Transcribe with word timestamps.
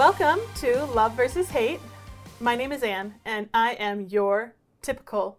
Welcome 0.00 0.40
to 0.56 0.86
Love 0.86 1.12
versus 1.12 1.50
Hate. 1.50 1.78
My 2.40 2.56
name 2.56 2.72
is 2.72 2.82
Anne, 2.82 3.16
and 3.22 3.50
I 3.52 3.72
am 3.72 4.00
your 4.08 4.54
typical, 4.80 5.36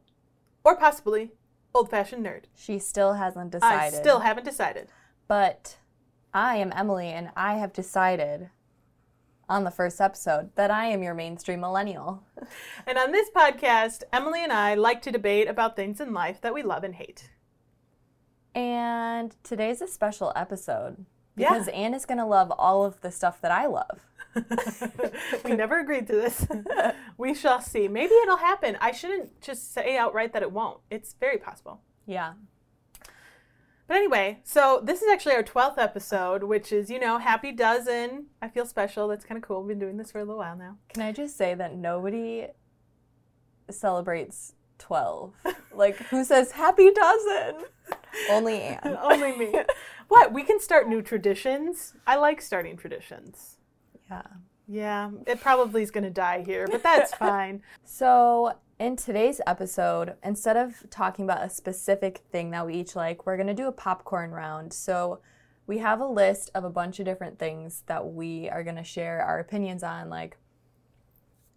or 0.63 0.78
possibly 0.78 1.31
old 1.74 1.90
fashioned 1.90 2.24
nerd. 2.24 2.44
She 2.54 2.78
still 2.78 3.13
hasn't 3.13 3.54
decided. 3.54 3.97
I 3.97 4.00
still 4.00 4.19
haven't 4.19 4.44
decided. 4.44 4.90
But 5.28 5.78
I 6.32 6.58
am 6.58 6.72
Emily, 6.76 7.08
and 7.08 7.32
I 7.36 7.55
have 7.55 7.74
decided 7.74 8.51
on 9.50 9.63
the 9.63 9.72
first 9.72 10.00
episode 10.00 10.51
that 10.58 10.69
I 10.69 10.86
am 10.86 11.01
your 11.01 11.15
mainstream 11.15 11.62
millennial. 11.62 12.22
And 12.86 13.00
on 13.00 13.12
this 13.12 13.32
podcast, 13.36 14.04
Emily 14.14 14.44
and 14.44 14.54
I 14.54 14.76
like 14.76 15.01
to 15.01 15.12
debate 15.12 15.47
about 15.47 15.76
things 15.76 16.00
in 16.00 16.14
life 16.14 16.40
that 16.41 16.54
we 16.54 16.62
love 16.62 16.84
and 16.84 16.94
hate. 16.94 17.32
And 18.54 19.36
today's 19.41 19.82
a 19.82 19.88
special 19.88 20.32
episode 20.36 21.08
Yeah. 21.36 21.50
because 21.50 21.68
Anne 21.70 21.96
is 21.96 22.05
going 22.05 22.20
to 22.20 22.26
love 22.28 22.52
all 22.59 22.86
of 22.86 23.02
the 23.02 23.09
stuff 23.09 23.41
that 23.41 23.52
I 23.52 23.66
love. 23.66 24.02
we 25.45 25.53
never 25.53 25.80
agreed 25.80 26.08
to 26.08 26.13
this. 26.13 26.48
we 27.17 27.34
shall 27.34 27.62
see. 27.62 27.88
Maybe 27.88 28.13
it'll 28.13 28.38
happen. 28.38 28.77
I 28.80 28.91
shouldn't 28.91 29.41
just 29.41 29.73
say 29.73 29.98
outright 29.98 30.34
that 30.34 30.41
it 30.41 30.52
won't. 30.52 30.80
It's 30.90 31.16
very 31.20 31.38
possible. 31.38 31.81
Yeah. 32.05 32.34
But 33.88 33.98
anyway, 33.98 34.40
so 34.44 34.81
this 34.81 35.02
is 35.02 35.12
actually 35.12 35.35
our 35.35 35.44
12th 35.44 35.77
episode, 35.77 36.44
which 36.44 36.71
is, 36.71 36.90
you 36.90 36.98
know, 36.98 37.17
happy 37.17 37.52
dozen. 37.52 38.27
I 38.41 38.48
feel 38.48 38.66
special. 38.66 39.09
That's 39.09 39.26
kind 39.26 39.38
of 39.38 39.45
cool. 39.45 39.62
We've 39.62 39.67
been 39.67 39.80
doing 39.80 39.98
this 39.98 40.12
for 40.12 40.20
a 40.20 40.23
little 40.23 40.38
while 40.38 40.55
now. 40.55 40.77
Can 40.93 41.04
I 41.04 41.12
just 41.12 41.38
say 41.38 41.55
that 41.55 41.76
nobody 41.76 42.48
celebrates 43.70 44.54
12? 44.79 45.34
like, 45.76 45.98
who 45.98 46.23
says 46.23 46.52
happy 46.52 46.90
dozen? 46.91 47.66
Only 48.29 48.62
Anne. 48.62 48.98
Only 49.02 49.38
me. 49.38 49.55
what? 50.07 50.32
We 50.32 50.43
can 50.43 50.62
start 50.62 50.88
new 50.88 51.02
traditions. 51.02 51.93
I 52.07 52.16
like 52.16 52.41
starting 52.41 52.77
traditions. 52.77 53.57
Yeah. 54.12 54.21
Yeah, 54.67 55.12
it 55.27 55.41
probably 55.41 55.81
is 55.81 55.91
going 55.91 56.05
to 56.05 56.09
die 56.09 56.43
here, 56.45 56.65
but 56.65 56.81
that's 56.81 57.13
fine. 57.27 57.62
So, 57.84 58.54
in 58.79 58.95
today's 58.95 59.41
episode, 59.45 60.13
instead 60.23 60.55
of 60.55 60.90
talking 60.90 61.26
about 61.26 61.43
a 61.43 61.49
specific 61.49 62.21
thing 62.32 62.51
that 62.51 62.65
we 62.65 62.76
each 62.76 62.95
like, 62.95 63.26
we're 63.26 63.35
going 63.35 63.48
to 63.48 63.54
do 63.54 63.67
a 63.67 63.71
popcorn 63.71 64.31
round. 64.31 64.71
So, 64.71 65.19
we 65.67 65.79
have 65.79 65.99
a 65.99 66.05
list 66.05 66.51
of 66.55 66.63
a 66.63 66.69
bunch 66.69 66.99
of 66.99 67.05
different 67.05 67.37
things 67.37 67.83
that 67.87 68.13
we 68.13 68.49
are 68.49 68.63
going 68.63 68.77
to 68.77 68.83
share 68.83 69.21
our 69.21 69.39
opinions 69.39 69.83
on, 69.83 70.09
like 70.09 70.37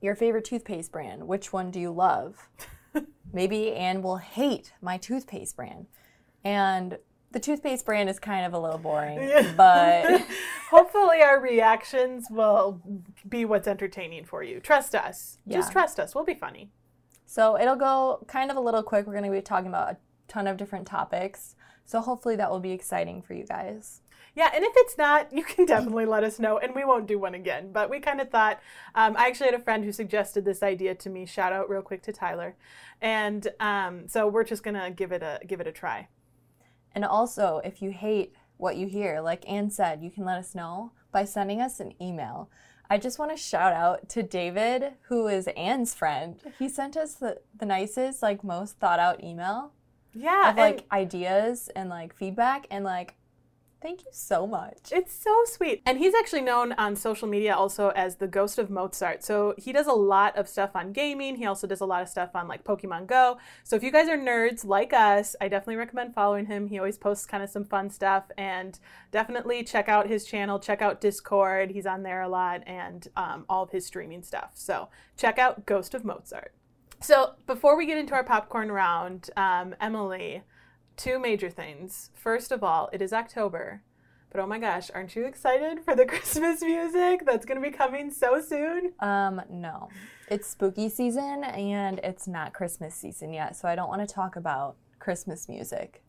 your 0.00 0.16
favorite 0.16 0.44
toothpaste 0.44 0.90
brand. 0.90 1.28
Which 1.28 1.52
one 1.52 1.70
do 1.70 1.78
you 1.78 1.92
love? 1.92 2.48
Maybe 3.32 3.72
Anne 3.72 4.02
will 4.02 4.16
hate 4.18 4.72
my 4.80 4.98
toothpaste 4.98 5.56
brand. 5.56 5.86
And 6.42 6.98
the 7.34 7.40
toothpaste 7.40 7.84
brand 7.84 8.08
is 8.08 8.18
kind 8.18 8.46
of 8.46 8.54
a 8.54 8.58
little 8.58 8.78
boring, 8.78 9.30
but 9.56 10.26
Hopefully, 10.74 11.22
our 11.22 11.38
reactions 11.38 12.26
will 12.28 12.80
be 13.28 13.44
what's 13.44 13.68
entertaining 13.68 14.24
for 14.24 14.42
you. 14.42 14.58
Trust 14.58 14.96
us. 14.96 15.38
Just 15.46 15.70
trust 15.70 16.00
us. 16.00 16.16
We'll 16.16 16.24
be 16.24 16.34
funny. 16.34 16.70
So 17.26 17.56
it'll 17.56 17.76
go 17.76 18.24
kind 18.26 18.50
of 18.50 18.56
a 18.56 18.60
little 18.60 18.82
quick. 18.82 19.06
We're 19.06 19.12
going 19.12 19.24
to 19.24 19.30
be 19.30 19.40
talking 19.40 19.68
about 19.68 19.92
a 19.92 19.96
ton 20.26 20.48
of 20.48 20.56
different 20.56 20.88
topics. 20.88 21.54
So 21.84 22.00
hopefully 22.00 22.34
that 22.36 22.50
will 22.50 22.58
be 22.58 22.72
exciting 22.72 23.22
for 23.22 23.34
you 23.34 23.44
guys. 23.46 24.00
Yeah, 24.34 24.50
and 24.52 24.64
if 24.64 24.72
it's 24.74 24.98
not, 24.98 25.32
you 25.32 25.44
can 25.44 25.64
definitely 25.66 26.06
let 26.06 26.24
us 26.24 26.40
know, 26.40 26.58
and 26.58 26.74
we 26.74 26.84
won't 26.84 27.06
do 27.06 27.20
one 27.20 27.34
again. 27.34 27.70
But 27.70 27.88
we 27.88 28.00
kind 28.00 28.20
of 28.20 28.30
thought, 28.30 28.60
um, 28.96 29.14
I 29.16 29.28
actually 29.28 29.50
had 29.50 29.60
a 29.60 29.62
friend 29.62 29.84
who 29.84 29.92
suggested 29.92 30.44
this 30.44 30.60
idea 30.60 30.96
to 30.96 31.08
me. 31.08 31.24
Shout 31.24 31.52
out 31.52 31.70
real 31.70 31.82
quick 31.82 32.02
to 32.02 32.12
Tyler, 32.12 32.56
and 33.00 33.46
um, 33.60 34.08
so 34.08 34.26
we're 34.26 34.42
just 34.42 34.64
gonna 34.64 34.90
give 34.90 35.12
it 35.12 35.22
a 35.22 35.38
give 35.46 35.60
it 35.60 35.68
a 35.68 35.72
try. 35.72 36.08
And 36.94 37.04
also, 37.04 37.60
if 37.64 37.82
you 37.82 37.90
hate 37.90 38.34
what 38.56 38.76
you 38.76 38.86
hear, 38.86 39.20
like 39.20 39.48
Anne 39.48 39.70
said, 39.70 40.02
you 40.02 40.10
can 40.10 40.24
let 40.24 40.38
us 40.38 40.54
know 40.54 40.92
by 41.12 41.24
sending 41.24 41.60
us 41.60 41.80
an 41.80 41.94
email. 42.00 42.48
I 42.90 42.98
just 42.98 43.18
want 43.18 43.30
to 43.30 43.36
shout 43.36 43.72
out 43.72 44.08
to 44.10 44.22
David, 44.22 44.92
who 45.08 45.26
is 45.26 45.48
Anne's 45.56 45.94
friend. 45.94 46.38
He 46.58 46.68
sent 46.68 46.96
us 46.96 47.14
the, 47.14 47.40
the 47.58 47.66
nicest, 47.66 48.22
like 48.22 48.44
most 48.44 48.78
thought 48.78 49.00
out 49.00 49.24
email 49.24 49.72
Yeah, 50.12 50.50
of 50.50 50.56
like 50.56 50.84
ideas 50.92 51.70
and 51.74 51.88
like 51.88 52.14
feedback 52.14 52.66
and 52.70 52.84
like 52.84 53.14
thank 53.84 54.00
you 54.00 54.10
so 54.12 54.46
much. 54.46 54.90
it's 54.92 55.12
so 55.12 55.44
sweet. 55.44 55.82
And 55.84 55.98
he's 55.98 56.14
actually 56.14 56.40
known 56.40 56.72
on 56.72 56.96
social 56.96 57.28
media 57.28 57.54
also 57.54 57.90
as 57.90 58.16
the 58.16 58.26
Ghost 58.26 58.58
of 58.58 58.70
Mozart. 58.70 59.22
So 59.22 59.54
he 59.58 59.72
does 59.72 59.86
a 59.86 59.92
lot 59.92 60.34
of 60.38 60.48
stuff 60.48 60.70
on 60.74 60.92
gaming. 60.92 61.36
He 61.36 61.44
also 61.44 61.66
does 61.66 61.82
a 61.82 61.84
lot 61.84 62.00
of 62.00 62.08
stuff 62.08 62.30
on 62.34 62.48
like 62.48 62.64
Pokemon 62.64 63.06
Go. 63.06 63.36
So 63.62 63.76
if 63.76 63.82
you 63.82 63.92
guys 63.92 64.08
are 64.08 64.16
nerds 64.16 64.64
like 64.64 64.94
us, 64.94 65.36
I 65.38 65.48
definitely 65.48 65.76
recommend 65.76 66.14
following 66.14 66.46
him. 66.46 66.66
He 66.66 66.78
always 66.78 66.96
posts 66.96 67.26
kind 67.26 67.42
of 67.42 67.50
some 67.50 67.66
fun 67.66 67.90
stuff 67.90 68.24
and 68.38 68.78
definitely 69.12 69.62
check 69.62 69.90
out 69.90 70.08
his 70.08 70.24
channel, 70.24 70.58
check 70.58 70.80
out 70.80 71.02
Discord. 71.02 71.70
He's 71.70 71.86
on 71.86 72.02
there 72.02 72.22
a 72.22 72.28
lot 72.28 72.62
and 72.66 73.06
um, 73.18 73.44
all 73.50 73.64
of 73.64 73.70
his 73.70 73.84
streaming 73.84 74.22
stuff. 74.22 74.52
So 74.54 74.88
check 75.18 75.38
out 75.38 75.66
Ghost 75.66 75.92
of 75.92 76.06
Mozart. 76.06 76.54
So 77.00 77.34
before 77.46 77.76
we 77.76 77.84
get 77.84 77.98
into 77.98 78.14
our 78.14 78.24
popcorn 78.24 78.72
round, 78.72 79.28
um, 79.36 79.74
Emily, 79.78 80.42
two 80.96 81.18
major 81.18 81.50
things. 81.50 82.10
First 82.14 82.52
of 82.52 82.62
all, 82.62 82.88
it 82.92 83.02
is 83.02 83.12
October. 83.12 83.82
But 84.30 84.40
oh 84.40 84.46
my 84.46 84.58
gosh, 84.58 84.90
aren't 84.92 85.14
you 85.14 85.26
excited 85.26 85.84
for 85.84 85.94
the 85.94 86.04
Christmas 86.06 86.60
music 86.60 87.24
that's 87.24 87.46
going 87.46 87.62
to 87.62 87.70
be 87.70 87.74
coming 87.74 88.10
so 88.10 88.40
soon? 88.40 88.92
Um, 88.98 89.40
no. 89.48 89.88
It's 90.28 90.48
spooky 90.48 90.88
season 90.88 91.44
and 91.44 92.00
it's 92.02 92.26
not 92.26 92.52
Christmas 92.52 92.94
season 92.94 93.32
yet, 93.32 93.54
so 93.56 93.68
I 93.68 93.76
don't 93.76 93.88
want 93.88 94.06
to 94.06 94.12
talk 94.12 94.34
about 94.34 94.76
Christmas 94.98 95.48
music. 95.48 96.02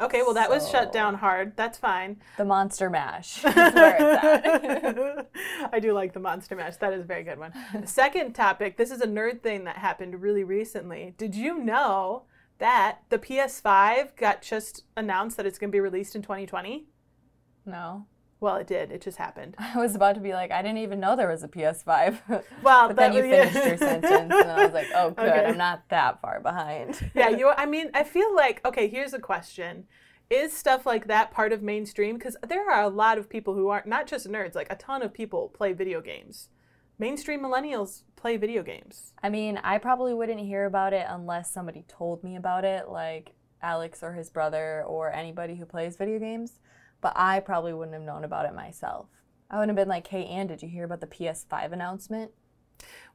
Okay, 0.00 0.22
well, 0.22 0.32
that 0.32 0.48
was 0.48 0.68
shut 0.70 0.92
down 0.92 1.14
hard. 1.14 1.54
That's 1.56 1.76
fine. 1.76 2.16
The 2.38 2.44
Monster 2.46 2.88
Mash 2.88 3.38
is 3.44 3.54
where 3.54 3.96
it's 3.96 4.98
at. 4.98 5.30
I 5.72 5.78
do 5.78 5.92
like 5.92 6.14
the 6.14 6.20
Monster 6.20 6.56
Mash. 6.56 6.78
That 6.78 6.94
is 6.94 7.02
a 7.02 7.04
very 7.04 7.22
good 7.22 7.38
one. 7.38 7.52
Second 7.86 8.32
topic 8.32 8.78
this 8.78 8.90
is 8.90 9.02
a 9.02 9.06
nerd 9.06 9.42
thing 9.42 9.64
that 9.64 9.76
happened 9.76 10.22
really 10.22 10.42
recently. 10.42 11.14
Did 11.18 11.34
you 11.34 11.58
know 11.58 12.22
that 12.60 13.00
the 13.08 13.18
PS5 13.18 14.16
got 14.16 14.40
just 14.42 14.84
announced 14.96 15.36
that 15.36 15.44
it's 15.46 15.58
going 15.58 15.70
to 15.70 15.72
be 15.72 15.80
released 15.80 16.14
in 16.14 16.22
2020? 16.22 16.86
no. 17.66 18.06
Well, 18.42 18.56
it 18.56 18.66
did. 18.66 18.90
It 18.90 19.02
just 19.02 19.18
happened. 19.18 19.54
I 19.58 19.76
was 19.76 19.94
about 19.94 20.14
to 20.14 20.20
be 20.22 20.32
like, 20.32 20.50
I 20.50 20.62
didn't 20.62 20.78
even 20.78 20.98
know 20.98 21.14
there 21.14 21.28
was 21.28 21.42
a 21.44 21.48
PS5. 21.48 22.20
Well, 22.62 22.88
but 22.88 22.96
then 22.96 23.12
you 23.12 23.20
was- 23.20 23.30
yeah. 23.30 23.50
finished 23.50 23.66
your 23.66 23.76
sentence, 23.88 24.32
and 24.34 24.50
I 24.50 24.64
was 24.64 24.72
like, 24.72 24.86
oh, 24.94 25.10
good. 25.10 25.28
Okay. 25.28 25.44
I'm 25.44 25.58
not 25.58 25.82
that 25.90 26.22
far 26.22 26.40
behind. 26.40 27.10
yeah, 27.14 27.28
you. 27.28 27.50
I 27.50 27.66
mean, 27.66 27.90
I 27.92 28.02
feel 28.02 28.34
like 28.34 28.64
okay. 28.66 28.88
Here's 28.88 29.12
a 29.12 29.18
question: 29.18 29.84
Is 30.30 30.54
stuff 30.54 30.86
like 30.86 31.06
that 31.08 31.32
part 31.32 31.52
of 31.52 31.60
mainstream? 31.62 32.16
Because 32.16 32.34
there 32.48 32.70
are 32.70 32.82
a 32.82 32.88
lot 32.88 33.18
of 33.18 33.28
people 33.28 33.52
who 33.52 33.68
aren't 33.68 33.86
not 33.86 34.06
just 34.06 34.26
nerds. 34.26 34.54
Like 34.54 34.72
a 34.72 34.76
ton 34.76 35.02
of 35.02 35.12
people 35.12 35.50
play 35.50 35.74
video 35.74 36.00
games. 36.00 36.48
Mainstream 37.00 37.40
millennials 37.40 38.02
play 38.14 38.36
video 38.36 38.62
games. 38.62 39.14
I 39.22 39.30
mean, 39.30 39.56
I 39.64 39.78
probably 39.78 40.12
wouldn't 40.12 40.38
hear 40.38 40.66
about 40.66 40.92
it 40.92 41.06
unless 41.08 41.50
somebody 41.50 41.86
told 41.88 42.22
me 42.22 42.36
about 42.36 42.62
it, 42.66 42.90
like 42.90 43.32
Alex 43.62 44.02
or 44.02 44.12
his 44.12 44.28
brother 44.28 44.84
or 44.86 45.10
anybody 45.10 45.54
who 45.54 45.64
plays 45.64 45.96
video 45.96 46.18
games. 46.18 46.60
But 47.00 47.14
I 47.16 47.40
probably 47.40 47.72
wouldn't 47.72 47.94
have 47.94 48.02
known 48.02 48.22
about 48.22 48.44
it 48.44 48.54
myself. 48.54 49.06
I 49.50 49.56
wouldn't 49.56 49.70
have 49.70 49.82
been 49.82 49.88
like, 49.88 50.08
hey, 50.08 50.26
Anne, 50.26 50.48
did 50.48 50.60
you 50.60 50.68
hear 50.68 50.84
about 50.84 51.00
the 51.00 51.06
PS5 51.06 51.72
announcement? 51.72 52.32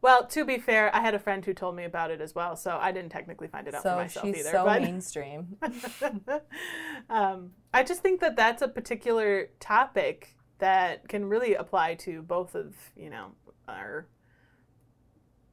Well, 0.01 0.25
to 0.29 0.44
be 0.44 0.57
fair, 0.57 0.94
I 0.95 1.01
had 1.01 1.13
a 1.13 1.19
friend 1.19 1.45
who 1.45 1.53
told 1.53 1.75
me 1.75 1.84
about 1.84 2.09
it 2.09 2.22
as 2.22 2.34
well, 2.34 2.56
so 2.56 2.79
I 2.81 2.91
didn't 2.91 3.12
technically 3.12 3.50
find 3.50 3.68
it 3.68 3.75
out 3.75 3.84
for 3.84 3.97
myself 3.97 4.25
she's 4.25 4.40
either. 4.40 4.50
so 4.50 4.66
but 4.66 4.81
mainstream. 4.81 5.57
um, 7.12 7.51
I 7.72 7.84
just 7.84 8.01
think 8.01 8.19
that 8.22 8.35
that's 8.35 8.63
a 8.63 8.68
particular 8.68 9.50
topic 9.59 10.35
that 10.57 11.07
can 11.07 11.25
really 11.25 11.53
apply 11.53 11.95
to 11.95 12.22
both 12.22 12.56
of 12.56 12.74
you 12.95 13.09
know 13.09 13.31
our 13.68 14.08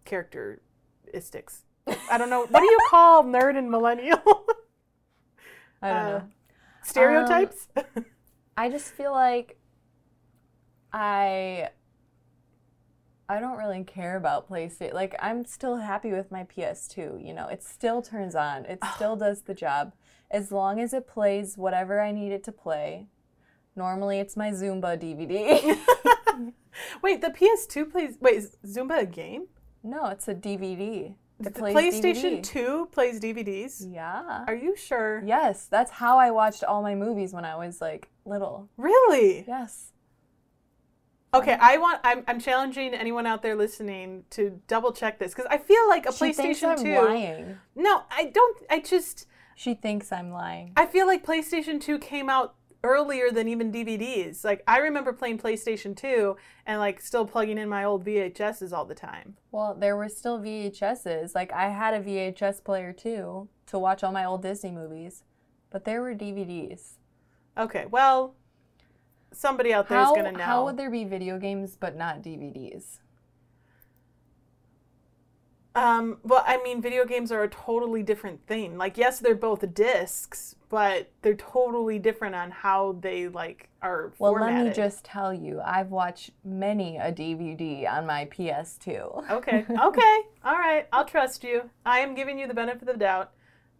characteristics. 0.04 1.62
I 2.10 2.18
don't 2.18 2.30
know. 2.30 2.46
What 2.46 2.60
do 2.60 2.66
you 2.66 2.78
call 2.90 3.24
nerd 3.24 3.56
and 3.56 3.70
millennial? 3.70 4.18
I 5.82 5.88
don't 5.88 5.96
Uh, 5.96 6.18
know. 6.18 6.24
Stereotypes? 6.84 7.68
I 8.56 8.68
just 8.68 8.92
feel 8.92 9.12
like 9.12 9.56
I 10.92 11.68
I 13.28 13.40
don't 13.40 13.56
really 13.56 13.82
care 13.84 14.16
about 14.16 14.48
PlayStation. 14.48 14.92
Like 14.92 15.14
I'm 15.20 15.44
still 15.44 15.76
happy 15.76 16.12
with 16.12 16.30
my 16.30 16.44
PS2, 16.44 17.24
you 17.24 17.32
know. 17.32 17.48
It 17.48 17.62
still 17.62 18.02
turns 18.02 18.34
on. 18.34 18.64
It 18.66 18.80
still 18.94 19.16
does 19.16 19.42
the 19.42 19.54
job 19.54 19.92
as 20.30 20.50
long 20.52 20.80
as 20.80 20.92
it 20.92 21.06
plays 21.06 21.56
whatever 21.56 22.00
I 22.00 22.10
need 22.12 22.32
it 22.32 22.44
to 22.44 22.52
play. 22.52 23.06
Normally 23.74 24.18
it's 24.18 24.36
my 24.36 24.50
Zumba 24.50 24.98
DVD. 25.00 25.78
wait, 27.02 27.20
the 27.20 27.28
PS2 27.28 27.90
plays. 27.90 28.16
Wait, 28.20 28.36
is 28.36 28.56
Zumba 28.66 29.00
a 29.00 29.06
game? 29.06 29.46
no, 29.84 30.06
it's 30.06 30.28
a 30.28 30.34
DVD. 30.34 31.14
The 31.40 31.50
plays 31.50 31.74
PlayStation 31.74 32.38
DVD. 32.38 32.42
2 32.44 32.88
plays 32.92 33.18
DVDs. 33.18 33.84
Yeah. 33.92 34.44
Are 34.46 34.54
you 34.54 34.76
sure? 34.76 35.22
Yes, 35.24 35.66
that's 35.66 35.90
how 35.90 36.16
I 36.18 36.30
watched 36.30 36.62
all 36.62 36.82
my 36.82 36.94
movies 36.94 37.32
when 37.32 37.44
I 37.44 37.56
was 37.56 37.80
like 37.80 38.08
little. 38.24 38.68
Really? 38.76 39.44
Yes. 39.48 39.88
Okay, 41.34 41.56
I 41.60 41.78
want. 41.78 42.00
I'm, 42.04 42.22
I'm 42.28 42.38
challenging 42.38 42.92
anyone 42.94 43.26
out 43.26 43.42
there 43.42 43.56
listening 43.56 44.24
to 44.30 44.60
double 44.68 44.92
check 44.92 45.18
this 45.18 45.32
because 45.34 45.46
I 45.50 45.56
feel 45.58 45.88
like 45.88 46.06
a 46.06 46.12
She 46.12 46.26
PlayStation 46.26 46.78
I'm 46.78 46.84
2. 46.84 46.94
lying. 46.94 47.58
No, 47.74 48.02
I 48.10 48.26
don't. 48.26 48.58
I 48.70 48.80
just. 48.80 49.26
She 49.54 49.74
thinks 49.74 50.12
I'm 50.12 50.30
lying. 50.30 50.72
I 50.76 50.86
feel 50.86 51.06
like 51.06 51.24
PlayStation 51.24 51.80
2 51.80 51.98
came 51.98 52.28
out 52.28 52.54
earlier 52.84 53.30
than 53.30 53.48
even 53.48 53.72
DVDs. 53.72 54.44
Like 54.44 54.62
I 54.66 54.78
remember 54.78 55.12
playing 55.12 55.38
PlayStation 55.38 55.96
2 55.96 56.36
and 56.66 56.78
like 56.80 57.00
still 57.00 57.26
plugging 57.26 57.58
in 57.58 57.68
my 57.68 57.84
old 57.84 58.04
VHSs 58.04 58.72
all 58.72 58.84
the 58.84 58.94
time. 58.94 59.36
Well, 59.50 59.74
there 59.74 59.96
were 59.96 60.08
still 60.08 60.38
VHSs. 60.38 61.34
Like 61.34 61.52
I 61.52 61.68
had 61.68 61.94
a 61.94 62.00
VHS 62.00 62.64
player 62.64 62.92
too 62.92 63.48
to 63.66 63.78
watch 63.78 64.02
all 64.02 64.12
my 64.12 64.24
old 64.24 64.42
Disney 64.42 64.72
movies, 64.72 65.24
but 65.70 65.84
there 65.84 66.02
were 66.02 66.14
DVDs. 66.14 66.94
Okay, 67.56 67.86
well, 67.90 68.34
somebody 69.32 69.72
out 69.72 69.88
there 69.88 70.00
is 70.00 70.06
How, 70.06 70.14
gonna 70.14 70.32
know. 70.32 70.44
how 70.44 70.64
would 70.64 70.76
there 70.76 70.90
be 70.90 71.04
video 71.04 71.38
games 71.38 71.76
but 71.78 71.96
not 71.96 72.22
DVDs? 72.22 72.98
Um, 75.74 76.18
well, 76.22 76.44
I 76.46 76.62
mean, 76.62 76.82
video 76.82 77.06
games 77.06 77.32
are 77.32 77.42
a 77.42 77.48
totally 77.48 78.02
different 78.02 78.46
thing. 78.46 78.76
Like, 78.76 78.98
yes, 78.98 79.20
they're 79.20 79.34
both 79.34 79.72
discs, 79.74 80.54
but 80.72 81.10
they're 81.20 81.34
totally 81.34 81.98
different 81.98 82.34
on 82.34 82.50
how 82.50 82.96
they 83.02 83.28
like 83.28 83.68
are 83.82 84.14
Well, 84.18 84.32
formatted. 84.32 84.56
let 84.56 84.64
me 84.68 84.74
just 84.74 85.04
tell 85.04 85.34
you, 85.34 85.60
I've 85.60 85.90
watched 85.90 86.30
many 86.46 86.96
a 86.96 87.12
DVD 87.12 87.86
on 87.92 88.06
my 88.06 88.24
PS2. 88.24 89.30
Okay, 89.30 89.66
okay, 89.82 90.18
all 90.42 90.54
right. 90.56 90.88
I'll 90.90 91.04
trust 91.04 91.44
you. 91.44 91.68
I 91.84 91.98
am 92.00 92.14
giving 92.14 92.38
you 92.38 92.48
the 92.48 92.54
benefit 92.54 92.88
of 92.88 92.94
the 92.94 92.98
doubt. 92.98 93.32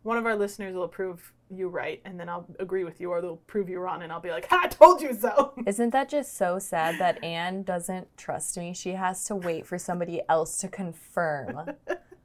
One 0.03 0.19
of 0.19 0.27
our 0.27 0.37
listeners 0.37 0.75
will 0.75 0.87
prove 0.87 1.33
you 1.49 1.69
right, 1.69 2.03
and 2.05 2.21
then 2.21 2.29
I'll 2.29 2.47
agree 2.59 2.85
with 2.85 3.01
you, 3.01 3.09
or 3.11 3.23
they'll 3.23 3.37
prove 3.47 3.71
you 3.71 3.79
wrong, 3.81 4.03
and 4.03 4.13
I'll 4.13 4.21
be 4.21 4.31
like, 4.31 4.47
"Ha, 4.51 4.61
I 4.65 4.69
told 4.69 5.01
you 5.01 5.15
so." 5.15 5.55
Isn't 5.67 5.91
that 5.91 6.11
just 6.11 6.37
so 6.37 6.59
sad 6.59 6.99
that 6.99 7.25
Anne 7.25 7.63
doesn't 7.63 8.15
trust 8.19 8.59
me? 8.59 8.75
She 8.75 8.91
has 8.91 9.25
to 9.29 9.35
wait 9.35 9.67
for 9.67 9.79
somebody 9.79 10.21
else 10.29 10.59
to 10.59 10.69
confirm 10.69 11.71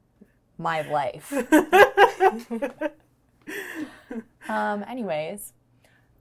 my 0.58 0.82
life. 0.82 1.32
Um, 4.48 4.82
anyways, 4.88 5.52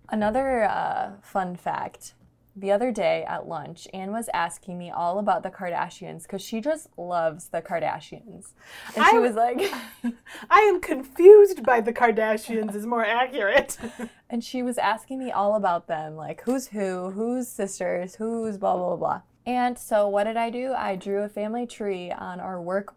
another 0.10 0.64
uh, 0.64 1.12
fun 1.22 1.56
fact. 1.56 2.14
The 2.58 2.72
other 2.72 2.92
day 2.92 3.24
at 3.26 3.48
lunch, 3.48 3.88
Anne 3.94 4.12
was 4.12 4.30
asking 4.34 4.78
me 4.78 4.90
all 4.92 5.20
about 5.20 5.44
the 5.44 5.50
Kardashians 5.50 6.24
because 6.24 6.42
she 6.42 6.60
just 6.60 6.88
loves 6.98 7.48
the 7.48 7.62
Kardashians. 7.62 8.48
And 8.96 9.06
she 9.06 9.16
I- 9.16 9.20
was 9.20 9.36
like, 9.36 9.62
I 10.50 10.60
am 10.62 10.82
confused 10.82 11.64
by 11.64 11.80
the 11.80 11.94
Kardashians. 11.94 12.76
Is 12.76 12.86
more 12.86 13.06
accurate. 13.06 13.78
and 14.30 14.44
she 14.44 14.62
was 14.62 14.78
asking 14.78 15.20
me 15.20 15.32
all 15.32 15.56
about 15.56 15.88
them, 15.88 16.16
like 16.18 16.42
who's 16.42 16.68
who, 16.68 17.12
who's 17.12 17.48
sisters, 17.48 18.16
who's 18.16 18.58
blah, 18.58 18.76
blah, 18.76 18.96
blah. 18.98 19.22
And 19.46 19.78
so 19.80 20.10
what 20.10 20.26
did 20.26 20.36
I 20.36 20.50
do? 20.50 20.74
I 20.74 20.98
drew 20.98 21.22
a 21.24 21.30
family 21.30 21.66
tree 21.66 22.12
on 22.12 22.42
our 22.42 22.62
work 22.62 22.96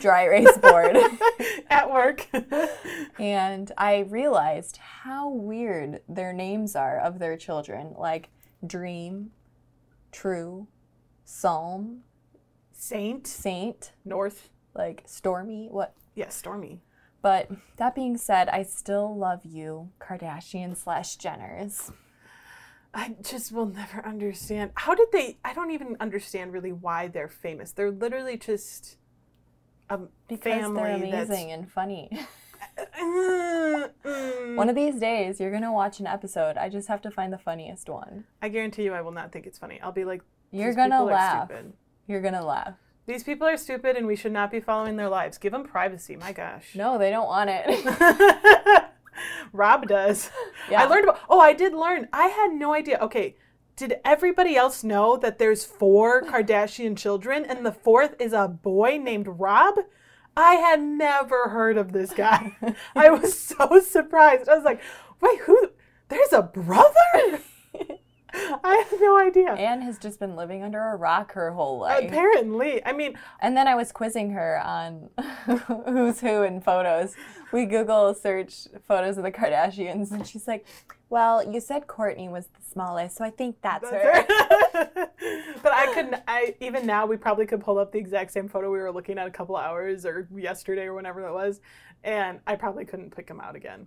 dry 0.00 0.24
erase 0.24 0.56
board. 0.58 0.96
At 1.70 1.90
work. 1.90 2.26
and 3.18 3.72
I 3.78 4.00
realized 4.08 4.78
how 4.78 5.28
weird 5.28 6.00
their 6.08 6.32
names 6.32 6.76
are 6.76 6.98
of 6.98 7.18
their 7.18 7.36
children, 7.36 7.94
like 7.96 8.28
Dream, 8.66 9.30
True, 10.12 10.66
Psalm, 11.24 12.00
Saint 12.72 13.26
Saint, 13.26 13.92
North. 14.04 14.50
like 14.74 15.06
Stormi, 15.06 15.70
what? 15.70 15.94
Yeah, 16.14 16.26
Stormi. 16.26 16.80
But 17.22 17.50
that 17.76 17.94
being 17.94 18.16
said, 18.16 18.48
I 18.48 18.62
still 18.62 19.14
love 19.16 19.44
you, 19.44 19.90
Kardashian 20.00 20.76
slash 20.76 21.18
Jenners. 21.18 21.92
I 22.92 23.14
just 23.22 23.52
will 23.52 23.66
never 23.66 24.04
understand. 24.04 24.72
How 24.74 24.94
did 24.94 25.08
they? 25.12 25.38
I 25.44 25.52
don't 25.52 25.70
even 25.70 25.96
understand 26.00 26.52
really 26.52 26.72
why 26.72 27.08
they're 27.08 27.28
famous. 27.28 27.72
They're 27.72 27.90
literally 27.90 28.36
just 28.36 28.96
a 29.90 29.98
Because 30.28 30.52
family 30.52 30.82
they're 30.82 30.98
that's- 31.10 31.28
amazing 31.28 31.52
and 31.52 31.70
funny. 31.70 32.10
One 34.56 34.68
of 34.68 34.74
these 34.74 34.96
days, 35.00 35.40
you're 35.40 35.50
gonna 35.50 35.72
watch 35.72 36.00
an 36.00 36.06
episode. 36.06 36.56
I 36.56 36.68
just 36.68 36.88
have 36.88 37.00
to 37.02 37.10
find 37.10 37.32
the 37.32 37.38
funniest 37.38 37.88
one. 37.88 38.24
I 38.42 38.48
guarantee 38.48 38.84
you, 38.84 38.92
I 38.94 39.00
will 39.02 39.12
not 39.12 39.32
think 39.32 39.46
it's 39.46 39.58
funny. 39.58 39.80
I'll 39.82 39.92
be 39.92 40.04
like, 40.04 40.22
You're 40.50 40.74
gonna 40.74 41.02
laugh. 41.02 41.48
stupid. 41.48 41.72
You're 42.06 42.20
gonna 42.22 42.44
laugh. 42.44 42.74
These 43.06 43.24
people 43.24 43.46
are 43.48 43.56
stupid, 43.56 43.96
and 43.96 44.06
we 44.06 44.14
should 44.16 44.32
not 44.32 44.50
be 44.50 44.60
following 44.60 44.96
their 44.96 45.08
lives. 45.08 45.38
Give 45.38 45.52
them 45.52 45.64
privacy. 45.64 46.16
My 46.16 46.32
gosh. 46.32 46.74
No, 46.74 46.96
they 46.98 47.10
don't 47.10 47.26
want 47.26 47.50
it. 47.52 48.84
Rob 49.52 49.86
does. 49.88 50.30
Yeah. 50.70 50.82
I 50.82 50.86
learned 50.86 51.04
about. 51.04 51.20
Oh, 51.28 51.40
I 51.40 51.52
did 51.52 51.72
learn. 51.74 52.08
I 52.12 52.26
had 52.26 52.52
no 52.52 52.72
idea. 52.74 52.98
Okay, 53.00 53.36
did 53.80 53.98
everybody 54.04 54.56
else 54.56 54.84
know 54.84 55.16
that 55.16 55.38
there's 55.38 55.64
four 55.64 56.22
Kardashian 56.30 56.98
children 56.98 57.46
and 57.46 57.64
the 57.64 57.72
fourth 57.72 58.14
is 58.20 58.34
a 58.34 58.46
boy 58.46 58.98
named 59.02 59.26
Rob? 59.26 59.76
I 60.36 60.56
had 60.56 60.82
never 60.82 61.48
heard 61.48 61.78
of 61.78 61.92
this 61.92 62.12
guy. 62.12 62.56
I 62.94 63.08
was 63.20 63.38
so 63.38 63.80
surprised. 63.80 64.50
I 64.50 64.54
was 64.54 64.64
like, 64.64 64.82
wait, 65.22 65.40
who? 65.40 65.70
There's 66.08 66.32
a 66.34 66.42
brother? 66.42 66.92
I 68.34 68.84
had 68.90 69.00
no 69.00 69.18
idea. 69.18 69.54
Anne 69.54 69.80
has 69.80 69.98
just 69.98 70.20
been 70.20 70.36
living 70.36 70.62
under 70.62 70.78
a 70.78 70.96
rock 70.96 71.32
her 71.32 71.50
whole 71.52 71.78
life. 71.78 72.04
Apparently, 72.04 72.84
I 72.84 72.92
mean, 72.92 73.16
And 73.40 73.56
then 73.56 73.66
I 73.66 73.74
was 73.74 73.92
quizzing 73.92 74.32
her 74.32 74.60
on 74.62 75.08
who's 75.86 76.20
who 76.20 76.42
in 76.42 76.60
photos. 76.60 77.14
We 77.50 77.64
Google 77.64 78.12
search 78.12 78.68
photos 78.86 79.16
of 79.16 79.24
the 79.24 79.32
Kardashians, 79.32 80.12
and 80.12 80.26
she's 80.26 80.46
like, 80.46 80.66
"Well, 81.10 81.52
you 81.52 81.60
said 81.60 81.86
Kourtney 81.86 82.30
was 82.30 82.46
the 82.46 82.62
smallest, 82.72 83.16
so 83.18 83.24
I 83.24 83.30
think 83.30 83.56
that's, 83.60 83.90
her." 83.90 84.24
but 85.62 85.72
I 85.72 85.90
couldn't. 85.94 86.16
I 86.26 86.54
even 86.60 86.86
now 86.86 87.04
we 87.06 87.16
probably 87.18 87.46
could 87.46 87.60
pull 87.60 87.78
up 87.78 87.92
the 87.92 87.98
exact 87.98 88.32
same 88.32 88.48
photo 88.48 88.70
we 88.72 88.78
were 88.78 88.90
looking 88.92 89.18
at 89.18 89.26
a 89.26 89.30
couple 89.30 89.56
hours 89.56 90.06
or 90.06 90.26
yesterday 90.34 90.84
or 90.84 90.94
whenever 90.94 91.20
that 91.22 91.32
was, 91.34 91.60
and 92.04 92.40
I 92.46 92.56
probably 92.56 92.84
couldn't 92.86 93.14
pick 93.14 93.26
them 93.26 93.40
out 93.40 93.54
again. 93.56 93.86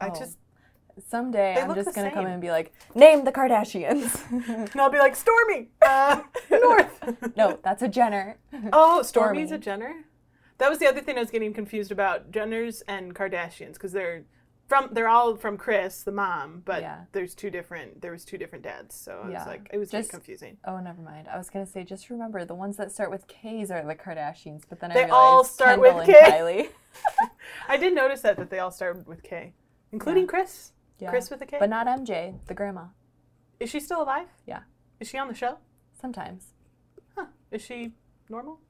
I 0.00 0.08
Oh. 0.08 0.14
just 0.18 0.38
Someday 1.08 1.54
I'm 1.58 1.74
just 1.74 1.94
gonna 1.94 2.10
come 2.10 2.26
in 2.26 2.32
and 2.32 2.40
be 2.42 2.50
like, 2.50 2.70
"Name 2.94 3.24
the 3.24 3.32
Kardashians." 3.32 4.20
and 4.72 4.78
I'll 4.80 4.90
be 4.90 4.98
like 4.98 5.16
Stormi 5.16 5.68
uh, 5.80 6.20
North. 6.50 7.34
no, 7.34 7.58
that's 7.62 7.80
a 7.82 7.88
Jenner. 7.88 8.36
Oh, 8.74 9.00
Stormi's 9.02 9.50
Stormi. 9.50 9.52
a 9.54 9.58
Jenner. 9.58 9.94
That 10.58 10.68
was 10.68 10.78
the 10.80 10.86
other 10.86 11.00
thing 11.00 11.16
I 11.16 11.20
was 11.20 11.30
getting 11.30 11.54
confused 11.54 11.92
about: 11.92 12.30
Jenners 12.30 12.82
and 12.86 13.14
Kardashians, 13.14 13.72
because 13.74 13.92
they're 13.92 14.24
from 14.66 14.88
they're 14.92 15.08
all 15.08 15.36
from 15.36 15.56
Kris, 15.58 16.02
the 16.02 16.12
mom, 16.12 16.62
but 16.64 16.80
Yeah. 16.82 17.04
there's 17.12 17.34
two 17.34 17.50
different 17.50 18.00
there 18.00 18.12
was 18.12 18.24
two 18.24 18.38
different 18.38 18.64
dads, 18.64 18.94
so 18.94 19.20
I 19.24 19.28
was 19.28 19.46
like 19.46 19.68
it 19.72 19.78
was 19.78 19.90
just 19.90 20.10
confusing. 20.10 20.56
Oh, 20.64 20.78
never 20.80 21.02
mind. 21.02 21.28
I 21.28 21.36
was 21.38 21.50
gonna 21.50 21.66
say, 21.66 21.84
just 21.84 22.08
remember 22.10 22.44
the 22.44 22.54
ones 22.54 22.76
that 22.78 22.90
start 22.92 23.10
with 23.10 23.26
K's 23.26 23.70
are 23.70 23.84
the 23.84 23.94
Kardashians, 23.94 24.62
but 24.68 24.80
then 24.80 24.90
I 24.90 24.94
They 24.94 25.00
realized 25.04 25.12
all 25.14 25.44
start 25.44 25.80
Kendall 25.80 25.98
with 25.98 26.06
K. 26.06 26.12
Kylie. 26.22 26.68
I 27.68 27.76
did 27.76 27.94
notice 27.94 28.22
that 28.22 28.36
that 28.36 28.50
they 28.50 28.58
all 28.60 28.70
started 28.70 29.06
with 29.06 29.22
K, 29.22 29.52
including 29.92 30.24
Yeah. 30.24 30.28
Kris. 30.30 30.72
Yeah. 30.98 31.10
Kris 31.10 31.30
with 31.30 31.42
a 31.42 31.46
K. 31.46 31.58
but 31.58 31.68
not 31.68 31.86
MJ, 31.86 32.34
the 32.46 32.54
grandma. 32.54 32.84
Is 33.60 33.68
she 33.70 33.80
still 33.80 34.02
alive? 34.02 34.28
Yeah. 34.46 34.60
Is 35.00 35.08
she 35.08 35.18
on 35.18 35.28
the 35.28 35.34
show? 35.34 35.58
Sometimes. 36.00 36.54
Huh. 37.16 37.26
Is 37.50 37.60
she 37.62 37.92
normal? 38.28 38.60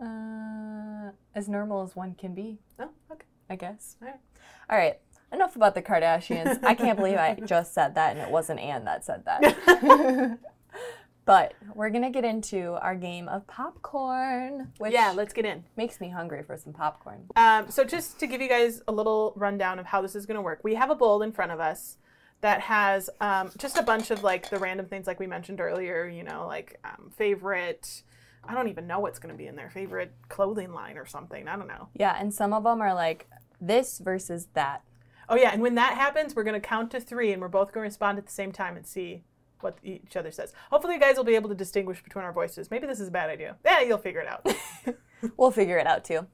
Uh, 0.00 1.10
as 1.34 1.48
normal 1.48 1.82
as 1.82 1.96
one 1.96 2.14
can 2.14 2.34
be, 2.34 2.58
Oh, 2.78 2.90
Okay. 3.10 3.24
I 3.48 3.56
guess. 3.56 3.96
All 4.02 4.08
right. 4.08 4.20
All 4.68 4.76
right. 4.76 4.98
Enough 5.32 5.56
about 5.56 5.74
the 5.74 5.82
Kardashians. 5.82 6.62
I 6.62 6.74
can't 6.74 6.96
believe 6.98 7.18
I 7.18 7.34
just 7.44 7.74
said 7.74 7.94
that 7.96 8.16
and 8.16 8.20
it 8.20 8.30
wasn't 8.30 8.60
Anne 8.60 8.84
that 8.84 9.04
said 9.04 9.24
that. 9.24 10.38
but 11.24 11.54
we're 11.74 11.90
going 11.90 12.04
to 12.04 12.10
get 12.10 12.24
into 12.24 12.74
our 12.80 12.94
game 12.94 13.28
of 13.28 13.46
popcorn, 13.48 14.72
which 14.78 14.92
Yeah. 14.92 15.12
Let's 15.14 15.32
get 15.32 15.44
in. 15.44 15.64
makes 15.76 16.00
me 16.00 16.10
hungry 16.10 16.42
for 16.44 16.56
some 16.56 16.72
popcorn. 16.72 17.24
Um, 17.34 17.68
so 17.70 17.84
just 17.84 18.20
to 18.20 18.26
give 18.26 18.40
you 18.40 18.48
guys 18.48 18.82
a 18.86 18.92
little 18.92 19.32
rundown 19.36 19.78
of 19.78 19.86
how 19.86 20.00
this 20.00 20.14
is 20.14 20.26
going 20.26 20.36
to 20.36 20.42
work, 20.42 20.60
we 20.62 20.74
have 20.74 20.90
a 20.90 20.94
bowl 20.94 21.22
in 21.22 21.32
front 21.32 21.50
of 21.50 21.58
us 21.60 21.96
that 22.42 22.60
has 22.60 23.10
um, 23.20 23.50
just 23.58 23.76
a 23.76 23.82
bunch 23.82 24.10
of 24.10 24.22
like 24.22 24.50
the 24.50 24.58
random 24.58 24.86
things 24.86 25.06
like 25.06 25.18
we 25.18 25.26
mentioned 25.26 25.60
earlier. 25.60 26.06
You 26.06 26.22
know, 26.22 26.46
like 26.46 26.78
um, 26.84 27.10
favorite. 27.16 28.02
I 28.48 28.54
don't 28.54 28.68
even 28.68 28.86
know 28.86 29.00
what's 29.00 29.18
going 29.18 29.34
to 29.34 29.38
be 29.38 29.48
in 29.48 29.56
there. 29.56 29.70
Favorite 29.70 30.12
clothing 30.28 30.72
line 30.72 30.96
or 30.98 31.06
something. 31.06 31.48
I 31.48 31.56
don't 31.56 31.66
know. 31.66 31.88
Yeah, 31.94 32.16
and 32.16 32.32
some 32.32 32.52
of 32.52 32.62
them 32.62 32.80
are 32.80 32.94
like 32.94 33.26
this 33.60 33.98
versus 33.98 34.46
that. 34.54 34.82
Oh 35.28 35.36
yeah, 35.36 35.50
and 35.52 35.60
when 35.60 35.74
that 35.74 35.94
happens, 35.94 36.36
we're 36.36 36.44
going 36.44 36.60
to 36.60 36.66
count 36.66 36.90
to 36.92 37.00
three, 37.00 37.32
and 37.32 37.42
we're 37.42 37.48
both 37.48 37.72
going 37.72 37.82
to 37.84 37.88
respond 37.88 38.18
at 38.18 38.26
the 38.26 38.32
same 38.32 38.52
time 38.52 38.76
and 38.76 38.86
see 38.86 39.24
what 39.60 39.78
each 39.82 40.16
other 40.16 40.30
says. 40.30 40.52
Hopefully, 40.70 40.94
you 40.94 41.00
guys 41.00 41.16
will 41.16 41.24
be 41.24 41.34
able 41.34 41.48
to 41.48 41.54
distinguish 41.54 42.02
between 42.02 42.24
our 42.24 42.32
voices. 42.32 42.70
Maybe 42.70 42.86
this 42.86 43.00
is 43.00 43.08
a 43.08 43.10
bad 43.10 43.30
idea. 43.30 43.56
Yeah, 43.64 43.80
you'll 43.80 43.98
figure 43.98 44.20
it 44.20 44.28
out. 44.28 44.46
We'll 45.36 45.50
figure 45.50 45.78
it 45.78 45.86
out 45.86 46.04
too. 46.04 46.26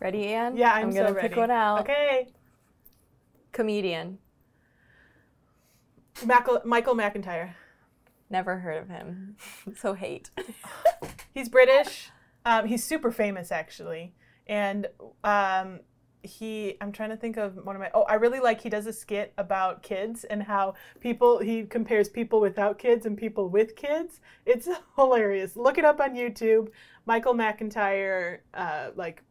Ready, 0.00 0.28
Anne? 0.28 0.56
Yeah, 0.56 0.72
I'm, 0.72 0.88
I'm 0.88 0.94
gonna 0.94 1.12
ready. 1.12 1.28
pick 1.28 1.36
one 1.36 1.50
out. 1.50 1.80
Okay, 1.80 2.28
Comedian. 3.52 4.18
Michael, 6.24 6.60
Michael 6.64 6.94
McIntyre. 6.94 7.52
Never 8.30 8.58
heard 8.58 8.82
of 8.82 8.88
him. 8.88 9.36
so 9.76 9.94
hate. 9.94 10.30
He's 11.34 11.48
British. 11.48 12.10
Um, 12.44 12.66
he's 12.66 12.84
super 12.84 13.10
famous 13.12 13.52
actually, 13.52 14.14
and 14.46 14.88
um, 15.22 15.80
he. 16.22 16.76
I'm 16.80 16.92
trying 16.92 17.10
to 17.10 17.16
think 17.16 17.36
of 17.36 17.64
one 17.64 17.76
of 17.76 17.80
my. 17.80 17.90
Oh, 17.94 18.02
I 18.02 18.14
really 18.14 18.40
like. 18.40 18.60
He 18.60 18.68
does 18.68 18.86
a 18.86 18.92
skit 18.92 19.32
about 19.38 19.82
kids 19.82 20.24
and 20.24 20.42
how 20.42 20.74
people. 21.00 21.38
He 21.38 21.64
compares 21.64 22.08
people 22.08 22.40
without 22.40 22.78
kids 22.78 23.06
and 23.06 23.16
people 23.16 23.48
with 23.48 23.76
kids. 23.76 24.20
It's 24.44 24.68
hilarious. 24.96 25.56
Look 25.56 25.78
it 25.78 25.84
up 25.84 26.00
on 26.00 26.14
YouTube. 26.14 26.68
Michael 27.06 27.34
McIntyre, 27.34 28.38
uh, 28.54 28.90
like 28.96 29.22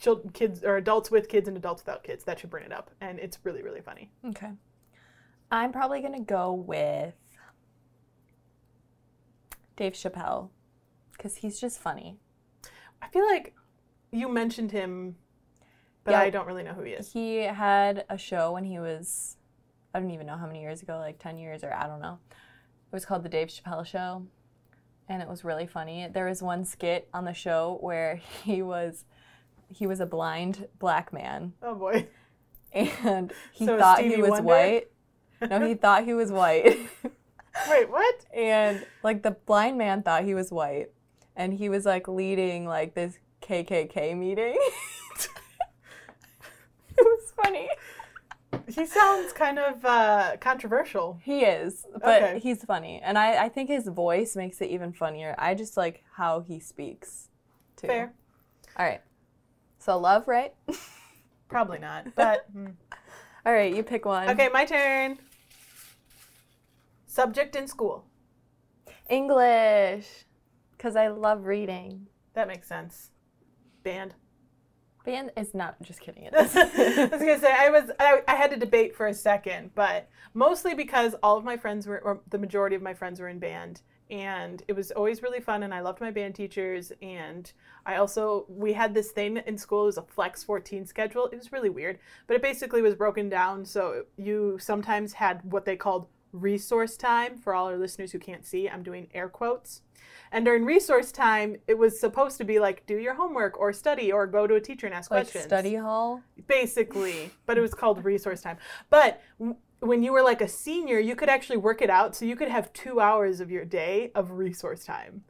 children, 0.00 0.30
kids 0.30 0.62
or 0.62 0.76
adults 0.76 1.10
with 1.10 1.28
kids 1.28 1.48
and 1.48 1.56
adults 1.56 1.82
without 1.84 2.02
kids. 2.02 2.24
That 2.24 2.40
should 2.40 2.50
bring 2.50 2.64
it 2.64 2.72
up, 2.72 2.90
and 3.00 3.18
it's 3.18 3.38
really 3.44 3.62
really 3.62 3.80
funny. 3.80 4.10
Okay. 4.24 4.50
I'm 5.50 5.70
probably 5.70 6.02
gonna 6.02 6.20
go 6.20 6.52
with 6.52 7.14
Dave 9.76 9.92
Chappelle 9.92 10.50
because 11.16 11.36
he's 11.36 11.60
just 11.60 11.78
funny. 11.80 12.18
I 13.02 13.08
feel 13.08 13.26
like 13.26 13.54
you 14.12 14.28
mentioned 14.28 14.72
him, 14.72 15.16
but 16.04 16.12
Yeah. 16.12 16.20
I 16.20 16.30
don't 16.30 16.46
really 16.46 16.62
know 16.62 16.72
who 16.72 16.82
he 16.82 16.92
is. 16.92 17.12
He 17.12 17.38
had 17.38 18.04
a 18.08 18.16
show 18.18 18.52
when 18.52 18.64
he 18.64 18.78
was, 18.78 19.36
I 19.94 20.00
don't 20.00 20.10
even 20.10 20.26
know 20.26 20.36
how 20.36 20.46
many 20.46 20.60
years 20.62 20.82
ago, 20.82 20.98
like 20.98 21.18
10 21.18 21.38
years 21.38 21.62
or 21.64 21.72
I 21.74 21.86
don't 21.86 22.00
know. 22.00 22.18
It 22.30 22.94
was 22.94 23.04
called 23.04 23.22
The 23.22 23.28
Dave 23.28 23.48
Chappelle 23.48 23.84
Show. 23.84 24.26
And 25.08 25.22
it 25.22 25.28
was 25.28 25.44
really 25.44 25.66
funny. 25.66 26.08
There 26.12 26.26
was 26.26 26.42
one 26.42 26.64
skit 26.64 27.08
on 27.14 27.24
the 27.24 27.32
show 27.34 27.78
where 27.80 28.16
he 28.44 28.62
was 28.62 29.04
he 29.68 29.86
was 29.86 29.98
a 29.98 30.06
blind 30.06 30.68
black 30.78 31.12
man 31.12 31.52
Oh 31.62 31.74
boy. 31.74 32.06
and 32.72 33.32
he 33.52 33.66
So 33.66 33.76
thought 33.78 34.00
he 34.02 34.16
was 34.16 34.30
Wonder? 34.30 34.44
white. 34.44 34.88
No, 35.50 35.66
he 35.66 35.74
thought 35.74 36.04
he 36.04 36.14
was 36.14 36.30
white. 36.32 36.78
Wait, 37.70 37.90
what? 37.90 38.26
and 38.34 38.84
like 39.02 39.22
the 39.22 39.32
blind 39.32 39.76
man 39.78 40.02
thought 40.02 40.24
he 40.24 40.34
was 40.34 40.50
white 40.52 40.90
and 41.36 41.54
he 41.54 41.68
was 41.68 41.84
like 41.84 42.08
leading 42.08 42.66
like 42.66 42.94
this 42.94 43.18
KKK 43.42 44.16
meeting. 44.16 44.56
it 46.98 46.98
was 46.98 47.32
funny. 47.42 47.68
He 48.68 48.86
sounds 48.86 49.32
kind 49.32 49.58
of 49.58 49.84
uh, 49.84 50.36
controversial. 50.40 51.20
He 51.22 51.40
is, 51.44 51.86
but 52.02 52.22
Okay. 52.22 52.38
he's 52.40 52.64
funny, 52.64 53.00
and 53.02 53.16
I, 53.18 53.44
I 53.44 53.48
think 53.48 53.68
his 53.68 53.86
voice 53.86 54.34
makes 54.34 54.60
it 54.60 54.70
even 54.70 54.92
funnier. 54.92 55.34
I 55.38 55.54
just 55.54 55.76
like 55.76 56.02
how 56.14 56.40
he 56.40 56.58
speaks. 56.58 57.28
Too. 57.76 57.86
Fair. 57.86 58.12
All 58.76 58.86
right. 58.86 59.02
So 59.78 59.98
love, 59.98 60.26
right? 60.26 60.54
Probably 61.48 61.78
not, 61.78 62.14
but 62.16 62.46
hmm. 62.52 62.68
All 63.44 63.52
right, 63.52 63.72
you 63.72 63.82
pick 63.84 64.04
one. 64.04 64.28
okay. 64.30 64.48
My 64.52 64.64
turn. 64.64 65.18
Subject 67.06 67.54
in 67.54 67.68
school. 67.68 68.04
English, 69.08 70.24
because 70.76 70.96
I 70.96 71.08
love 71.08 71.46
reading. 71.46 72.06
That 72.34 72.48
makes 72.48 72.68
sense. 72.68 73.10
Band. 73.82 74.14
Band 75.04 75.30
is 75.36 75.54
not 75.54 75.80
just 75.82 76.00
kidding. 76.00 76.24
It 76.24 76.32
I 76.34 77.04
was 77.04 77.20
gonna 77.20 77.38
say 77.38 77.52
I 77.52 77.70
was 77.70 77.90
I, 78.00 78.22
I 78.26 78.34
had 78.34 78.50
to 78.50 78.56
debate 78.56 78.96
for 78.96 79.06
a 79.06 79.14
second, 79.14 79.70
but 79.74 80.08
mostly 80.34 80.74
because 80.74 81.14
all 81.22 81.36
of 81.36 81.44
my 81.44 81.56
friends 81.56 81.86
were, 81.86 82.00
or 82.00 82.20
the 82.28 82.38
majority 82.38 82.74
of 82.74 82.82
my 82.82 82.92
friends 82.92 83.20
were 83.20 83.28
in 83.28 83.38
band, 83.38 83.82
and 84.10 84.64
it 84.66 84.72
was 84.72 84.90
always 84.90 85.22
really 85.22 85.40
fun, 85.40 85.62
and 85.62 85.72
I 85.72 85.80
loved 85.80 86.00
my 86.00 86.10
band 86.10 86.34
teachers, 86.34 86.92
and 87.00 87.50
I 87.86 87.96
also 87.96 88.46
we 88.48 88.72
had 88.72 88.94
this 88.94 89.12
thing 89.12 89.36
in 89.46 89.56
school 89.56 89.82
it 89.82 89.86
was 89.86 89.98
a 89.98 90.02
flex 90.02 90.42
14 90.42 90.86
schedule. 90.86 91.26
It 91.26 91.36
was 91.36 91.52
really 91.52 91.70
weird, 91.70 92.00
but 92.26 92.34
it 92.34 92.42
basically 92.42 92.82
was 92.82 92.96
broken 92.96 93.28
down 93.28 93.64
so 93.64 94.06
you 94.16 94.58
sometimes 94.60 95.12
had 95.12 95.40
what 95.44 95.64
they 95.64 95.76
called 95.76 96.08
resource 96.32 96.96
time 96.96 97.38
for 97.38 97.54
all 97.54 97.66
our 97.66 97.78
listeners 97.78 98.12
who 98.12 98.18
can't 98.18 98.44
see. 98.44 98.68
I'm 98.68 98.82
doing 98.82 99.08
air 99.14 99.28
quotes. 99.28 99.82
And 100.36 100.44
during 100.44 100.66
resource 100.66 101.12
time, 101.12 101.56
it 101.66 101.78
was 101.78 101.98
supposed 101.98 102.36
to 102.36 102.44
be 102.44 102.58
like 102.58 102.84
do 102.84 102.98
your 102.98 103.14
homework 103.14 103.58
or 103.58 103.72
study 103.72 104.12
or 104.12 104.26
go 104.26 104.46
to 104.46 104.56
a 104.56 104.60
teacher 104.60 104.86
and 104.86 104.94
ask 104.94 105.10
like 105.10 105.22
questions. 105.22 105.44
study 105.44 105.76
hall. 105.76 106.20
basically 106.46 107.30
but 107.46 107.56
it 107.56 107.62
was 107.62 107.72
called 107.72 108.04
resource 108.04 108.42
time. 108.42 108.58
But 108.90 109.22
w- 109.38 109.56
when 109.80 110.02
you 110.02 110.12
were 110.12 110.22
like 110.22 110.42
a 110.42 110.48
senior 110.48 110.98
you 110.98 111.16
could 111.16 111.30
actually 111.30 111.56
work 111.56 111.80
it 111.80 111.88
out 111.88 112.14
so 112.14 112.26
you 112.26 112.36
could 112.36 112.48
have 112.50 112.70
two 112.74 113.00
hours 113.00 113.40
of 113.40 113.50
your 113.50 113.64
day 113.64 114.12
of 114.14 114.32
resource 114.32 114.84
time. 114.84 115.24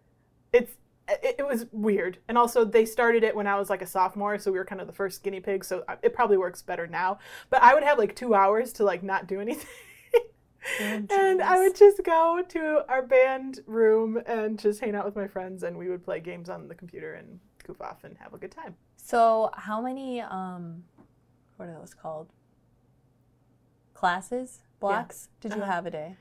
It's 0.52 0.72
it, 1.08 1.36
it 1.38 1.46
was 1.46 1.66
weird. 1.70 2.18
And 2.28 2.36
also 2.36 2.64
they 2.64 2.84
started 2.84 3.22
it 3.22 3.36
when 3.36 3.46
i 3.46 3.54
was 3.54 3.70
like 3.70 3.82
a 3.82 3.86
sophomore 3.86 4.40
so 4.40 4.50
we 4.50 4.58
were 4.58 4.64
kind 4.64 4.80
of 4.80 4.88
the 4.88 4.92
first 4.92 5.22
guinea 5.22 5.38
pigs 5.38 5.68
so 5.68 5.84
uh, 5.86 5.94
it 6.02 6.14
probably 6.14 6.36
works 6.36 6.62
better 6.62 6.88
now. 6.88 7.20
But 7.48 7.62
i 7.62 7.74
would 7.74 7.84
have 7.84 7.96
like 7.96 8.16
two 8.16 8.34
hours 8.34 8.72
to 8.72 8.82
like 8.82 9.04
not 9.04 9.28
do 9.28 9.40
anything 9.40 9.68
and 10.80 11.40
i 11.42 11.58
would 11.58 11.74
just 11.76 12.02
go 12.04 12.42
to 12.48 12.84
our 12.88 13.02
band 13.02 13.60
room 13.66 14.20
and 14.26 14.58
just 14.58 14.80
hang 14.80 14.94
out 14.94 15.04
with 15.04 15.14
my 15.16 15.26
friends 15.28 15.62
and 15.62 15.76
we 15.76 15.88
would 15.88 16.02
play 16.04 16.18
games 16.20 16.48
on 16.48 16.68
the 16.68 16.74
computer 16.74 17.14
and 17.14 17.38
goof 17.64 17.80
off 17.80 18.04
and 18.04 18.16
have 18.18 18.32
a 18.34 18.38
good 18.38 18.50
time 18.52 18.74
So 18.96 19.50
how 19.54 19.80
many 19.80 20.20
um, 20.20 20.82
what 21.56 21.68
are 21.68 21.74
those 21.78 21.94
called? 21.94 22.28
Classes, 23.94 24.60
blocks 24.78 25.28
did 25.40 25.52
you 25.54 25.62
Uh-huh. 25.62 25.72
have 25.72 25.86
a 25.86 25.90
day? 25.90 26.16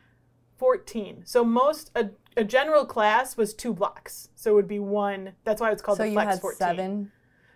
14. 0.58 1.24
So 1.26 1.44
most 1.44 1.92
a, 1.96 2.12
a 2.38 2.44
general 2.46 2.86
class 2.86 3.36
was 3.36 3.54
two 3.54 3.74
blocks. 3.74 4.30
So 4.36 4.52
it 4.52 4.54
would 4.56 4.68
be 4.68 4.80
one. 4.80 5.34
That's 5.44 5.60
why 5.60 5.72
it's 5.72 5.82
called 5.82 5.98
So 5.98 6.04
the 6.04 6.10
you 6.10 6.16
flex 6.16 6.30
had 6.36 6.42
14. 6.42 6.58
seven 6.58 7.12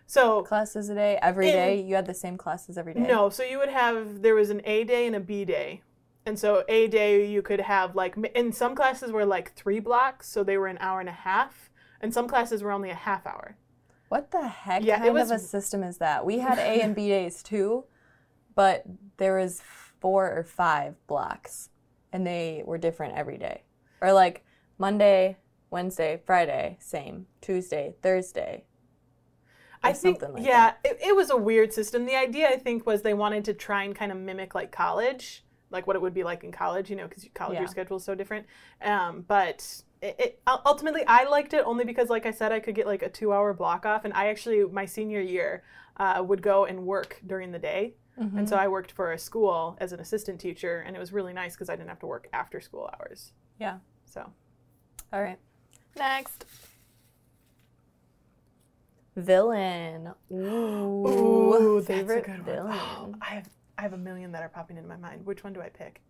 So 0.05 0.43
classes 0.43 0.89
a 0.89 0.95
day 0.95 1.17
every 1.21 1.47
In- 1.47 1.53
day. 1.53 1.81
You 1.81 1.95
had 1.95 2.05
the 2.05 2.13
same 2.13 2.37
classes 2.37 2.77
every 2.77 2.93
day. 2.93 2.99
no, 2.99 3.29
so 3.29 3.43
you 3.43 3.57
would 3.59 3.69
have 3.69 4.21
there 4.21 4.35
was 4.35 4.49
an 4.49 4.61
A 4.65 4.83
day 4.83 5.07
and 5.07 5.15
a 5.15 5.19
B 5.21 5.45
day. 5.45 5.81
And 6.29 6.37
so 6.37 6.63
A 6.69 6.87
day 6.87 7.25
you 7.25 7.41
could 7.41 7.59
have 7.59 7.95
like 7.95 8.15
in 8.35 8.51
some 8.53 8.75
classes 8.75 9.11
were 9.11 9.25
like 9.25 9.51
3 9.55 9.79
blocks, 9.79 10.29
so 10.29 10.43
they 10.43 10.59
were 10.59 10.67
an 10.67 10.77
hour 10.79 10.99
and 10.99 11.09
a 11.09 11.11
half, 11.11 11.71
and 12.01 12.13
some 12.13 12.27
classes 12.27 12.61
were 12.61 12.71
only 12.71 12.91
a 12.91 12.95
half 12.95 13.25
hour. 13.25 13.57
What 14.09 14.29
the 14.29 14.47
heck 14.47 14.83
Yeah, 14.85 14.99
kind 14.99 15.11
was- 15.15 15.31
of 15.31 15.37
a 15.37 15.39
system 15.39 15.81
is 15.81 15.97
that? 15.97 16.23
We 16.27 16.37
had 16.37 16.59
A 16.59 16.81
and 16.83 16.93
B 16.95 17.07
days 17.17 17.41
too, 17.41 17.85
but 18.53 18.83
there 19.17 19.37
was 19.37 19.63
four 19.99 20.29
or 20.31 20.43
five 20.43 20.95
blocks, 21.07 21.69
and 22.13 22.27
they 22.27 22.61
were 22.63 22.77
different 22.77 23.15
every 23.17 23.39
day. 23.39 23.63
Or 23.99 24.13
like 24.13 24.45
Monday, 24.77 25.37
Wednesday, 25.71 26.21
Friday, 26.27 26.77
same. 26.79 27.25
Tuesday, 27.41 27.95
Thursday. 28.03 28.65
I 29.81 29.93
think 29.93 30.19
something 30.19 30.35
like 30.35 30.45
yeah, 30.47 30.73
it, 30.83 30.99
it 31.03 31.15
was 31.15 31.31
a 31.31 31.37
weird 31.37 31.73
system. 31.73 32.05
The 32.05 32.15
idea 32.15 32.49
I 32.49 32.57
think 32.57 32.85
was 32.85 33.01
they 33.01 33.15
wanted 33.15 33.45
to 33.45 33.53
try 33.55 33.81
and 33.83 33.95
kind 33.95 34.11
of 34.11 34.17
mimic 34.19 34.53
like 34.53 34.71
college, 34.71 35.43
like 35.71 35.85
what 35.87 35.95
it 35.95 36.01
would 36.01 36.13
be 36.13 36.23
like 36.23 36.43
in 36.43 36.51
college, 36.51 36.89
you 36.89 36.95
know, 36.95 37.07
because 37.07 37.27
college 37.33 37.55
Yeah. 37.55 37.61
your 37.61 37.67
schedule 37.67 37.97
is 37.97 38.03
so 38.03 38.15
different. 38.15 38.45
Um, 38.81 39.23
but 39.27 39.83
it, 40.01 40.15
it 40.19 40.41
ultimately 40.65 41.03
I 41.07 41.25
liked 41.25 41.53
it 41.53 41.63
only 41.65 41.85
because, 41.85 42.09
like 42.09 42.25
I 42.25 42.31
said, 42.31 42.51
I 42.51 42.59
could 42.59 42.75
get 42.75 42.87
like 42.87 43.01
a 43.03 43.09
two-hour 43.09 43.53
block 43.53 43.85
off, 43.85 44.05
and 44.05 44.13
I 44.13 44.27
actually 44.27 44.63
my 44.65 44.85
senior 44.85 45.21
year 45.21 45.63
uh, 45.97 46.23
would 46.25 46.41
go 46.41 46.65
and 46.65 46.85
work 46.85 47.21
during 47.25 47.51
the 47.51 47.59
day, 47.59 47.93
Mm-hmm. 48.19 48.37
and 48.39 48.49
so 48.49 48.57
I 48.57 48.67
worked 48.67 48.91
for 48.91 49.13
a 49.13 49.17
school 49.17 49.77
as 49.79 49.93
an 49.93 50.01
assistant 50.01 50.41
teacher, 50.41 50.83
and 50.85 50.93
it 50.95 50.99
was 50.99 51.13
really 51.13 51.31
nice 51.31 51.53
because 51.55 51.69
I 51.69 51.75
didn't 51.77 51.87
have 51.89 51.99
to 51.99 52.05
work 52.07 52.27
after 52.33 52.59
school 52.59 52.89
hours. 52.99 53.31
Yeah. 53.59 53.77
So 54.05 54.29
All 55.13 55.21
right. 55.21 55.39
Next. 55.95 56.45
Villain. 59.15 60.11
Ooh, 60.31 61.77
a 61.77 61.81
favorite 61.81 62.25
villain. 62.45 62.73
Oh, 62.77 63.13
I 63.21 63.35
have 63.35 63.49
I 63.79 63.81
have 63.81 63.93
a 63.93 63.97
million 63.97 64.33
that 64.33 64.43
are 64.43 64.49
popping 64.49 64.75
into 64.75 64.89
my 64.89 64.97
mind. 64.97 65.25
Which 65.25 65.41
one 65.45 65.53
do 65.53 65.61
I 65.61 65.69
pick? 65.69 66.01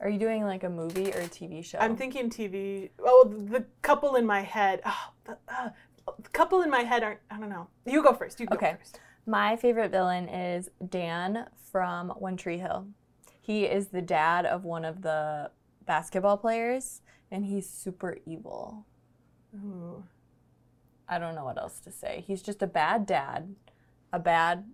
Are 0.00 0.08
you 0.08 0.16
doing 0.18 0.44
like 0.44 0.62
a 0.62 0.70
movie 0.70 1.12
or 1.12 1.18
a 1.18 1.26
TV 1.28 1.64
show? 1.64 1.78
I'm 1.80 1.96
thinking 1.96 2.30
TV. 2.30 2.90
Oh, 3.00 3.28
the 3.48 3.64
couple 3.82 4.14
in 4.14 4.24
my 4.24 4.42
head. 4.42 4.80
Oh, 4.86 5.10
the, 5.24 5.36
uh, 5.48 5.70
the 6.22 6.28
couple 6.28 6.62
in 6.62 6.70
my 6.70 6.82
head 6.82 7.02
aren't. 7.02 7.18
I 7.32 7.36
don't 7.40 7.48
know. 7.48 7.66
You 7.84 8.00
go 8.00 8.12
first. 8.12 8.38
You 8.38 8.46
go 8.46 8.54
Okay. 8.54 8.76
first. 8.78 9.00
My 9.26 9.56
favorite 9.56 9.90
villain 9.90 10.28
is 10.28 10.70
Dan 10.88 11.46
from 11.72 12.10
One 12.10 12.36
Tree 12.36 12.58
Hill. 12.58 12.86
He 13.40 13.64
is 13.64 13.88
the 13.88 14.02
dad 14.02 14.46
of 14.46 14.62
one 14.64 14.84
of 14.84 15.02
the 15.02 15.50
basketball 15.84 16.36
players, 16.36 17.02
and 17.32 17.44
he's 17.44 17.68
super 17.68 18.18
evil. 18.24 18.86
Ooh. 19.56 20.04
I 21.08 21.18
don't 21.18 21.34
know 21.34 21.44
what 21.44 21.58
else 21.58 21.80
to 21.80 21.90
say. 21.90 22.22
He's 22.24 22.40
just 22.40 22.62
a 22.62 22.68
bad 22.68 23.04
dad, 23.04 23.56
a 24.12 24.20
bad 24.20 24.64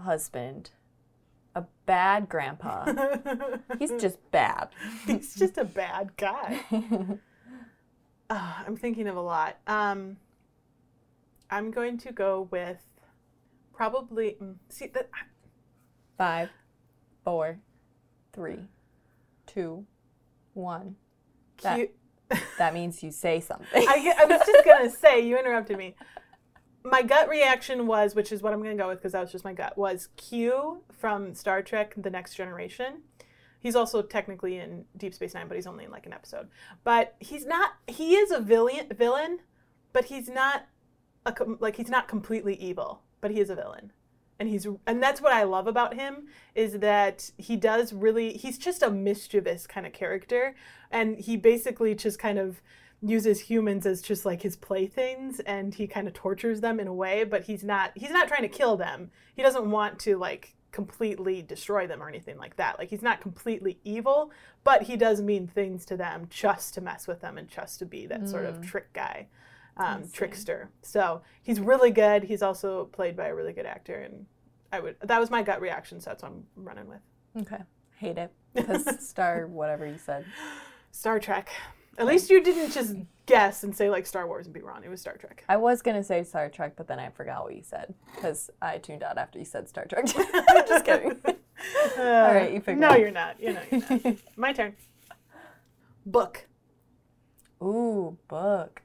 husband, 0.00 0.70
a 1.54 1.64
bad 1.86 2.28
grandpa. 2.28 2.92
He's 3.78 3.92
just 4.00 4.18
bad. 4.30 4.68
He's 5.06 5.34
just 5.34 5.58
a 5.58 5.64
bad 5.64 6.16
guy. 6.16 6.60
Ah, 8.30 8.62
I'm 8.66 8.76
thinking 8.76 9.08
of 9.08 9.16
a 9.16 9.20
lot. 9.22 9.56
Um, 9.66 10.18
I'm 11.50 11.70
going 11.70 11.96
to 11.96 12.12
go 12.12 12.46
with 12.50 12.76
probably. 13.72 14.36
mm, 14.38 14.56
See 14.68 14.88
that. 14.88 15.08
Five, 16.18 16.50
four, 17.24 17.58
three, 18.34 18.58
two, 19.46 19.86
one. 20.52 20.96
That, 21.62 21.88
that 22.58 22.74
means 22.74 23.02
you 23.02 23.10
say 23.10 23.40
something. 23.50 23.66
I, 23.88 24.12
I 24.18 24.24
was 24.26 24.42
just 24.46 24.64
gonna 24.66 24.90
say 24.90 25.26
you 25.26 25.38
interrupted 25.38 25.78
me. 25.78 25.94
My 26.84 27.02
gut 27.02 27.28
reaction 27.28 27.86
was, 27.86 28.14
which 28.14 28.32
is 28.32 28.42
what 28.42 28.52
I'm 28.52 28.62
gonna 28.62 28.76
go 28.76 28.88
with 28.88 28.98
because 28.98 29.12
that 29.12 29.20
was 29.20 29.32
just 29.32 29.44
my 29.44 29.52
gut, 29.52 29.76
was 29.76 30.08
Q 30.16 30.82
from 30.92 31.34
Star 31.34 31.62
Trek: 31.62 31.94
The 31.96 32.10
Next 32.10 32.34
Generation. 32.34 33.02
He's 33.60 33.74
also 33.74 34.02
technically 34.02 34.58
in 34.58 34.84
Deep 34.96 35.14
Space 35.14 35.34
Nine, 35.34 35.48
but 35.48 35.56
he's 35.56 35.66
only 35.66 35.84
in 35.84 35.90
like 35.90 36.06
an 36.06 36.12
episode. 36.12 36.48
But 36.84 37.16
he's 37.18 37.44
not. 37.44 37.72
He 37.88 38.14
is 38.14 38.30
a 38.30 38.40
villain, 38.40 38.86
villain, 38.96 39.40
but 39.92 40.04
he's 40.06 40.28
not 40.28 40.66
a 41.26 41.34
like 41.58 41.76
he's 41.76 41.90
not 41.90 42.08
completely 42.08 42.54
evil. 42.54 43.02
But 43.20 43.32
he 43.32 43.40
is 43.40 43.50
a 43.50 43.56
villain, 43.56 43.92
and 44.38 44.48
he's 44.48 44.66
and 44.86 45.02
that's 45.02 45.20
what 45.20 45.32
I 45.32 45.42
love 45.42 45.66
about 45.66 45.94
him 45.94 46.28
is 46.54 46.74
that 46.74 47.32
he 47.36 47.56
does 47.56 47.92
really. 47.92 48.34
He's 48.34 48.58
just 48.58 48.82
a 48.82 48.90
mischievous 48.90 49.66
kind 49.66 49.86
of 49.86 49.92
character, 49.92 50.54
and 50.92 51.18
he 51.18 51.36
basically 51.36 51.96
just 51.96 52.20
kind 52.20 52.38
of 52.38 52.62
uses 53.00 53.40
humans 53.40 53.86
as 53.86 54.02
just 54.02 54.26
like 54.26 54.42
his 54.42 54.56
playthings 54.56 55.40
and 55.40 55.74
he 55.74 55.86
kind 55.86 56.08
of 56.08 56.14
tortures 56.14 56.60
them 56.60 56.80
in 56.80 56.88
a 56.88 56.92
way 56.92 57.22
but 57.22 57.44
he's 57.44 57.62
not 57.62 57.92
he's 57.94 58.10
not 58.10 58.26
trying 58.26 58.42
to 58.42 58.48
kill 58.48 58.76
them. 58.76 59.10
He 59.34 59.42
doesn't 59.42 59.70
want 59.70 59.98
to 60.00 60.16
like 60.16 60.54
completely 60.72 61.40
destroy 61.40 61.86
them 61.86 62.02
or 62.02 62.08
anything 62.08 62.36
like 62.38 62.56
that. 62.56 62.78
Like 62.78 62.90
he's 62.90 63.02
not 63.02 63.20
completely 63.20 63.78
evil 63.84 64.32
but 64.64 64.82
he 64.82 64.96
does 64.96 65.22
mean 65.22 65.46
things 65.46 65.84
to 65.86 65.96
them 65.96 66.26
just 66.28 66.74
to 66.74 66.80
mess 66.80 67.06
with 67.06 67.20
them 67.20 67.38
and 67.38 67.48
just 67.48 67.78
to 67.78 67.86
be 67.86 68.06
that 68.06 68.28
sort 68.28 68.44
of 68.44 68.60
trick 68.66 68.92
guy 68.92 69.28
um, 69.76 70.08
trickster. 70.12 70.70
So 70.82 71.22
he's 71.42 71.60
really 71.60 71.92
good. 71.92 72.24
He's 72.24 72.42
also 72.42 72.86
played 72.86 73.16
by 73.16 73.28
a 73.28 73.34
really 73.34 73.52
good 73.52 73.66
actor 73.66 73.94
and 73.94 74.26
i 74.70 74.78
would 74.78 74.96
that 75.00 75.18
was 75.18 75.30
my 75.30 75.42
gut 75.42 75.62
reaction 75.62 75.98
so 75.98 76.10
that's 76.10 76.22
what 76.22 76.32
i'm 76.32 76.44
running 76.56 76.88
with. 76.88 77.00
Okay. 77.40 77.62
Hate 77.96 78.18
it. 78.18 78.32
Because 78.54 79.06
star 79.06 79.46
whatever 79.46 79.86
you 79.86 79.98
said. 79.98 80.24
star 80.90 81.20
trek 81.20 81.50
at 81.98 82.06
least 82.06 82.30
you 82.30 82.42
didn't 82.42 82.72
just 82.72 82.94
guess 83.26 83.62
and 83.62 83.76
say 83.76 83.90
like 83.90 84.06
star 84.06 84.26
wars 84.26 84.46
and 84.46 84.54
be 84.54 84.62
wrong 84.62 84.82
it 84.82 84.88
was 84.88 85.00
star 85.00 85.16
trek 85.16 85.44
I 85.48 85.56
was 85.56 85.82
gonna 85.82 86.04
say 86.04 86.24
Star 86.24 86.48
Trek, 86.48 86.74
but 86.76 86.86
then 86.88 86.98
I 86.98 87.10
forgot 87.10 87.44
what 87.44 87.54
you 87.54 87.62
said 87.62 87.94
because 88.14 88.50
I 88.60 88.78
tuned 88.78 89.02
out 89.02 89.18
after 89.18 89.38
you 89.38 89.44
said 89.44 89.68
Star 89.68 89.86
Trek. 89.86 90.06
Just 90.68 90.84
kidding. 90.84 91.16
All 91.98 92.34
right, 92.34 92.52
you 92.52 92.60
figure. 92.60 92.80
No, 92.80 92.90
it 92.90 93.00
you're 93.00 93.10
not. 93.10 93.40
You 93.40 93.54
know, 93.54 93.62
you're 93.70 94.00
not. 94.04 94.16
My 94.36 94.52
turn. 94.52 94.74
Book. 96.04 96.46
Ooh, 97.62 98.16
book. 98.28 98.82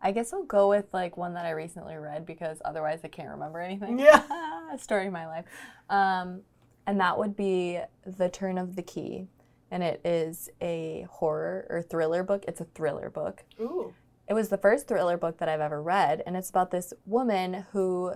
I 0.00 0.12
guess 0.12 0.32
I'll 0.32 0.44
go 0.44 0.68
with 0.68 0.86
like 0.92 1.16
one 1.16 1.34
that 1.34 1.46
I 1.46 1.50
recently 1.50 1.96
read 1.96 2.26
because 2.26 2.60
otherwise 2.64 3.00
I 3.04 3.08
can't 3.08 3.30
remember 3.30 3.58
anything. 3.58 3.98
Yeah. 3.98 4.22
Ah, 4.30 4.76
story 4.76 5.06
of 5.06 5.12
my 5.12 5.26
life. 5.26 5.46
Um, 5.88 6.42
and 6.86 7.00
that 7.00 7.18
would 7.18 7.36
be 7.36 7.80
The 8.06 8.28
Turn 8.28 8.58
of 8.58 8.76
the 8.76 8.82
Key. 8.82 9.28
And 9.74 9.82
it 9.82 10.00
is 10.04 10.48
a 10.60 11.04
horror 11.10 11.66
or 11.68 11.82
thriller 11.82 12.22
book. 12.22 12.44
It's 12.46 12.60
a 12.60 12.64
thriller 12.76 13.10
book. 13.10 13.42
Ooh. 13.58 13.92
It 14.28 14.32
was 14.32 14.48
the 14.48 14.56
first 14.56 14.86
thriller 14.86 15.16
book 15.16 15.38
that 15.38 15.48
I've 15.48 15.60
ever 15.60 15.82
read, 15.82 16.22
and 16.24 16.36
it's 16.36 16.48
about 16.48 16.70
this 16.70 16.94
woman 17.06 17.66
who 17.72 18.12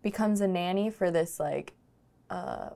becomes 0.00 0.40
a 0.40 0.46
nanny 0.46 0.88
for 0.88 1.10
this 1.10 1.40
like 1.40 1.72
uh, 2.30 2.68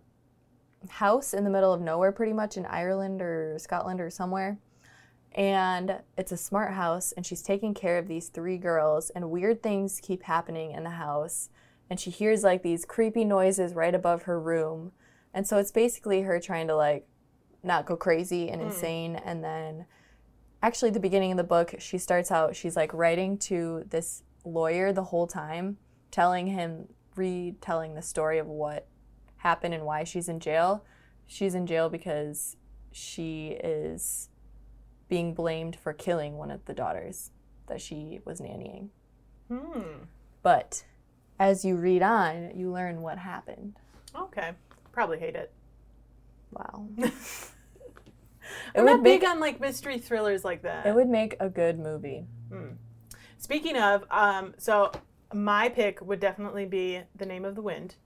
house 0.91 1.35
in 1.35 1.45
the 1.45 1.51
middle 1.51 1.73
of 1.73 1.81
nowhere, 1.81 2.11
pretty 2.11 2.33
much 2.33 2.57
in 2.57 2.67
Ireland 2.67 3.23
or 3.23 3.57
Scotland 3.61 4.01
or 4.01 4.11
somewhere. 4.11 4.59
And 5.37 6.01
it's 6.19 6.33
a 6.33 6.37
smart 6.37 6.73
house, 6.73 7.13
and 7.13 7.25
she's 7.25 7.43
taking 7.43 7.75
care 7.75 7.99
of 7.99 8.09
these 8.09 8.27
three 8.29 8.59
girls, 8.59 9.11
and 9.11 9.31
weird 9.31 9.63
things 9.63 10.01
keep 10.03 10.25
happening 10.25 10.73
in 10.73 10.83
the 10.83 10.91
house. 10.91 11.49
And 11.89 12.01
she 12.01 12.11
hears 12.11 12.43
like 12.43 12.65
these 12.65 12.85
creepy 12.85 13.25
noises 13.25 13.73
right 13.73 13.95
above 13.95 14.23
her 14.23 14.41
room. 14.41 14.91
And 15.33 15.47
so 15.47 15.59
it's 15.59 15.71
basically 15.71 16.23
her 16.23 16.41
trying 16.41 16.67
to 16.67 16.75
like 16.75 17.07
not 17.65 17.87
go 17.87 17.97
crazy 17.97 18.49
and 18.51 18.61
insane. 18.63 19.17
And 19.17 19.43
then 19.43 19.87
actually 20.63 20.91
the 20.91 21.01
beginning 21.01 21.31
of 21.33 21.37
the 21.37 21.45
book 21.45 21.75
she 21.79 21.99
starts 21.99 22.31
out 22.31 22.57
she's 22.57 22.75
like 22.75 22.93
writing 22.95 23.37
to 23.37 23.85
this 23.91 24.23
lawyer 24.47 24.93
the 24.95 25.05
whole 25.05 25.27
time 25.27 25.77
telling 26.11 26.47
him 26.47 26.89
retelling 27.17 27.95
the 27.95 28.01
story 28.01 28.39
of 28.39 28.47
what 28.47 28.87
happened 29.37 29.75
and 29.75 29.85
why 29.85 30.03
she's 30.05 30.27
in 30.27 30.41
jail 30.41 30.83
she's 31.27 31.55
in 31.55 31.67
jail 31.67 31.91
because 31.91 32.57
she 32.93 33.49
is 33.63 34.31
being 35.09 35.35
blamed 35.35 35.77
for 35.77 35.93
killing 35.93 36.39
one 36.39 36.51
of 36.51 36.65
the 36.65 36.73
daughters 36.73 37.31
that 37.67 37.81
she 37.81 38.21
was 38.25 38.41
nannying 38.41 38.89
Hmm. 39.49 40.05
but 40.43 40.85
as 41.39 41.63
you 41.63 41.77
read 41.77 42.01
on 42.03 42.53
you 42.57 42.73
learn 42.73 43.03
what 43.03 43.19
happened 43.19 43.75
Okay. 44.17 44.53
Probably 44.93 45.19
hate 45.19 45.35
it. 45.37 45.53
wow 46.53 46.87
I'm 48.75 48.85
would 48.85 48.91
not 48.91 49.03
make- 49.03 49.21
big 49.21 49.29
on 49.29 49.41
like 49.41 49.61
mystery 49.61 49.99
thrillers 49.99 50.45
like 50.45 50.63
that. 50.63 50.87
it 50.87 50.95
would 50.95 51.09
make 51.09 51.37
a 51.41 51.49
good 51.49 51.79
movie 51.79 52.27
Speaking 53.37 53.77
of, 53.77 54.05
um, 54.11 54.55
so 54.57 54.91
my 55.33 55.69
pick 55.69 56.01
would 56.01 56.19
definitely 56.21 56.65
be 56.65 57.01
The 57.15 57.27
Name 57.27 57.45
of 57.45 57.57
the 57.57 57.61
Wind. 57.61 57.97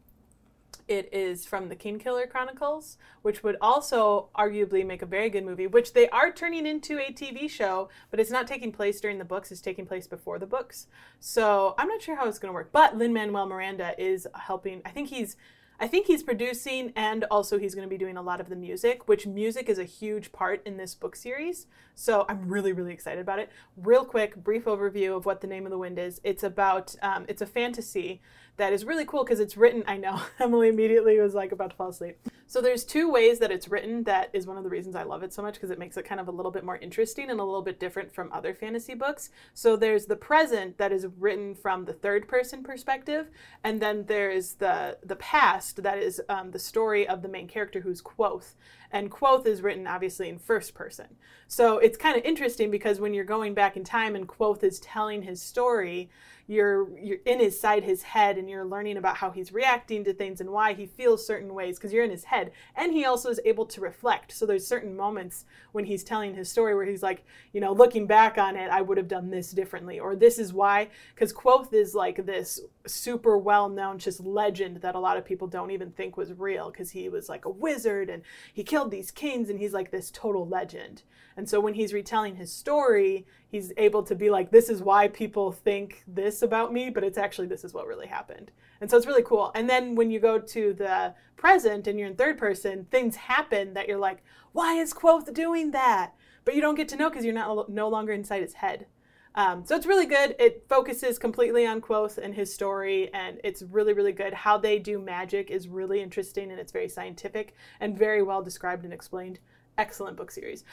It 0.88 1.08
is 1.12 1.44
from 1.44 1.68
the 1.68 1.76
Kingkiller 1.76 2.28
Chronicles, 2.28 2.96
which 3.22 3.42
would 3.44 3.56
also 3.60 4.30
arguably 4.36 4.84
make 4.86 5.02
a 5.02 5.06
very 5.06 5.28
good 5.28 5.44
movie, 5.44 5.66
which 5.66 5.92
they 5.92 6.08
are 6.08 6.32
turning 6.32 6.66
into 6.66 6.98
a 6.98 7.12
TV 7.12 7.48
show, 7.48 7.88
but 8.10 8.18
it's 8.18 8.30
not 8.30 8.46
taking 8.46 8.72
place 8.72 9.00
during 9.00 9.18
the 9.18 9.24
books, 9.24 9.52
it's 9.52 9.60
taking 9.60 9.86
place 9.86 10.06
before 10.08 10.38
the 10.38 10.46
books. 10.46 10.86
So 11.20 11.74
I'm 11.78 11.88
not 11.88 12.00
sure 12.02 12.16
how 12.16 12.26
it's 12.26 12.38
going 12.38 12.48
to 12.50 12.54
work. 12.54 12.70
But 12.72 12.96
Lin 12.96 13.12
Manuel 13.12 13.46
Miranda 13.46 13.94
is 13.96 14.26
helping. 14.34 14.80
I 14.84 14.90
think 14.90 15.08
he's. 15.08 15.36
I 15.80 15.86
think 15.86 16.06
he's 16.06 16.24
producing 16.24 16.92
and 16.96 17.24
also 17.30 17.58
he's 17.58 17.74
going 17.74 17.86
to 17.86 17.90
be 17.90 17.98
doing 17.98 18.16
a 18.16 18.22
lot 18.22 18.40
of 18.40 18.48
the 18.48 18.56
music, 18.56 19.06
which 19.06 19.26
music 19.26 19.68
is 19.68 19.78
a 19.78 19.84
huge 19.84 20.32
part 20.32 20.60
in 20.66 20.76
this 20.76 20.94
book 20.94 21.14
series. 21.14 21.66
So 21.94 22.26
I'm 22.28 22.48
really, 22.48 22.72
really 22.72 22.92
excited 22.92 23.20
about 23.20 23.38
it. 23.38 23.50
Real 23.76 24.04
quick, 24.04 24.36
brief 24.36 24.64
overview 24.64 25.16
of 25.16 25.24
what 25.24 25.40
the 25.40 25.46
name 25.46 25.66
of 25.66 25.70
the 25.70 25.78
wind 25.78 25.98
is. 25.98 26.20
It's 26.24 26.42
about, 26.42 26.96
um, 27.00 27.26
it's 27.28 27.42
a 27.42 27.46
fantasy 27.46 28.20
that 28.56 28.72
is 28.72 28.84
really 28.84 29.04
cool 29.04 29.22
because 29.22 29.38
it's 29.38 29.56
written. 29.56 29.84
I 29.86 29.98
know 29.98 30.20
Emily 30.40 30.68
immediately 30.68 31.20
was 31.20 31.34
like 31.34 31.52
about 31.52 31.70
to 31.70 31.76
fall 31.76 31.90
asleep. 31.90 32.18
So 32.50 32.62
there's 32.62 32.82
two 32.82 33.11
ways 33.11 33.40
that 33.40 33.50
it's 33.50 33.68
written. 33.68 34.04
That 34.04 34.30
is 34.32 34.46
one 34.46 34.56
of 34.56 34.64
the 34.64 34.70
reasons 34.70 34.96
I 34.96 35.02
love 35.02 35.22
it 35.22 35.34
so 35.34 35.42
much 35.42 35.54
because 35.54 35.70
it 35.70 35.78
makes 35.78 35.98
it 35.98 36.06
kind 36.06 36.18
of 36.18 36.28
a 36.28 36.32
little 36.32 36.50
bit 36.50 36.64
more 36.64 36.78
interesting 36.78 37.28
and 37.28 37.40
a 37.40 37.44
little 37.44 37.61
bit 37.61 37.78
different 37.78 38.11
from 38.11 38.32
other 38.32 38.54
fantasy 38.54 38.94
books. 38.94 39.28
So 39.52 39.76
there's 39.76 40.06
the 40.06 40.16
present 40.16 40.78
that 40.78 40.90
is 40.90 41.06
written 41.18 41.54
from 41.54 41.84
the 41.84 41.92
third 41.92 42.26
person 42.26 42.62
perspective, 42.62 43.28
and 43.62 43.82
then 43.82 44.06
there's 44.06 44.54
the 44.54 44.96
the 45.04 45.16
past 45.16 45.82
that 45.82 45.98
is 45.98 46.22
um, 46.30 46.52
the 46.52 46.58
story 46.58 47.06
of 47.06 47.20
the 47.20 47.28
main 47.28 47.48
character 47.48 47.80
who's 47.80 48.00
Kvothe. 48.00 48.54
And 48.90 49.11
Kvothe 49.11 49.46
is 49.46 49.62
written 49.62 49.87
obviously 49.87 50.29
in 50.29 50.38
first 50.38 50.74
person. 50.74 51.16
So 51.46 51.79
it's 51.79 51.98
kind 51.98 52.16
of 52.16 52.24
interesting 52.24 52.70
because 52.70 53.01
when 53.01 53.14
you're 53.14 53.24
going 53.24 53.55
back 53.55 53.77
in 53.77 53.85
time 53.85 54.14
and 54.16 54.29
Kvothe 54.29 54.64
is 54.64 54.81
telling 54.81 55.22
his 55.22 55.42
story, 55.42 56.11
you're 56.48 56.88
you're 56.98 57.18
in 57.27 57.38
his 57.38 57.61
side 57.61 57.85
his 57.85 58.03
head 58.03 58.38
and 58.38 58.48
you're 58.48 58.64
learning 58.64 58.96
about 58.96 59.18
how 59.18 59.31
he's 59.31 59.53
reacting 59.53 60.03
to 60.03 60.14
things 60.14 60.40
and 60.40 60.48
why 60.51 60.72
he 60.72 60.87
feels 60.87 61.24
certain 61.24 61.53
ways 61.53 61.79
because 61.79 61.92
you're 61.92 62.05
in 62.05 62.11
his 62.11 62.24
head 62.24 62.51
and 62.74 62.92
he 62.92 63.05
also 63.05 63.29
is 63.29 63.38
able 63.44 63.66
to 63.66 63.83
reflect 63.83 64.33
so 64.33 64.46
there's 64.46 64.66
certain 64.66 64.96
moments 64.96 65.44
when 65.72 65.85
he's 65.85 66.03
telling 66.03 66.35
his 66.35 66.51
story 66.51 66.74
where 66.74 66.87
he's 66.87 67.03
like 67.03 67.22
you 67.53 67.61
know 67.61 67.72
looking 67.72 68.07
back 68.07 68.38
on 68.38 68.57
it 68.57 68.70
i 68.70 68.81
would 68.81 68.96
have 68.96 69.07
done 69.07 69.29
this 69.29 69.51
differently 69.51 70.01
or 70.01 70.16
this 70.16 70.38
is 70.38 70.53
why 70.55 70.88
because 71.14 71.35
Kvothe 71.35 71.74
is 71.74 71.94
like 71.94 72.24
this 72.24 72.61
super 72.87 73.37
well 73.37 73.68
known 73.68 73.98
just 73.98 74.20
legend 74.20 74.79
that 74.79 74.94
a 74.94 74.98
lot 74.98 75.18
of 75.18 75.27
people 75.27 75.46
don't 75.46 75.70
even 75.70 75.90
think 75.90 76.16
was 76.16 76.33
real 76.33 76.70
because 76.70 76.90
he 76.90 77.11
was 77.11 77.29
like 77.29 77.44
a 77.44 77.51
wizard 77.51 78.09
and 78.09 78.22
he 78.55 78.64
killed 78.64 78.77
these 78.86 79.10
kings 79.10 79.50
and 79.50 79.58
he's 79.58 79.72
like 79.72 79.90
this 79.90 80.10
total 80.10 80.46
legend. 80.46 81.02
And 81.36 81.48
so 81.48 81.60
when 81.60 81.74
he's 81.74 81.92
retelling 81.92 82.36
his 82.36 82.52
story 82.52 83.26
he's 83.48 83.72
able 83.76 84.02
to 84.02 84.14
be 84.14 84.28
like 84.30 84.50
this 84.50 84.68
is 84.68 84.82
why 84.82 85.08
people 85.08 85.52
think 85.52 86.04
this 86.06 86.42
about 86.42 86.72
me 86.72 86.90
but 86.90 87.02
it's 87.02 87.18
actually 87.18 87.46
this 87.46 87.64
is 87.64 87.74
what 87.74 87.86
really 87.86 88.06
happened. 88.06 88.50
And 88.80 88.90
so 88.90 88.96
it's 88.96 89.06
really 89.06 89.22
cool. 89.22 89.50
And 89.54 89.68
then 89.68 89.94
when 89.94 90.10
you 90.10 90.20
go 90.20 90.38
to 90.38 90.72
the 90.72 91.14
present 91.36 91.86
and 91.86 91.98
you're 91.98 92.08
in 92.08 92.16
third 92.16 92.38
person 92.38 92.86
things 92.90 93.16
happen 93.16 93.74
that 93.74 93.88
you're 93.88 93.98
like 93.98 94.22
why 94.52 94.74
is 94.74 94.94
Kvothe 94.94 95.32
doing 95.34 95.72
that? 95.72 96.14
But 96.44 96.54
you 96.54 96.60
don't 96.60 96.74
get 96.74 96.88
to 96.88 96.96
know 96.96 97.10
because 97.10 97.24
you're 97.24 97.34
not 97.34 97.68
no 97.68 97.88
longer 97.88 98.12
inside 98.12 98.42
his 98.42 98.54
head 98.54 98.86
um, 99.34 99.64
so 99.64 99.76
it's 99.76 99.86
really 99.86 100.06
good. 100.06 100.34
It 100.38 100.64
focuses 100.68 101.18
completely 101.18 101.66
on 101.66 101.80
Kvothe 101.80 102.18
and 102.18 102.34
his 102.34 102.52
story, 102.52 103.12
and 103.14 103.40
it's 103.44 103.62
really, 103.62 103.92
really 103.92 104.12
good. 104.12 104.32
How 104.32 104.58
they 104.58 104.78
do 104.78 104.98
magic 104.98 105.50
is 105.50 105.68
really 105.68 106.00
interesting, 106.00 106.50
and 106.50 106.60
it's 106.60 106.72
very 106.72 106.88
scientific 106.88 107.54
and 107.80 107.96
very 107.96 108.22
well 108.22 108.42
described 108.42 108.84
and 108.84 108.92
explained. 108.92 109.38
Excellent 109.76 110.16
book 110.16 110.30
series. 110.30 110.64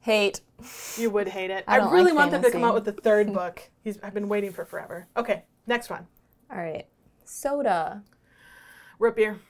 hate 0.00 0.40
You 0.96 1.10
would 1.10 1.28
hate 1.28 1.50
it. 1.50 1.64
I 1.68 1.80
I, 1.80 1.90
really 1.90 2.12
like 2.12 2.14
want 2.14 2.30
them 2.30 2.42
to 2.42 2.50
come 2.50 2.62
out 2.64 2.74
with 2.74 2.84
the 2.84 2.92
third 2.92 3.32
book. 3.32 3.62
He's, 3.82 3.98
I've 4.02 4.14
been 4.14 4.28
waiting 4.28 4.52
for 4.52 4.64
forever. 4.64 5.08
Okay, 5.16 5.42
next 5.66 5.90
one. 5.90 6.06
all 6.50 6.58
right 6.58 6.86
soda 7.26 8.02
Root 8.98 9.16
beer. 9.16 9.40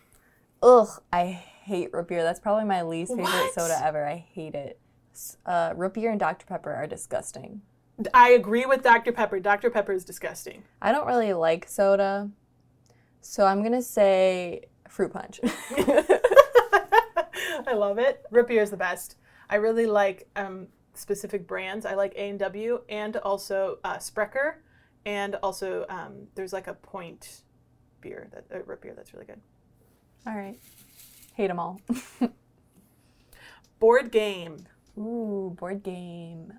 Ugh, 0.62 0.88
I 1.12 1.24
hate 1.26 1.92
root 1.92 2.08
beer. 2.08 2.22
That's 2.22 2.40
probably 2.40 2.64
my 2.64 2.82
least 2.82 3.10
favorite 3.10 3.26
What? 3.26 3.54
soda 3.54 3.78
ever. 3.84 4.06
I 4.06 4.16
hate 4.16 4.54
it. 4.54 4.80
Uh, 5.44 5.74
root 5.76 5.94
beer 5.94 6.10
and 6.10 6.18
Dr. 6.18 6.46
Pepper 6.46 6.72
are 6.72 6.86
disgusting. 6.86 7.60
I 8.12 8.30
agree 8.30 8.66
with 8.66 8.82
Dr. 8.82 9.12
Pepper. 9.12 9.38
Dr. 9.40 9.70
Pepper 9.70 9.92
is 9.92 10.04
disgusting. 10.04 10.64
I 10.82 10.90
don't 10.92 11.06
really 11.06 11.32
like 11.32 11.68
soda, 11.68 12.30
so 13.20 13.46
I'm 13.46 13.62
gonna 13.62 13.82
say 13.82 14.64
fruit 14.88 15.12
punch. 15.12 15.40
I 17.66 17.72
love 17.74 17.98
it. 17.98 18.22
Root 18.30 18.48
beer 18.48 18.62
is 18.62 18.70
the 18.70 18.76
best. 18.76 19.16
I 19.48 19.56
really 19.56 19.86
like 19.86 20.28
um, 20.36 20.68
specific 20.94 21.46
brands. 21.46 21.86
I 21.86 21.94
like 21.94 22.14
A 22.16 22.28
and 22.30 22.38
W 22.40 22.80
and 22.88 23.16
also 23.18 23.78
uh, 23.84 23.98
Sprecher, 23.98 24.62
and 25.06 25.36
also 25.36 25.86
um, 25.88 26.26
there's 26.34 26.52
like 26.52 26.66
a 26.66 26.74
Point 26.74 27.42
beer 28.00 28.28
that 28.32 28.44
uh, 28.54 28.62
root 28.64 28.82
beer 28.82 28.92
that's 28.94 29.14
really 29.14 29.26
good. 29.26 29.40
all 30.26 30.34
right, 30.36 30.58
hate 31.34 31.46
them 31.48 31.58
all. 31.60 31.80
Board 33.78 34.10
game. 34.10 34.66
Ooh, 34.98 35.54
board 35.58 35.82
game. 35.82 36.52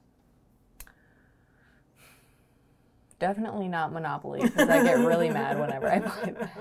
Definitely 3.19 3.67
not 3.67 3.93
Monopoly 3.93 4.41
because 4.41 4.67
I 4.69 4.84
get 4.84 4.99
really 4.99 5.30
mad 5.30 5.60
whenever 5.60 5.88
I 5.89 5.99
play 5.99 6.32
that. 6.39 6.51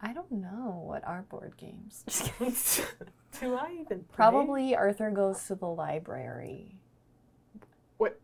I 0.00 0.12
don't 0.12 0.30
know 0.30 0.82
what 0.86 1.04
are 1.06 1.22
board 1.22 1.56
games. 1.56 2.04
Do 3.40 3.54
I 3.56 3.70
even 3.80 3.84
play? 3.86 4.04
Probably 4.12 4.74
Arthur 4.76 5.10
goes 5.10 5.44
to 5.46 5.54
the 5.54 5.66
library. 5.66 6.78
What? 7.98 8.18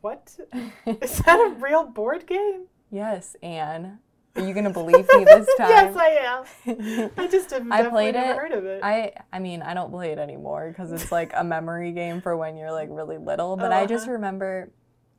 What? 0.00 0.36
Is 0.86 1.18
that 1.20 1.38
a 1.38 1.54
real 1.60 1.84
board 1.84 2.26
game? 2.26 2.66
yes, 2.90 3.36
Anne. 3.42 3.98
Are 4.36 4.42
you 4.46 4.52
gonna 4.52 4.70
believe 4.70 5.06
me 5.14 5.24
this 5.24 5.48
time? 5.56 5.68
yes, 5.70 5.96
I 5.96 6.08
am. 6.68 7.10
I 7.16 7.26
just 7.26 7.50
have 7.52 7.66
I 7.70 7.88
played 7.88 8.14
never 8.14 8.32
it. 8.32 8.36
heard 8.36 8.52
of 8.52 8.64
it. 8.66 8.80
I 8.82 9.12
I 9.32 9.38
mean 9.38 9.62
I 9.62 9.72
don't 9.74 9.90
play 9.90 10.10
it 10.12 10.18
anymore 10.18 10.68
because 10.68 10.92
it's 10.92 11.10
like 11.10 11.32
a 11.34 11.42
memory 11.42 11.92
game 11.92 12.20
for 12.20 12.36
when 12.36 12.56
you're 12.56 12.70
like 12.72 12.88
really 12.90 13.16
little. 13.16 13.56
But 13.56 13.72
I 13.72 13.86
just 13.86 14.04
Uh-huh. 14.04 14.12
remember, 14.12 14.70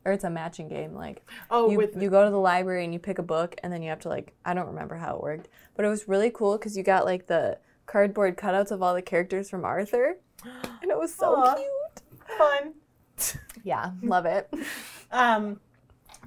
or 0.07 0.13
it's 0.13 0.23
a 0.23 0.29
matching 0.29 0.69
game. 0.69 0.93
Like 0.95 1.21
oh, 1.51 1.69
you 1.69 1.77
with 1.77 2.01
you 2.01 2.09
go 2.09 2.23
to 2.23 2.31
the 2.31 2.39
library 2.39 2.85
and 2.85 2.93
you 2.93 2.99
pick 2.99 3.19
a 3.19 3.23
book 3.23 3.55
and 3.61 3.71
then 3.71 3.81
you 3.83 3.89
have 3.89 3.99
to 3.99 4.09
like 4.09 4.33
I 4.45 4.53
don't 4.53 4.67
remember 4.67 4.95
how 4.95 5.17
it 5.17 5.21
worked, 5.21 5.49
but 5.75 5.83
it 5.83 5.89
was 5.89 6.07
really 6.07 6.31
cool 6.31 6.57
because 6.57 6.77
you 6.77 6.81
got 6.81 7.03
like 7.03 7.27
the 7.27 7.59
cardboard 7.85 8.37
cutouts 8.37 8.71
of 8.71 8.81
all 8.81 8.93
the 8.95 9.01
characters 9.01 9.49
from 9.49 9.65
Arthur, 9.65 10.17
and 10.43 10.89
it 10.89 10.97
was 10.97 11.13
so 11.13 11.35
Aw. 11.35 11.55
cute. 11.55 12.37
fun. 12.37 12.73
Yeah, 13.63 13.91
love 14.01 14.25
it. 14.25 14.51
Um, 15.09 15.61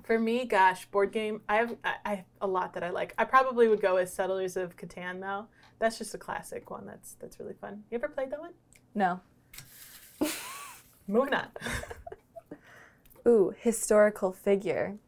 for 0.05 0.19
me, 0.19 0.47
gosh, 0.47 0.87
board 0.87 1.13
game. 1.13 1.43
I 1.51 1.57
have 1.57 1.77
I, 1.85 1.95
I 2.07 2.15
have 2.15 2.25
a 2.41 2.47
lot 2.47 2.73
that 2.73 2.83
I 2.83 2.89
like. 2.89 3.15
I 3.19 3.25
probably 3.25 3.69
would 3.69 3.83
go 3.83 3.97
with 3.97 4.09
Settlers 4.09 4.57
of 4.57 4.75
Catan 4.79 5.21
though. 5.21 5.47
That's 5.79 5.99
just 5.99 6.15
a 6.15 6.19
classic 6.19 6.71
one. 6.71 6.87
That's 6.87 7.13
that's 7.21 7.39
really 7.39 7.53
fun. 7.53 7.85
You 7.91 7.97
ever 7.97 8.09
played 8.09 8.31
that 8.31 8.41
one? 8.41 8.53
No. 8.95 9.21
Moving 11.07 11.35
on. 11.35 11.49
Ooh, 13.27 13.53
historical 13.59 14.33
figure. 14.33 14.99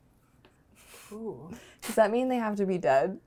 Ooh. 1.12 1.50
Does 1.80 1.94
that 1.94 2.10
mean 2.10 2.28
they 2.28 2.36
have 2.36 2.56
to 2.56 2.66
be 2.66 2.78
dead? 2.78 3.18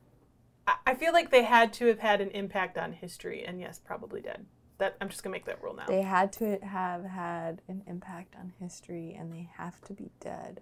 I, 0.87 0.95
feel 0.95 1.13
like 1.13 1.29
they 1.29 1.43
had 1.43 1.73
to 1.73 1.85
have 1.87 1.99
had 1.99 2.21
an 2.21 2.31
impact 2.31 2.77
on 2.77 2.91
history, 2.93 3.43
and 3.43 3.59
yes, 3.59 3.79
probably 3.83 4.21
dead. 4.21 4.45
That 4.79 4.97
I'm 4.99 5.09
just 5.09 5.23
gonna 5.23 5.31
make 5.31 5.45
that 5.45 5.61
rule 5.61 5.75
now. 5.75 5.85
They 5.87 6.01
had 6.01 6.33
to 6.33 6.57
have 6.63 7.05
had 7.05 7.61
an 7.67 7.83
impact 7.87 8.35
on 8.35 8.51
history 8.59 9.15
and 9.17 9.31
they 9.31 9.49
have 9.57 9.79
to 9.81 9.93
be 9.93 10.11
dead. 10.19 10.61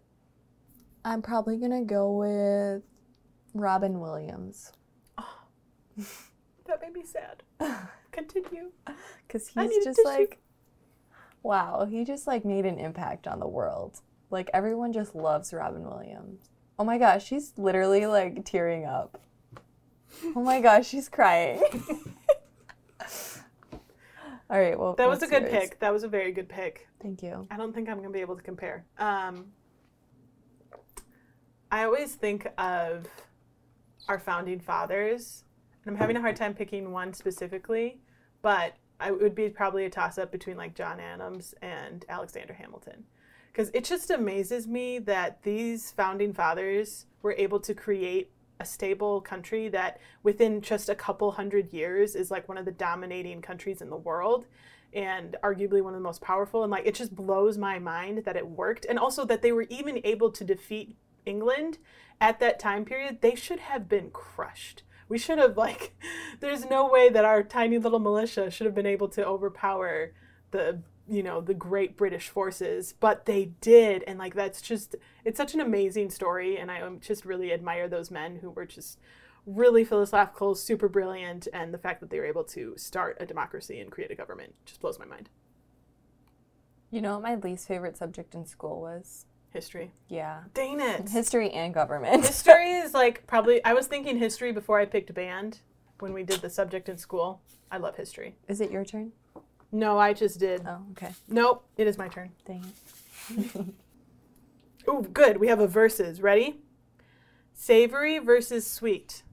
I'm 1.05 1.21
probably 1.21 1.57
going 1.57 1.71
to 1.71 1.83
go 1.83 2.11
with 2.11 2.83
Robin 3.53 3.99
Williams 3.99 4.71
Oh, 5.17 5.39
That 6.65 6.81
made 6.81 6.93
me 6.93 7.03
sad. 7.03 7.43
Continue. 8.11 8.71
cuz 9.29 9.47
he's 9.47 9.83
just 9.83 9.99
like 10.05 10.39
wow, 11.41 11.85
he 11.89 12.05
just 12.05 12.25
like 12.25 12.45
made 12.45 12.65
an 12.65 12.79
impact 12.79 13.27
on 13.27 13.39
the 13.39 13.47
world. 13.47 14.01
Like 14.33 14.49
everyone 14.51 14.91
just 14.93 15.13
loves 15.13 15.53
Robin 15.53 15.83
Williams. 15.83 16.49
Oh 16.79 16.83
my 16.83 16.97
gosh, 16.97 17.23
she's 17.23 17.53
literally 17.55 18.07
like 18.07 18.43
tearing 18.43 18.83
up. 18.83 19.21
Oh 20.35 20.41
my 20.41 20.59
gosh, 20.59 20.87
she's 20.87 21.07
crying. 21.07 21.61
All 24.49 24.59
right, 24.59 24.77
well 24.77 24.95
That 24.95 25.07
was 25.07 25.21
a 25.21 25.27
good 25.27 25.43
yours? 25.43 25.51
pick. 25.51 25.79
That 25.79 25.93
was 25.93 26.03
a 26.03 26.07
very 26.07 26.31
good 26.31 26.49
pick. 26.49 26.87
Thank 26.99 27.21
you. 27.21 27.47
I 27.51 27.57
don't 27.57 27.73
think 27.75 27.87
I'm 27.87 27.97
gonna 27.97 28.09
be 28.09 28.21
able 28.21 28.35
to 28.35 28.41
compare. 28.41 28.85
Um, 28.97 29.45
I 31.71 31.83
always 31.83 32.15
think 32.15 32.47
of 32.57 33.05
our 34.07 34.17
founding 34.19 34.59
fathers, 34.59 35.43
and 35.85 35.93
I'm 35.93 35.99
having 35.99 36.17
a 36.17 36.21
hard 36.21 36.35
time 36.35 36.55
picking 36.55 36.91
one 36.91 37.13
specifically, 37.13 38.01
but 38.41 38.73
I 38.99 39.09
it 39.09 39.21
would 39.21 39.35
be 39.35 39.49
probably 39.49 39.85
a 39.85 39.91
toss 39.91 40.17
up 40.17 40.31
between 40.31 40.57
like 40.57 40.73
John 40.73 40.99
Adams 40.99 41.53
and 41.61 42.03
Alexander 42.09 42.53
Hamilton. 42.53 43.03
Because 43.53 43.69
it 43.75 43.83
just 43.83 44.09
amazes 44.09 44.67
me 44.67 44.97
that 44.99 45.43
these 45.43 45.91
founding 45.91 46.33
fathers 46.33 47.05
were 47.21 47.35
able 47.37 47.59
to 47.59 47.75
create 47.75 48.31
a 48.59 48.65
stable 48.65 49.21
country 49.21 49.69
that 49.69 49.99
within 50.23 50.59
just 50.59 50.89
a 50.89 50.95
couple 50.95 51.31
hundred 51.31 51.71
years 51.71 52.15
is 52.15 52.31
like 52.31 52.47
one 52.47 52.57
of 52.57 52.65
the 52.65 52.71
dominating 52.71 53.41
countries 53.41 53.81
in 53.81 53.91
the 53.91 53.95
world 53.95 54.45
and 54.93 55.35
arguably 55.43 55.83
one 55.83 55.93
of 55.93 55.99
the 55.99 56.03
most 56.03 56.21
powerful. 56.21 56.63
And 56.63 56.71
like 56.71 56.87
it 56.87 56.95
just 56.95 57.15
blows 57.15 57.57
my 57.57 57.77
mind 57.77 58.23
that 58.25 58.35
it 58.35 58.47
worked 58.47 58.85
and 58.89 58.97
also 58.97 59.23
that 59.25 59.43
they 59.43 59.51
were 59.51 59.67
even 59.69 60.01
able 60.03 60.31
to 60.31 60.43
defeat 60.43 60.95
England 61.25 61.77
at 62.19 62.39
that 62.39 62.59
time 62.59 62.85
period. 62.85 63.21
They 63.21 63.35
should 63.35 63.59
have 63.59 63.87
been 63.87 64.09
crushed. 64.09 64.81
We 65.09 65.19
should 65.19 65.37
have 65.37 65.57
like 65.57 65.95
there's 66.39 66.65
no 66.65 66.89
way 66.89 67.09
that 67.09 67.25
our 67.25 67.43
tiny 67.43 67.77
little 67.77 67.99
militia 67.99 68.49
should 68.49 68.65
have 68.65 68.75
been 68.75 68.87
able 68.87 69.09
to 69.09 69.23
overpower 69.25 70.13
the 70.49 70.79
you 71.07 71.21
know 71.21 71.41
the 71.41 71.53
great 71.53 71.97
british 71.97 72.29
forces 72.29 72.93
but 72.99 73.25
they 73.25 73.45
did 73.59 74.03
and 74.07 74.17
like 74.17 74.33
that's 74.35 74.61
just 74.61 74.95
it's 75.25 75.37
such 75.37 75.53
an 75.53 75.59
amazing 75.59 76.09
story 76.09 76.57
and 76.57 76.71
i 76.71 76.79
um, 76.81 76.99
just 77.01 77.25
really 77.25 77.51
admire 77.51 77.87
those 77.89 78.09
men 78.09 78.37
who 78.37 78.49
were 78.49 78.65
just 78.65 78.97
really 79.45 79.83
philosophical 79.83 80.55
super 80.55 80.87
brilliant 80.87 81.47
and 81.53 81.73
the 81.73 81.77
fact 81.77 81.99
that 81.99 82.09
they 82.09 82.17
were 82.19 82.25
able 82.25 82.45
to 82.45 82.73
start 82.77 83.17
a 83.19 83.25
democracy 83.25 83.79
and 83.81 83.91
create 83.91 84.11
a 84.11 84.15
government 84.15 84.53
just 84.65 84.79
blows 84.79 84.97
my 84.97 85.03
mind 85.05 85.27
You 86.89 87.01
know 87.01 87.13
what 87.15 87.23
my 87.23 87.35
least 87.35 87.67
favorite 87.67 87.97
subject 87.97 88.33
in 88.35 88.45
school 88.45 88.79
was? 88.79 89.25
history 89.51 89.91
Yeah. 90.07 90.43
dang 90.53 90.79
it 90.79 91.09
History 91.09 91.51
and 91.51 91.73
government. 91.73 92.25
history 92.25 92.71
is 92.71 92.93
like 92.93 93.27
probably 93.27 93.63
i 93.65 93.73
was 93.73 93.87
thinking 93.87 94.17
history 94.17 94.51
before 94.53 94.79
i 94.79 94.85
picked 94.85 95.13
band 95.13 95.59
when 95.99 96.13
we 96.13 96.23
did 96.23 96.41
the 96.41 96.49
subject 96.49 96.87
in 96.87 96.97
school 96.97 97.41
i 97.69 97.77
love 97.77 97.97
history 97.97 98.35
Is 98.47 98.61
it 98.61 98.71
your 98.71 98.85
turn? 98.85 99.11
No 99.73 99.97
i 99.99 100.13
just 100.13 100.39
did 100.39 100.61
Oh, 100.65 100.77
okay. 100.91 101.11
nope 101.27 101.65
it 101.75 101.85
is 101.87 101.97
my 101.97 102.07
turn 102.07 102.29
Dang 102.45 102.63
it. 103.35 103.65
Ooh, 104.89 105.07
good. 105.13 105.37
We 105.37 105.47
have 105.47 105.61
a 105.61 105.67
verses. 105.67 106.21
Ready? 106.21 106.59
Savory 107.53 108.19
versus 108.19 108.69
sweet. 108.69 109.23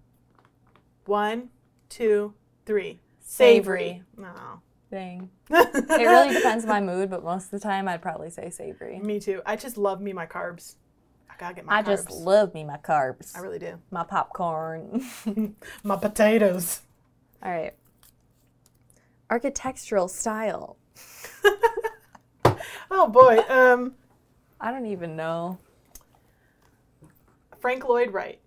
One, 1.07 1.49
two, 1.89 2.35
three. 2.67 3.01
Savory. 3.21 4.05
No. 4.17 4.61
Dang. 4.93 5.29
It 5.51 5.89
really 6.07 6.33
depends 6.35 6.65
on 6.65 6.69
my 6.71 6.81
mood, 6.81 7.11
but 7.11 7.25
most 7.25 7.47
of 7.47 7.51
the 7.51 7.59
time 7.61 7.89
I'd 7.89 8.01
probably 8.01 8.31
say 8.31 8.49
savory. 8.51 9.01
me 9.01 9.19
too. 9.19 9.43
I 9.45 9.57
just 9.57 9.77
love 9.77 10.01
me 10.01 10.13
my 10.13 10.27
carbs. 10.27 10.77
I 11.29 11.35
gotta 11.37 11.55
get 11.57 11.65
my 11.65 11.79
I 11.79 11.83
carbs. 11.83 11.87
just 11.87 12.11
love 12.13 12.55
me 12.55 12.63
my 12.63 12.77
carbs. 12.79 13.37
I 13.37 13.41
really 13.41 13.59
do. 13.59 13.77
my 13.91 14.05
popcorn. 14.05 15.05
My 15.83 15.97
potatoes. 15.97 16.81
All 17.43 17.51
right. 17.51 17.75
Architectural 19.31 20.09
style. 20.09 20.77
Oh 22.91 23.09
boy. 23.09 23.39
Um, 23.49 23.95
I 24.61 24.73
don't 24.73 24.87
even 24.87 25.15
know. 25.15 25.59
Frank 27.61 27.89
Lloyd 27.89 28.13
Wright. 28.13 28.41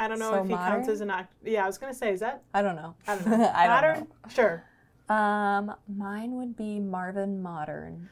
I 0.00 0.08
don't 0.08 0.18
know 0.18 0.30
So 0.30 0.42
if 0.42 0.48
he 0.48 0.54
counts 0.54 0.88
as 0.88 1.00
an 1.00 1.10
act. 1.10 1.32
Yeah, 1.44 1.64
I 1.64 1.66
was 1.66 1.78
gonna 1.78 1.94
say, 1.94 2.12
is 2.12 2.20
that? 2.20 2.42
I 2.54 2.62
don't 2.62 2.76
know. 2.76 2.94
I 3.06 3.16
don't 3.16 3.26
know. 3.28 3.52
I 3.54 3.66
don't 3.66 3.74
Modern? 3.74 4.06
Sure. 4.28 4.64
Um, 5.08 5.74
mine 5.88 6.32
would 6.36 6.56
be 6.56 6.80
Marvin 6.80 7.40
Modern. 7.40 8.08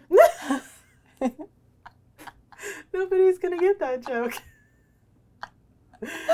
Nobody's 2.92 3.38
gonna 3.38 3.58
get 3.58 3.78
that 3.80 4.06
joke. 4.06 4.34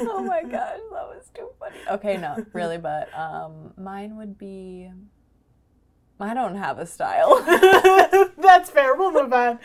oh 0.00 0.24
my 0.26 0.42
gosh, 0.42 0.78
that 0.90 1.08
was 1.08 1.30
too 1.34 1.48
funny. 1.58 1.76
Okay, 1.90 2.16
no, 2.16 2.44
really, 2.52 2.78
but 2.78 3.16
um, 3.16 3.72
mine 3.76 4.16
would 4.16 4.38
be. 4.38 4.90
I 6.20 6.32
don't 6.32 6.54
have 6.54 6.78
a 6.78 6.86
style. 6.86 7.42
That's 8.38 8.70
fair. 8.70 8.94
We'll 8.94 9.10
move 9.12 9.32
on. 9.32 9.58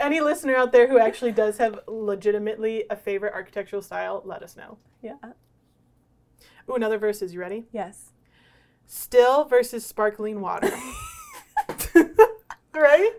Any 0.00 0.20
listener 0.20 0.56
out 0.56 0.72
there 0.72 0.88
who 0.88 0.98
actually 0.98 1.32
does 1.32 1.58
have 1.58 1.80
legitimately 1.86 2.84
a 2.88 2.96
favorite 2.96 3.34
architectural 3.34 3.82
style, 3.82 4.22
let 4.24 4.42
us 4.42 4.56
know. 4.56 4.78
yeah. 5.02 5.16
Ooh, 6.68 6.74
another 6.74 6.98
verses. 6.98 7.32
You 7.34 7.40
ready? 7.40 7.66
Yes. 7.70 8.12
Still 8.86 9.44
versus 9.44 9.84
sparkling 9.84 10.40
water. 10.40 10.72
right? 12.74 13.12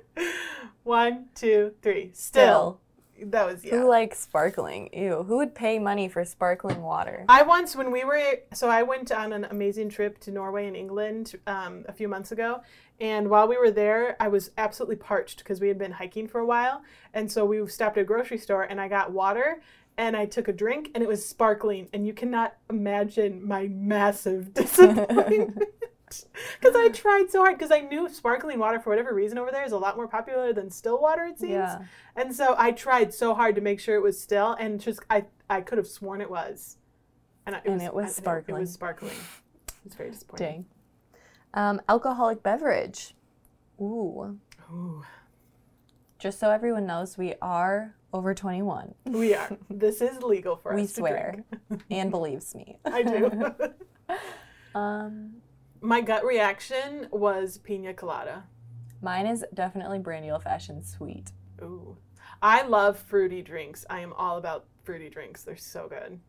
One, 0.84 1.26
two, 1.36 1.74
three. 1.82 2.12
Still. 2.14 2.80
That 3.22 3.46
was 3.46 3.64
yeah. 3.64 3.78
Who 3.78 3.90
likes 3.90 4.20
sparkling? 4.20 4.90
Ew. 4.94 5.24
Who 5.24 5.38
would 5.38 5.56
pay 5.56 5.80
money 5.80 6.08
for 6.08 6.24
sparkling 6.26 6.82
water? 6.82 7.26
I 7.28 7.44
once, 7.44 7.76
when 7.76 7.92
we 7.92 8.04
were, 8.04 8.40
so 8.54 8.70
I 8.70 8.84
went 8.84 9.12
on 9.12 9.34
an 9.34 9.46
amazing 9.46 9.90
trip 9.90 10.20
to 10.22 10.32
Norway 10.32 10.68
and 10.68 10.76
England 10.76 11.36
um, 11.48 11.86
a 11.88 11.94
few 11.94 12.08
months 12.08 12.32
ago. 12.32 12.62
And 13.00 13.30
while 13.30 13.48
we 13.48 13.58
were 13.58 13.72
there, 13.72 14.16
I 14.20 14.28
was 14.28 14.52
absolutely 14.58 14.96
parched 14.96 15.40
because 15.40 15.62
we 15.62 15.68
had 15.68 15.78
been 15.78 15.92
hiking 15.92 16.28
for 16.28 16.40
a 16.40 16.46
while. 16.46 16.82
And 17.14 17.32
so 17.32 17.46
we 17.46 17.66
stopped 17.68 17.98
at 17.98 18.02
a 18.02 18.06
grocery 18.06 18.38
store 18.38 18.64
and 18.64 18.82
I 18.82 18.88
got 18.88 19.12
water 19.12 19.62
and 19.98 20.16
I 20.16 20.26
took 20.26 20.48
a 20.48 20.54
drink 20.54 20.92
and 20.94 21.04
it 21.04 21.08
was 21.08 21.26
sparkling. 21.26 21.90
And 21.94 22.08
you 22.08 22.14
cannot 22.14 22.56
imagine 22.70 23.46
my 23.48 23.68
massive 23.68 24.54
disappointment. 24.54 25.64
Because 26.60 26.76
I 26.76 26.90
tried 26.90 27.30
so 27.30 27.40
hard 27.42 27.58
because 27.58 27.72
I 27.72 27.80
knew 27.82 28.08
sparkling 28.10 28.60
water 28.60 28.80
for 28.80 28.90
whatever 28.90 29.14
reason 29.14 29.38
over 29.38 29.52
there 29.52 29.66
is 29.66 29.72
a 29.74 29.78
lot 29.78 29.96
more 29.98 30.08
popular 30.08 30.54
than 30.54 30.70
still 30.72 31.00
water 31.02 31.26
it 31.26 31.38
seems. 31.40 31.52
Yeah. 31.52 31.80
And 32.16 32.34
so 32.36 32.56
I 32.58 32.72
tried 32.72 33.14
so 33.14 33.34
hard 33.34 33.56
to 33.56 33.62
make 33.62 33.80
sure 33.80 33.96
it 33.96 34.02
was 34.02 34.20
still, 34.20 34.54
and 34.54 34.80
just 34.80 35.00
I 35.10 35.26
I 35.50 35.62
could 35.62 35.78
have 35.78 35.88
sworn 35.88 36.22
it 36.22 36.30
was, 36.30 36.78
and, 37.46 37.56
I, 37.56 37.62
And 37.66 37.82
it 37.82 37.94
was 37.94 38.06
I- 38.06 38.08
It 38.10 38.14
sparkling. 38.14 38.60
was 38.62 38.74
sparkling. 38.74 39.18
It's 39.86 39.96
very 39.96 40.10
disappointing. 40.12 40.48
Dang. 40.48 40.66
Um, 41.54 41.82
alcoholic 41.88 42.42
beverage. 42.44 43.16
Ooh. 43.80 44.38
Ooh, 44.72 45.04
Just 46.20 46.40
so 46.40 46.50
everyone 46.50 46.86
knows, 46.86 47.18
we 47.18 47.36
are 47.42 47.96
over 48.14 48.34
21. 48.34 48.94
we 49.06 49.34
are. 49.36 49.56
This 49.70 50.02
is 50.02 50.22
legal 50.24 50.56
for 50.58 50.74
We 50.76 50.82
us 50.84 50.90
We 50.90 50.94
swear. 51.02 51.44
and 51.90 52.12
believes 52.18 52.54
me. 52.56 52.80
I 52.86 53.04
do. 53.04 53.54
Um, 54.76 55.42
My 55.82 56.02
gut 56.02 56.26
reaction 56.26 57.08
was 57.12 57.58
pina 57.60 57.94
colada. 57.94 58.44
Mine 59.02 59.28
is 59.28 59.46
definitely 59.54 60.00
brandy 60.00 60.32
old 60.32 60.44
fashioned 60.44 60.86
sweet. 60.86 61.32
Ooh. 61.62 61.98
I 62.42 62.64
love 62.64 62.98
fruity 62.98 63.42
drinks. 63.42 63.86
I 63.90 64.00
am 64.02 64.14
all 64.14 64.38
about 64.38 64.66
fruity 64.84 65.10
drinks. 65.10 65.44
They're 65.44 65.56
so 65.58 65.88
good. 65.88 66.20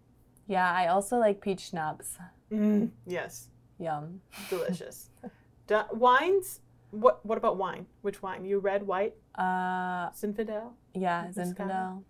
Yeah, 0.47 0.71
I 0.71 0.87
also 0.89 1.19
like 1.19 1.41
peach 1.41 1.69
schnapps. 1.71 2.17
Mm, 2.53 2.91
yes, 3.07 3.49
Yum. 3.79 4.21
delicious. 4.51 5.11
Du- 5.67 5.85
wines? 5.93 6.61
What 6.93 7.25
What 7.27 7.37
about 7.37 7.59
wine? 7.59 7.85
Which 8.01 8.23
wine? 8.23 8.47
You 8.47 8.59
red, 8.59 8.87
white, 8.87 9.15
Uh, 9.35 10.09
Zinfandel? 10.13 10.73
yeah? 10.95 11.27
Zinfandel. 11.31 12.03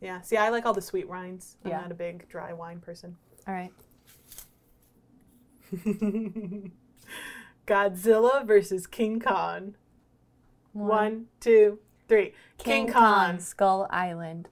Yeah. 0.00 0.20
See, 0.22 0.36
I 0.36 0.48
like 0.48 0.66
all 0.66 0.74
the 0.74 0.82
sweet 0.82 1.08
wines. 1.08 1.56
I'm 1.64 1.70
Yeah. 1.70 1.80
not 1.82 1.92
a 1.92 1.94
big 1.94 2.28
dry 2.28 2.52
wine 2.52 2.80
person. 2.80 3.16
All 3.46 3.54
right. 3.54 3.72
Godzilla 7.66 8.46
versus 8.46 8.86
King 8.86 9.20
Kong. 9.20 9.74
One, 10.72 11.26
two, 11.40 11.78
three. 12.08 12.34
King, 12.58 12.90
Kong. 12.92 13.38
Skull 13.40 13.86
Island. 13.90 14.48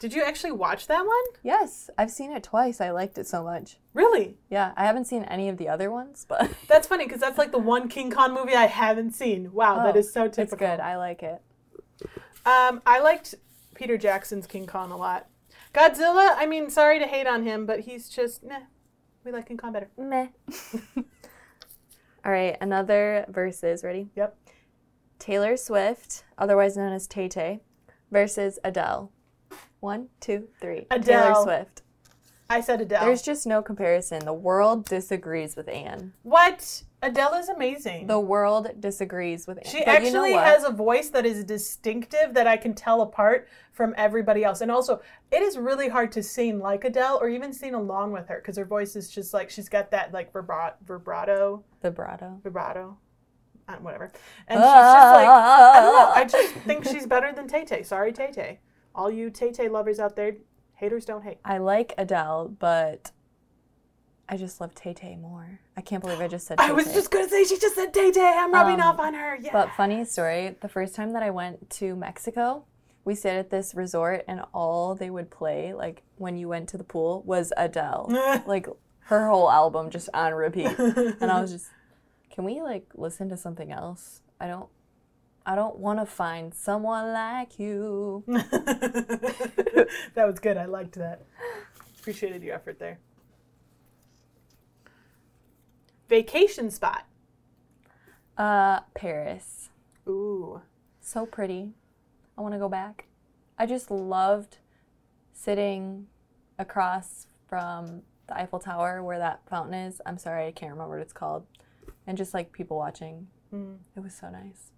Did 0.00 0.14
you 0.14 0.22
actually 0.22 0.52
watch 0.52 0.86
that 0.86 1.04
one? 1.04 1.24
Yes, 1.42 1.90
I've 1.98 2.10
seen 2.10 2.32
it 2.32 2.42
twice. 2.42 2.80
I 2.80 2.90
liked 2.90 3.18
it 3.18 3.26
so 3.26 3.42
much. 3.42 3.78
Really? 3.92 4.38
Yeah, 4.48 4.72
I 4.76 4.84
haven't 4.86 5.06
seen 5.06 5.24
any 5.24 5.48
of 5.48 5.56
the 5.58 5.68
other 5.68 5.90
ones, 5.90 6.24
but 6.28 6.50
That's 6.68 6.86
funny 6.86 7.04
because 7.04 7.20
that's 7.20 7.38
like 7.38 7.50
the 7.52 7.58
one 7.58 7.88
King 7.88 8.10
Kong 8.10 8.32
movie 8.32 8.54
I 8.54 8.66
haven't 8.66 9.12
seen. 9.12 9.52
Wow, 9.52 9.82
that 9.84 9.96
Oh, 9.96 9.98
is 9.98 10.12
so 10.12 10.28
typical. 10.28 10.42
it's 10.44 10.54
good. 10.54 10.80
I 10.80 10.96
like 10.96 11.22
it. 11.22 11.42
Um, 12.46 12.80
I 12.86 13.00
liked 13.00 13.34
Peter 13.74 13.98
Jackson's 13.98 14.46
King 14.46 14.66
Kong 14.66 14.90
a 14.92 14.96
lot. 14.96 15.26
Godzilla, 15.74 16.34
I 16.36 16.46
mean, 16.46 16.70
sorry 16.70 16.98
to 16.98 17.06
hate 17.06 17.26
on 17.26 17.42
him, 17.42 17.66
but 17.66 17.80
he's 17.80 18.08
just 18.08 18.42
nah. 18.44 18.60
We 19.24 19.32
like 19.32 19.46
King 19.48 19.56
Kong 19.58 19.72
better. 19.72 19.90
Meh. 19.98 20.28
All 22.28 22.34
right, 22.34 22.58
another 22.60 23.24
versus. 23.30 23.82
Ready? 23.82 24.10
Yep. 24.14 24.36
Taylor 25.18 25.56
Swift, 25.56 26.24
otherwise 26.36 26.76
known 26.76 26.92
as 26.92 27.06
Tay 27.06 27.26
Tay, 27.26 27.60
versus 28.10 28.58
Adele. 28.62 29.10
One, 29.80 30.08
two, 30.20 30.48
three. 30.60 30.86
Taylor 30.90 31.00
Adele. 31.00 31.42
Swift. 31.44 31.82
I 32.50 32.62
said 32.62 32.80
Adele. 32.80 33.04
There's 33.04 33.20
just 33.20 33.46
no 33.46 33.60
comparison. 33.60 34.24
The 34.24 34.32
world 34.32 34.86
disagrees 34.86 35.54
with 35.54 35.68
Anne. 35.68 36.14
what? 36.22 36.82
Adele 37.00 37.34
is 37.34 37.48
amazing. 37.48 38.06
The 38.06 38.18
world 38.18 38.68
disagrees 38.80 39.46
with 39.46 39.58
Anne. 39.58 39.70
she 39.70 39.84
But 39.84 40.02
you 40.02 40.10
know 40.10 40.24
actually 40.24 40.32
has 40.32 40.64
a 40.64 40.70
voice 40.70 41.10
that 41.10 41.24
is 41.24 41.44
distinctive 41.44 42.34
that 42.34 42.46
I 42.46 42.56
can 42.56 42.74
tell 42.74 43.02
apart 43.02 43.48
from 43.72 43.94
everybody 43.96 44.42
else. 44.44 44.62
And 44.62 44.70
also, 44.70 45.00
it 45.30 45.42
is 45.42 45.58
really 45.58 45.88
hard 45.88 46.10
to 46.12 46.22
sing 46.22 46.58
like 46.58 46.84
Adele 46.84 47.18
or 47.20 47.28
even 47.28 47.52
sing 47.52 47.74
along 47.74 48.12
with 48.12 48.26
her 48.28 48.38
because 48.38 48.56
her 48.56 48.64
voice 48.64 48.96
is 48.96 49.10
just 49.10 49.32
like 49.34 49.50
she's 49.50 49.68
got 49.68 49.90
that 49.92 50.12
like 50.12 50.32
vibrato, 50.32 50.74
vibrato, 50.84 51.62
vibrato. 51.82 52.40
vibrato, 52.42 52.96
uh, 53.68 53.76
whatever. 53.76 54.10
And 54.48 54.58
she's 54.58 54.64
just 54.64 55.14
like 55.14 55.28
I 55.28 55.80
don't 55.80 55.92
know. 55.92 56.12
I 56.14 56.24
just 56.24 56.54
think 56.64 56.84
she's 56.84 57.06
better 57.06 57.32
than 57.32 57.46
Tay 57.46 57.64
Tay. 57.64 57.82
Sorry, 57.82 58.12
Tay 58.12 58.32
Tay. 58.32 58.58
All 58.94 59.10
you 59.10 59.30
Tay 59.30 59.52
Tay 59.52 59.68
lovers 59.68 60.00
out 60.00 60.16
there, 60.16 60.32
haters 60.78 61.04
don't 61.04 61.22
hate. 61.22 61.38
I 61.44 61.58
like 61.58 61.92
Adele, 61.98 62.54
but 62.58 63.10
I 64.28 64.36
just 64.36 64.60
love 64.60 64.74
Tay 64.74 64.94
Tay 64.94 65.16
more. 65.16 65.60
I 65.76 65.80
can't 65.80 66.02
believe 66.02 66.20
I 66.20 66.28
just 66.28 66.46
said 66.46 66.58
I 66.60 66.66
Tay 66.66 66.70
I 66.70 66.72
was 66.74 66.92
just 66.92 67.10
gonna 67.10 67.28
say 67.28 67.44
she 67.44 67.58
just 67.58 67.74
said 67.74 67.92
Tay 67.92 68.10
Tay. 68.10 68.32
I'm 68.36 68.52
rubbing 68.52 68.80
Um, 68.80 68.88
off 68.88 68.98
on 68.98 69.14
her. 69.14 69.36
Yeah. 69.40 69.52
But 69.52 69.70
funny 69.76 70.04
story, 70.04 70.56
the 70.60 70.68
first 70.68 70.94
time 70.94 71.12
that 71.12 71.22
I 71.22 71.30
went 71.30 71.68
to 71.70 71.96
Mexico, 71.96 72.64
we 73.04 73.14
stayed 73.14 73.38
at 73.38 73.50
this 73.50 73.74
resort 73.74 74.24
and 74.28 74.42
all 74.52 74.94
they 74.94 75.10
would 75.10 75.30
play, 75.30 75.72
like 75.74 76.02
when 76.16 76.36
you 76.36 76.48
went 76.48 76.68
to 76.70 76.78
the 76.78 76.84
pool, 76.84 77.22
was 77.24 77.52
Adele. 77.56 78.06
like 78.46 78.66
her 79.06 79.28
whole 79.28 79.50
album 79.50 79.90
just 79.90 80.08
on 80.12 80.34
repeat. 80.34 80.78
And 80.78 81.30
I 81.30 81.40
was 81.40 81.50
just, 81.56 81.66
can 82.30 82.44
we 82.44 82.60
like 82.60 82.86
listen 82.94 83.28
to 83.30 83.36
something 83.36 83.72
else? 83.72 84.20
I 84.40 84.46
don't 84.46 84.68
I 85.48 85.54
don't 85.54 85.78
want 85.78 85.98
to 85.98 86.04
find 86.04 86.52
someone 86.52 87.14
like 87.14 87.58
you. 87.58 88.22
that 88.28 89.88
was 90.14 90.38
good. 90.40 90.58
I 90.58 90.66
liked 90.66 90.96
that. 90.96 91.22
Appreciated 91.98 92.42
your 92.42 92.54
effort 92.54 92.78
there. 92.78 92.98
Vacation 96.10 96.70
spot. 96.70 97.06
Uh 98.36 98.80
Paris. 98.92 99.70
Ooh. 100.06 100.60
So 101.00 101.24
pretty. 101.24 101.72
I 102.36 102.42
want 102.42 102.52
to 102.52 102.58
go 102.58 102.68
back. 102.68 103.06
I 103.58 103.64
just 103.64 103.90
loved 103.90 104.58
sitting 105.32 106.08
across 106.58 107.26
from 107.48 108.02
the 108.26 108.36
Eiffel 108.36 108.58
Tower 108.58 109.02
where 109.02 109.18
that 109.18 109.40
fountain 109.48 109.72
is. 109.72 110.02
I'm 110.04 110.18
sorry, 110.18 110.46
I 110.46 110.52
can't 110.52 110.72
remember 110.72 110.96
what 110.96 111.02
it's 111.02 111.14
called. 111.14 111.46
And 112.06 112.18
just 112.18 112.34
like 112.34 112.52
people 112.52 112.76
watching. 112.76 113.28
Mm. 113.50 113.78
It 113.96 114.00
was 114.00 114.12
so 114.12 114.28
nice. 114.28 114.72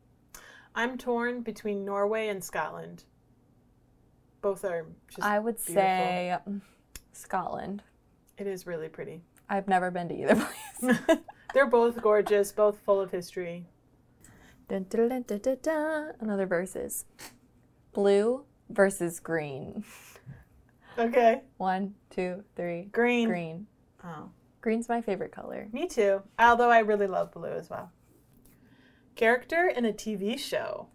I'm 0.75 0.97
torn 0.99 1.43
between 1.43 1.85
Norway 1.85 2.29
and 2.29 2.43
Scotland. 2.43 3.05
Both 4.43 4.65
are 4.65 4.87
just. 5.09 5.23
I 5.23 5.39
would 5.39 5.57
beautiful. 5.57 5.75
say 5.75 6.37
Scotland. 7.13 7.83
it 8.39 8.47
is 8.47 8.67
really 8.67 8.89
pretty. 8.89 9.23
I've 9.49 9.69
never 9.69 9.91
been 9.91 10.09
to 10.09 10.15
either 10.15 10.35
place. 10.81 10.99
They're 11.55 11.67
both 11.67 12.01
gorgeous, 12.01 12.53
both 12.53 12.79
full 12.81 13.01
of 13.01 13.11
history. 13.11 13.67
Dun, 14.69 14.87
dun, 14.89 15.09
dun, 15.09 15.23
dun, 15.23 15.39
dun, 15.41 15.57
dun. 15.63 16.13
Another 16.21 16.47
versus. 16.47 17.05
Blue 17.93 18.45
versus 18.69 19.19
green. 19.19 19.85
Okay. 20.97 21.43
One, 21.57 21.95
two, 22.11 22.45
three. 22.55 22.85
Green. 22.93 23.29
Green. 23.29 23.67
Oh. 24.05 24.31
Green's 24.61 24.89
my 24.89 25.01
favorite 25.01 25.33
color. 25.33 25.69
Me 25.73 25.89
too. 25.89 26.23
Although 26.39 26.71
I 26.71 26.81
really 26.81 27.07
love 27.09 27.33
blue 27.33 27.51
as 27.51 27.69
well. 27.69 27.91
Character 29.21 29.71
in 29.77 29.85
a 29.85 29.93
TV 29.93 30.39
show. 30.39 30.87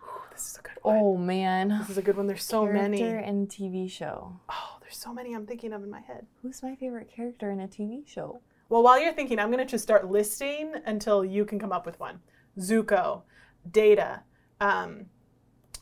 Whew, 0.00 0.10
this 0.32 0.48
is 0.48 0.58
a 0.58 0.62
good 0.62 0.78
one. 0.82 0.96
Oh 0.96 1.16
man. 1.16 1.68
This 1.68 1.90
is 1.90 1.98
a 1.98 2.02
good 2.02 2.16
one. 2.16 2.26
There's 2.26 2.42
so 2.42 2.64
character 2.64 2.82
many. 2.82 2.98
Character 2.98 3.30
in 3.30 3.46
TV 3.46 3.88
show. 3.88 4.40
Oh, 4.48 4.78
there's 4.80 4.96
so 4.96 5.14
many 5.14 5.32
I'm 5.32 5.46
thinking 5.46 5.72
of 5.72 5.84
in 5.84 5.88
my 5.88 6.00
head. 6.00 6.26
Who's 6.42 6.60
my 6.60 6.74
favorite 6.74 7.08
character 7.08 7.52
in 7.52 7.60
a 7.60 7.68
TV 7.68 8.04
show? 8.04 8.40
Well, 8.68 8.82
while 8.82 8.98
you're 8.98 9.12
thinking, 9.12 9.38
I'm 9.38 9.52
going 9.52 9.64
to 9.64 9.70
just 9.70 9.84
start 9.84 10.10
listing 10.10 10.74
until 10.86 11.24
you 11.24 11.44
can 11.44 11.60
come 11.60 11.70
up 11.70 11.86
with 11.86 12.00
one. 12.00 12.18
Zuko, 12.58 13.22
Data, 13.70 14.24
um, 14.60 15.06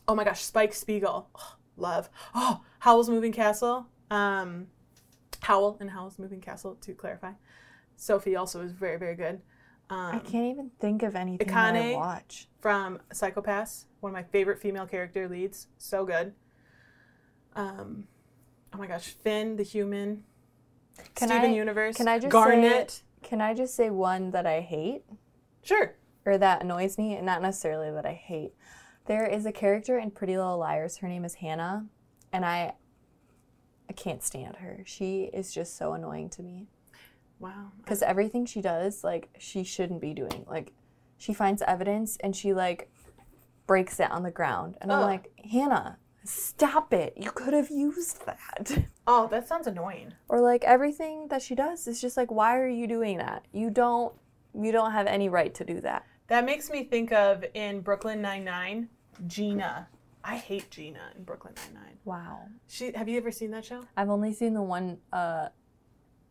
oh 0.07 0.13
my 0.13 0.23
gosh, 0.23 0.43
Spike 0.43 0.75
Spiegel, 0.75 1.31
oh, 1.33 1.55
love. 1.77 2.11
Oh, 2.35 2.61
Howl's 2.77 3.09
Moving 3.09 3.31
Castle, 3.31 3.87
um, 4.11 4.67
Howl 5.41 5.79
in 5.81 5.87
Howl's 5.87 6.19
Moving 6.19 6.41
Castle, 6.41 6.75
to 6.79 6.93
clarify. 6.93 7.31
Sophie 7.95 8.35
also 8.35 8.61
is 8.61 8.71
very, 8.71 8.99
very 8.99 9.15
good. 9.15 9.41
I 9.89 10.15
Um, 10.15 10.19
can't 10.21 10.45
even 10.45 10.71
think 10.79 11.01
of 11.03 11.15
anything 11.15 11.47
that 11.47 11.75
I 11.75 11.79
Akane. 11.79 11.95
watch. 11.95 12.47
from 12.59 12.99
Psycho-Pass, 13.13 13.85
one 14.01 14.09
of 14.09 14.13
my 14.13 14.23
favorite 14.23 14.59
female 14.59 14.85
character 14.85 15.29
leads. 15.29 15.67
So 15.77 16.05
good. 16.05 16.33
Um, 17.55 18.07
oh 18.73 18.77
my 18.77 18.87
gosh, 18.87 19.09
Finn 19.13 19.55
the 19.55 19.63
human, 19.63 20.25
Can 21.15 21.29
Steven 21.29 21.51
I- 21.51 21.53
Universe, 21.55 21.95
can 21.95 22.07
I 22.07 22.19
just 22.19 22.31
Garnet. 22.31 22.91
say- 22.91 23.03
Can 23.23 23.39
I 23.41 23.53
just 23.53 23.75
say 23.75 23.89
one 23.89 24.31
that 24.31 24.45
I 24.45 24.61
hate 24.61 25.05
Sure. 25.61 25.95
or 26.25 26.37
that 26.37 26.61
annoys 26.61 26.97
me, 26.97 27.15
and 27.15 27.25
not 27.25 27.41
necessarily 27.41 27.89
that 27.91 28.05
I 28.05 28.13
hate? 28.13 28.53
There 29.05 29.25
is 29.25 29.45
a 29.45 29.51
character 29.51 29.97
in 29.97 30.11
Pretty 30.11 30.35
Little 30.37 30.57
Liars. 30.57 30.97
Her 30.97 31.07
name 31.07 31.23
is 31.25 31.35
Hannah, 31.35 31.87
and 32.33 32.45
I 32.45 32.75
I 33.89 33.93
can't 33.93 34.21
stand 34.21 34.57
her. 34.57 34.83
She 34.85 35.23
is 35.25 35.53
just 35.53 35.77
so 35.77 35.93
annoying 35.93 36.29
to 36.31 36.43
me. 36.43 36.67
Wow. 37.39 37.71
because 37.83 38.01
everything 38.01 38.45
she 38.45 38.61
does 38.61 39.03
like 39.03 39.29
she 39.37 39.63
shouldn't 39.63 40.01
be 40.01 40.13
doing 40.13 40.45
like 40.49 40.73
she 41.17 41.33
finds 41.33 41.61
evidence 41.61 42.17
and 42.23 42.35
she 42.35 42.53
like 42.53 42.91
breaks 43.67 43.99
it 43.99 44.09
on 44.11 44.23
the 44.23 44.31
ground 44.31 44.77
and 44.81 44.91
i'm 44.91 45.01
like 45.01 45.31
hannah 45.51 45.97
stop 46.23 46.93
it 46.93 47.13
you 47.15 47.31
could 47.31 47.53
have 47.53 47.69
used 47.69 48.25
that 48.25 48.85
Oh, 49.09 49.27
that 49.27 49.47
sounds 49.47 49.67
annoying. 49.67 50.11
or 50.27 50.41
like 50.41 50.65
everything 50.65 51.27
that 51.29 51.41
she 51.41 51.55
does 51.55 51.87
is 51.87 52.01
just 52.01 52.17
like 52.17 52.29
why 52.31 52.57
are 52.57 52.67
you 52.67 52.87
doing 52.87 53.19
that 53.19 53.45
you 53.53 53.69
don't 53.69 54.13
you 54.53 54.71
don't 54.73 54.91
have 54.91 55.07
any 55.07 55.29
right 55.29 55.53
to 55.55 55.63
do 55.63 55.79
that 55.81 56.03
That 56.27 56.43
makes 56.45 56.69
me 56.69 56.83
think 56.83 57.13
of 57.13 57.45
in 57.53 57.79
Brooklyn 57.81 58.21
Nine 58.21 58.43
Nine, 58.43 58.89
Gina. 59.27 59.87
I 60.23 60.35
hate 60.35 60.69
Gina 60.71 60.99
in 61.15 61.23
Brooklyn 61.23 61.53
Nine 61.73 61.83
Nine. 61.83 61.97
wow 62.03 62.39
She 62.67 62.91
have 62.93 63.07
you 63.07 63.17
ever 63.17 63.31
seen 63.31 63.51
that 63.51 63.63
show? 63.63 63.83
i've 63.95 64.09
only 64.09 64.33
seen 64.33 64.53
the 64.53 64.61
one 64.61 64.97
uh 65.13 65.47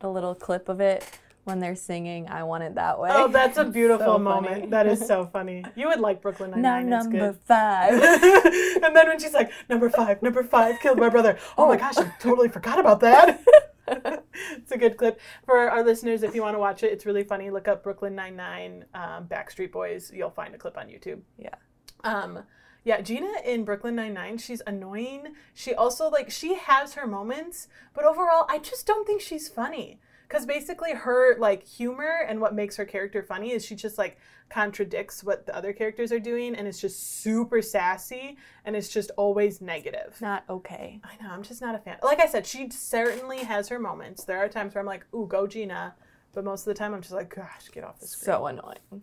the 0.07 0.13
little 0.13 0.35
clip 0.35 0.69
of 0.69 0.81
it 0.81 1.05
when 1.45 1.59
they're 1.61 1.77
singing 1.77 2.29
i 2.29 2.43
want 2.43 2.63
it 2.63 2.75
that 2.77 2.99
way 3.01 3.09
Oh, 3.13 3.29
that's 3.29 3.57
a 3.59 3.65
beautiful 3.79 4.07
So 4.07 4.19
moment. 4.19 4.55
funny. 4.55 4.67
That 4.71 4.87
is 4.87 5.01
so 5.07 5.27
funny. 5.33 5.65
You 5.75 5.89
would 5.89 6.01
like 6.01 6.21
Brooklyn 6.23 6.51
Nine-Nine. 6.53 6.93
It's 6.93 7.05
number 7.05 7.33
good. 7.33 7.39
five 7.45 7.93
and 8.85 8.97
then 8.97 9.07
when 9.09 9.19
she's 9.19 9.33
like, 9.35 9.51
number 9.69 9.89
five, 9.91 10.23
number 10.23 10.43
five 10.43 10.79
killed 10.81 10.99
my 10.99 11.09
brother. 11.09 11.39
Oh, 11.59 11.67
my 11.69 11.77
gosh, 11.77 11.97
I 11.99 12.05
totally 12.21 12.49
forgot 12.49 12.79
about 12.81 12.99
that. 13.01 13.41
it's 14.59 14.73
a 14.73 14.79
good 14.79 14.97
clip 14.97 15.21
for 15.45 15.57
our 15.71 15.85
listeners. 15.85 16.23
If 16.25 16.35
you 16.35 16.43
want 16.43 16.55
to 16.57 16.59
watch 16.59 16.83
it, 16.83 16.93
it's 16.93 17.07
really 17.07 17.23
funny. 17.25 17.51
Look 17.51 17.69
up 17.69 17.83
Brooklyn 17.85 18.15
Nine 18.17 18.35
Nine, 18.37 18.85
um, 18.95 19.27
Backstreet 19.27 19.71
Boys. 19.73 20.11
You'll 20.15 20.31
find 20.41 20.55
a 20.55 20.59
clip 20.59 20.77
on 20.77 20.87
YouTube. 20.89 21.21
yeah 21.39 21.55
Um, 22.03 22.41
yeah, 22.87 23.01
Gina 23.01 23.33
in 23.45 23.65
Brooklyn 23.65 23.97
Nine 23.97 24.15
Nine, 24.15 24.39
she's 24.39 24.63
annoying. 24.65 25.35
She 25.53 25.75
also 25.75 26.09
like 26.09 26.31
she 26.31 26.55
has 26.55 26.95
her 26.95 27.07
moments, 27.07 27.67
but 27.93 28.05
overall, 28.05 28.47
I 28.49 28.59
just 28.61 28.87
don't 28.87 29.05
think 29.07 29.21
she's 29.21 29.49
funny. 29.49 29.99
because 30.29 30.47
basically 30.47 30.93
her 30.93 31.37
like 31.39 31.65
humor 31.67 32.25
and 32.29 32.41
what 32.41 32.55
makes 32.55 32.77
her 32.77 32.85
character 32.85 33.23
funny 33.23 33.53
is 33.53 33.65
she 33.65 33.75
just 33.75 33.99
like 33.99 34.19
contradicts 34.49 35.25
what 35.25 35.47
the 35.47 35.57
other 35.57 35.73
characters 35.73 36.13
are 36.13 36.19
doing 36.21 36.55
and 36.55 36.67
it's 36.69 36.81
just 36.81 37.21
super 37.21 37.63
sassy 37.63 38.37
and 38.65 38.77
it's 38.77 38.89
just 38.89 39.11
always 39.17 39.61
negative. 39.61 40.17
Not 40.21 40.45
okay. 40.49 41.01
I 41.05 41.23
know, 41.23 41.31
I'm 41.31 41.43
just 41.43 41.61
not 41.61 41.75
a 41.75 41.79
fan. 41.79 41.99
Like 42.03 42.21
I 42.21 42.27
said, 42.27 42.47
she 42.47 42.71
certainly 42.71 43.39
has 43.39 43.69
her 43.69 43.79
moments. 43.79 44.25
There 44.25 44.39
are 44.39 44.49
times 44.49 44.75
where 44.75 44.81
I'm 44.81 44.87
like, 44.87 45.05
ooh, 45.15 45.27
go 45.27 45.47
Gina. 45.47 45.95
But 46.33 46.45
most 46.45 46.61
of 46.63 46.67
the 46.67 46.75
time 46.75 46.93
I'm 46.93 47.01
just 47.01 47.15
like, 47.15 47.35
gosh, 47.35 47.71
get 47.73 47.83
off 47.85 47.99
the 47.99 48.07
screen. 48.07 48.25
So 48.27 48.47
annoying. 48.47 49.03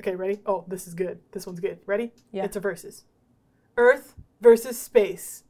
Okay, 0.00 0.14
ready? 0.14 0.40
Oh, 0.46 0.64
this 0.68 0.86
is 0.86 0.94
good. 0.94 1.18
This 1.32 1.46
one's 1.46 1.60
good. 1.60 1.78
Ready? 1.86 2.12
Yeah. 2.32 2.44
It's 2.44 2.56
a 2.56 2.60
versus. 2.60 3.04
Earth 3.76 4.14
versus 4.40 4.78
space. 4.78 5.44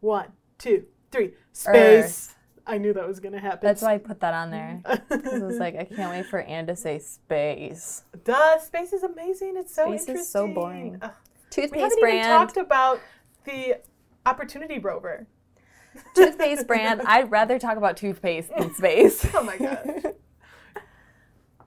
One, 0.00 0.28
two, 0.58 0.84
three. 1.10 1.34
Space. 1.52 2.34
I 2.66 2.76
knew 2.76 2.92
that 2.92 3.08
was 3.08 3.18
gonna 3.18 3.40
happen. 3.40 3.60
That's 3.62 3.80
why 3.80 3.94
I 3.94 3.98
put 3.98 4.20
that 4.20 4.34
on 4.34 4.50
there. 4.50 4.82
I 4.86 5.38
was 5.38 5.58
like, 5.58 5.74
I 5.74 5.84
can't 5.84 6.10
wait 6.10 6.26
for 6.26 6.40
Anne 6.42 6.66
to 6.66 6.76
say 6.76 6.98
space. 6.98 8.02
Duh, 8.24 8.58
space 8.60 8.92
is 8.92 9.02
amazing. 9.02 9.54
It's 9.56 9.74
so 9.74 9.96
Space 9.96 10.08
is 10.08 10.28
so 10.30 10.46
boring. 10.46 10.98
Ugh. 11.00 11.10
we 11.10 11.50
Toothpaste 11.50 11.96
haven't 12.00 12.14
even 12.14 12.24
talked 12.26 12.56
about 12.58 13.00
the 13.44 13.80
Opportunity 14.26 14.78
Rover. 14.78 15.26
toothpaste 16.14 16.66
brand. 16.66 17.00
I'd 17.06 17.30
rather 17.30 17.58
talk 17.58 17.78
about 17.78 17.96
toothpaste 17.96 18.50
than 18.56 18.74
space. 18.74 19.26
Oh 19.34 19.42
my 19.42 19.56
gosh. 19.56 20.12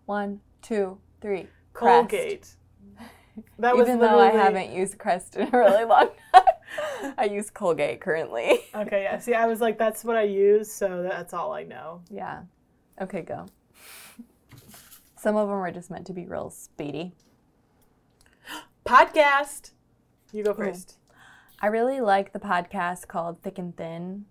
One, 0.06 0.42
two, 0.62 1.00
three. 1.22 1.48
Crest. 1.74 2.10
Colgate. 2.10 2.56
That 3.60 3.76
was 3.76 3.88
Even 3.88 4.00
though 4.00 4.20
I 4.20 4.30
haven't 4.30 4.72
used 4.72 4.98
Crest 4.98 5.36
in 5.36 5.48
a 5.54 5.58
really 5.58 5.86
long 5.86 6.10
time, 6.34 7.14
I 7.18 7.26
use 7.26 7.50
Colgate 7.50 8.02
currently. 8.02 8.60
Okay, 8.76 9.04
yeah. 9.04 9.20
See, 9.20 9.34
I 9.34 9.46
was 9.46 9.62
like, 9.62 9.78
that's 9.78 10.04
what 10.04 10.16
I 10.16 10.24
use, 10.24 10.72
so 10.72 11.04
that's 11.04 11.34
all 11.34 11.54
I 11.54 11.64
know. 11.64 12.02
Yeah. 12.10 12.42
Okay, 13.02 13.22
go. 13.22 13.46
Some 15.18 15.36
of 15.36 15.48
them 15.48 15.58
are 15.58 15.72
just 15.72 15.92
meant 15.92 16.08
to 16.08 16.14
be 16.14 16.26
real 16.26 16.50
speedy. 16.50 17.14
Podcast. 18.86 19.72
You 20.34 20.44
go 20.44 20.54
first. 20.54 20.98
I 21.62 21.68
really 21.68 22.02
like 22.02 22.34
the 22.34 22.40
podcast 22.40 23.08
called 23.08 23.42
Thick 23.44 23.60
and 23.60 23.76
Thin. 23.78 24.26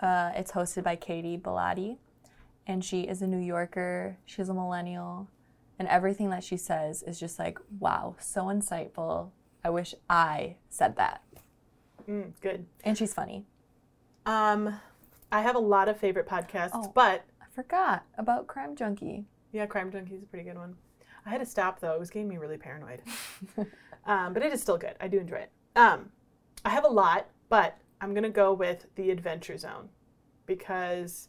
Uh, 0.00 0.30
it's 0.36 0.52
hosted 0.52 0.84
by 0.84 0.94
Katie 0.94 1.36
Bellotti, 1.36 1.96
and 2.68 2.84
she 2.84 3.02
is 3.02 3.20
a 3.20 3.26
New 3.26 3.40
Yorker. 3.40 4.16
She's 4.26 4.48
a 4.48 4.54
millennial, 4.54 5.28
and 5.78 5.86
everything 5.88 6.30
that 6.30 6.42
she 6.44 6.56
says 6.56 7.02
is 7.02 7.18
just 7.20 7.38
like, 7.38 7.58
wow, 7.78 8.16
so 8.18 8.44
insightful. 8.46 9.30
I 9.64 9.70
wish 9.70 9.94
I 10.08 10.56
said 10.68 10.96
that. 10.96 11.22
Mm, 12.08 12.32
good. 12.40 12.66
And 12.84 12.96
she's 12.96 13.12
funny. 13.14 13.44
Um, 14.26 14.80
I 15.30 15.42
have 15.42 15.56
a 15.56 15.60
lot 15.60 15.88
of 15.88 15.98
favorite 15.98 16.26
podcasts, 16.28 16.70
Oh. 16.74 16.90
but 16.94 17.24
I 17.40 17.44
forgot 17.54 18.04
about 18.16 18.46
Crime 18.46 18.74
Junkie. 18.76 19.26
yeah, 19.52 19.66
Crime 19.66 19.90
Junkie 19.90 20.14
is 20.14 20.22
a 20.22 20.26
pretty 20.26 20.44
good 20.48 20.56
one. 20.58 20.76
I 21.26 21.30
had 21.30 21.38
to 21.40 21.46
stop 21.46 21.80
though; 21.80 21.92
it 21.92 22.00
was 22.00 22.08
getting 22.10 22.28
me 22.28 22.38
really 22.38 22.56
paranoid. 22.56 23.02
um, 24.06 24.32
but 24.32 24.42
it 24.42 24.52
is 24.52 24.62
still 24.62 24.78
good. 24.78 24.94
I 25.00 25.08
do 25.08 25.18
enjoy 25.18 25.36
it. 25.36 25.50
Um, 25.76 26.10
I 26.64 26.70
have 26.70 26.84
a 26.84 26.88
lot, 26.88 27.26
but 27.50 27.76
I'm 28.00 28.14
gonna 28.14 28.30
go 28.30 28.54
with 28.54 28.86
the 28.94 29.10
Adventure 29.10 29.58
Zone 29.58 29.88
because 30.46 31.28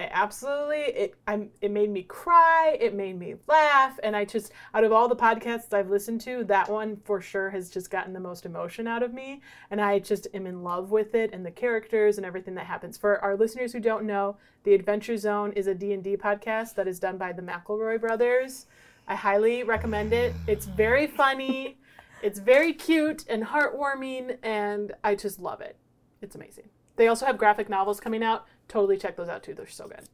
I 0.00 0.08
absolutely 0.12 0.78
it. 0.78 1.14
I'm. 1.26 1.50
It 1.60 1.70
made 1.70 1.90
me 1.90 2.02
cry. 2.04 2.78
It 2.80 2.94
made 2.94 3.18
me 3.18 3.34
laugh, 3.46 4.00
and 4.02 4.16
I 4.16 4.24
just 4.24 4.50
out 4.72 4.82
of 4.82 4.92
all 4.92 5.08
the 5.08 5.16
podcasts 5.16 5.74
I've 5.74 5.90
listened 5.90 6.22
to, 6.22 6.42
that 6.44 6.70
one 6.70 6.96
for 7.04 7.20
sure 7.20 7.50
has 7.50 7.68
just 7.68 7.90
gotten 7.90 8.14
the 8.14 8.20
most 8.20 8.46
emotion 8.46 8.86
out 8.86 9.02
of 9.02 9.12
me, 9.12 9.42
and 9.70 9.78
I 9.78 9.98
just 9.98 10.26
am 10.32 10.46
in 10.46 10.62
love 10.62 10.90
with 10.90 11.14
it 11.14 11.34
and 11.34 11.44
the 11.44 11.50
characters 11.50 12.16
and 12.16 12.24
everything 12.24 12.54
that 12.54 12.64
happens. 12.64 12.96
For 12.96 13.22
our 13.22 13.36
listeners 13.36 13.74
who 13.74 13.80
don't 13.80 14.06
know, 14.06 14.38
the 14.64 14.72
Adventure 14.72 15.18
Zone 15.18 15.52
is 15.52 15.66
a 15.66 15.74
D 15.74 15.92
and 15.92 16.02
D 16.02 16.16
podcast 16.16 16.74
that 16.76 16.88
is 16.88 16.98
done 16.98 17.18
by 17.18 17.32
the 17.32 17.42
McElroy 17.42 18.00
brothers. 18.00 18.64
I 19.06 19.16
highly 19.16 19.64
recommend 19.64 20.14
it. 20.14 20.32
It's 20.46 20.64
very 20.64 21.08
funny. 21.08 21.76
It's 22.22 22.38
very 22.38 22.72
cute 22.72 23.26
and 23.28 23.44
heartwarming, 23.44 24.38
and 24.42 24.92
I 25.04 25.14
just 25.14 25.40
love 25.40 25.60
it. 25.60 25.76
It's 26.22 26.36
amazing. 26.36 26.70
They 27.00 27.08
also 27.08 27.24
have 27.24 27.38
graphic 27.38 27.70
novels 27.70 27.98
coming 27.98 28.22
out. 28.22 28.44
Totally 28.68 28.98
check 28.98 29.16
those 29.16 29.30
out 29.30 29.42
too. 29.42 29.54
They're 29.54 29.66
so 29.66 29.88
good. 29.88 30.06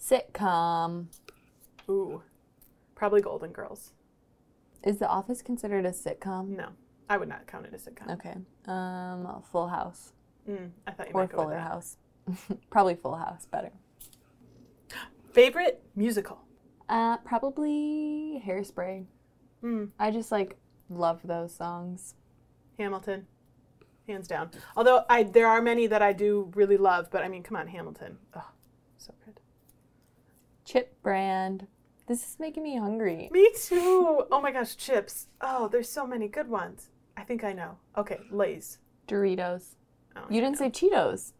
Sitcom. 0.00 1.06
Ooh, 1.88 2.20
probably 2.96 3.20
Golden 3.20 3.52
Girls. 3.52 3.92
Is 4.82 4.98
The 4.98 5.06
Office 5.06 5.40
considered 5.40 5.86
a 5.86 5.90
sitcom? 5.90 6.48
No, 6.48 6.70
I 7.08 7.16
would 7.16 7.28
not 7.28 7.46
count 7.46 7.66
it 7.66 7.74
as 7.74 7.86
a 7.86 7.92
sitcom. 7.92 8.10
Okay. 8.14 8.34
Um, 8.66 9.40
Full 9.52 9.68
House 9.68 10.14
Mm, 10.50 10.70
I 10.84 10.90
thought 10.90 11.06
you 11.06 11.14
or 11.14 11.20
might 11.20 11.30
go 11.30 11.42
Fuller. 11.44 11.58
House. 11.60 11.96
Probably 12.70 12.96
Full 12.96 13.14
House 13.14 13.46
better. 13.46 13.70
Favorite 15.32 15.80
musical? 15.94 16.40
Uh, 16.88 17.18
probably 17.18 18.42
Hairspray. 18.44 19.04
Mm, 19.62 19.90
I 19.96 20.10
just 20.10 20.32
like 20.32 20.56
love 20.90 21.20
those 21.22 21.54
songs. 21.54 22.16
Hamilton, 22.80 23.28
hands 24.06 24.28
down. 24.28 24.50
Although 24.76 25.04
I 25.08 25.22
there 25.22 25.46
are 25.46 25.62
many 25.62 25.86
that 25.86 26.02
I 26.02 26.12
do 26.12 26.50
really 26.54 26.76
love, 26.76 27.08
but 27.10 27.22
I 27.22 27.28
mean, 27.28 27.42
come 27.42 27.56
on, 27.56 27.68
Hamilton. 27.68 28.18
Oh, 28.34 28.50
so 28.96 29.12
good. 29.24 29.40
Chip 30.64 31.00
brand. 31.02 31.66
This 32.06 32.22
is 32.22 32.36
making 32.40 32.62
me 32.64 32.76
hungry. 32.76 33.28
Me 33.32 33.50
too. 33.56 34.24
Oh 34.30 34.40
my 34.40 34.50
gosh, 34.50 34.76
chips. 34.76 35.28
Oh, 35.40 35.68
there's 35.68 35.88
so 35.88 36.06
many 36.06 36.28
good 36.28 36.48
ones. 36.48 36.90
I 37.16 37.22
think 37.22 37.44
I 37.44 37.52
know. 37.52 37.78
Okay, 37.96 38.18
Lay's. 38.30 38.78
Doritos. 39.06 39.76
Oh, 40.16 40.22
You 40.28 40.40
didn't 40.40 40.58
say 40.58 40.68
Cheetos. 40.68 41.32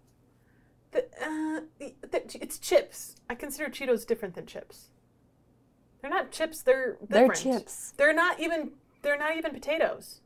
The, 0.92 1.04
uh, 1.22 1.60
the, 1.78 2.22
it's 2.40 2.58
chips. 2.58 3.16
I 3.28 3.34
consider 3.34 3.70
Cheetos 3.70 4.06
different 4.06 4.34
than 4.34 4.46
chips. 4.46 4.90
They're 6.00 6.10
not 6.10 6.30
chips. 6.30 6.62
They're 6.62 6.98
They're 7.08 7.28
chips. 7.28 7.94
They're 7.96 8.12
not 8.12 8.40
even. 8.40 8.72
They're 9.02 9.18
not 9.18 9.36
even 9.36 9.52
potatoes. 9.52 10.20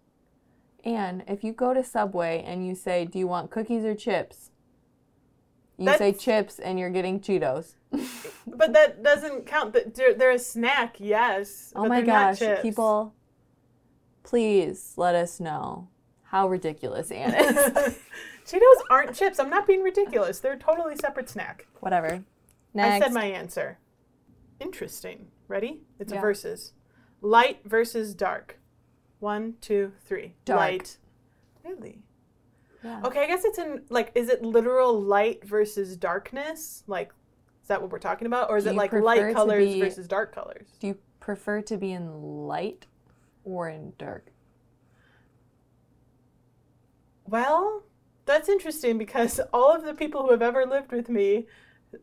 And 0.87 1.25
if 1.27 1.42
you 1.42 1.53
go 1.53 1.75
to 1.75 1.83
Subway 1.83 2.44
and 2.46 2.66
you 2.66 2.75
say, 2.77 3.05
"Do 3.05 3.18
you 3.18 3.27
want 3.27 3.51
cookies 3.51 3.85
or 3.85 3.94
chips?" 3.94 4.53
You 5.79 5.92
say 5.99 6.12
chips, 6.12 6.59
and 6.59 6.79
you're 6.79 6.90
getting 6.90 7.20
Cheetos. 7.20 7.75
But 8.49 8.72
that 8.75 9.03
doesn't 9.03 9.44
count. 9.44 9.72
That 9.72 9.94
They're, 9.94 10.31
a 10.31 10.38
snack, 10.38 10.96
yes. 10.99 11.72
oh 11.75 11.83
but 11.83 11.88
my 11.88 12.01
gosh, 12.01 12.40
people! 12.62 13.12
Please 14.22 14.94
let 14.96 15.14
us 15.16 15.40
know 15.40 15.88
how 16.22 16.49
ridiculous 16.49 17.11
Anne 17.11 17.35
is. 17.35 17.99
Cheetos 18.46 18.81
aren't 18.88 19.14
chips. 19.14 19.40
I'm 19.40 19.51
not 19.51 19.66
being 19.66 19.83
ridiculous. 19.83 20.38
They're 20.38 20.53
a 20.53 20.59
totally 20.59 20.94
separate 20.96 21.29
snack. 21.29 21.66
Whatever. 21.81 22.22
I 22.79 23.01
said 23.01 23.12
my 23.12 23.25
answer. 23.27 23.79
Interesting. 24.61 25.27
Ready? 25.49 25.81
It's 25.99 26.12
Yeah. 26.12 26.18
a 26.18 26.22
versus. 26.22 26.72
Light 27.20 27.61
versus 27.64 28.14
dark. 28.14 28.59
One, 29.20 29.55
two, 29.61 29.92
three. 30.05 30.35
Dark. 30.44 30.59
Light. 30.61 30.96
Really? 31.64 32.02
Yeah. 32.85 33.02
Okay, 33.05 33.24
I 33.24 33.26
guess 33.26 33.44
it's 33.44 33.59
in 33.59 33.83
like 33.88 34.12
is 34.14 34.29
it 34.29 34.42
literal 34.42 35.00
light 35.00 35.44
versus 35.44 35.96
darkness? 35.96 36.85
Like 36.87 37.12
is 37.62 37.68
that 37.68 37.83
what 37.83 37.90
we're 37.90 37.98
talking 37.98 38.26
about? 38.26 38.48
Or 38.48 38.59
is 38.59 38.64
Do 38.64 38.70
it 38.70 38.76
like 38.76 38.92
light 38.92 39.35
colors 39.35 39.66
be- 39.66 39.81
versus 39.81 40.07
dark 40.07 40.33
colors? 40.33 40.68
Do 40.79 40.87
you 40.88 40.98
prefer 41.18 41.62
to 41.62 41.76
be 41.76 41.92
in 41.92 42.22
light 42.46 42.87
or 43.44 43.68
in 43.68 43.92
dark? 43.98 44.31
Well, 47.26 47.83
that's 48.24 48.48
interesting 48.48 48.98
because 48.98 49.40
all 49.52 49.74
of 49.74 49.85
the 49.85 49.94
people 49.94 50.22
who 50.22 50.31
have 50.31 50.42
ever 50.42 50.64
lived 50.64 50.92
with 50.92 51.09
me, 51.09 51.46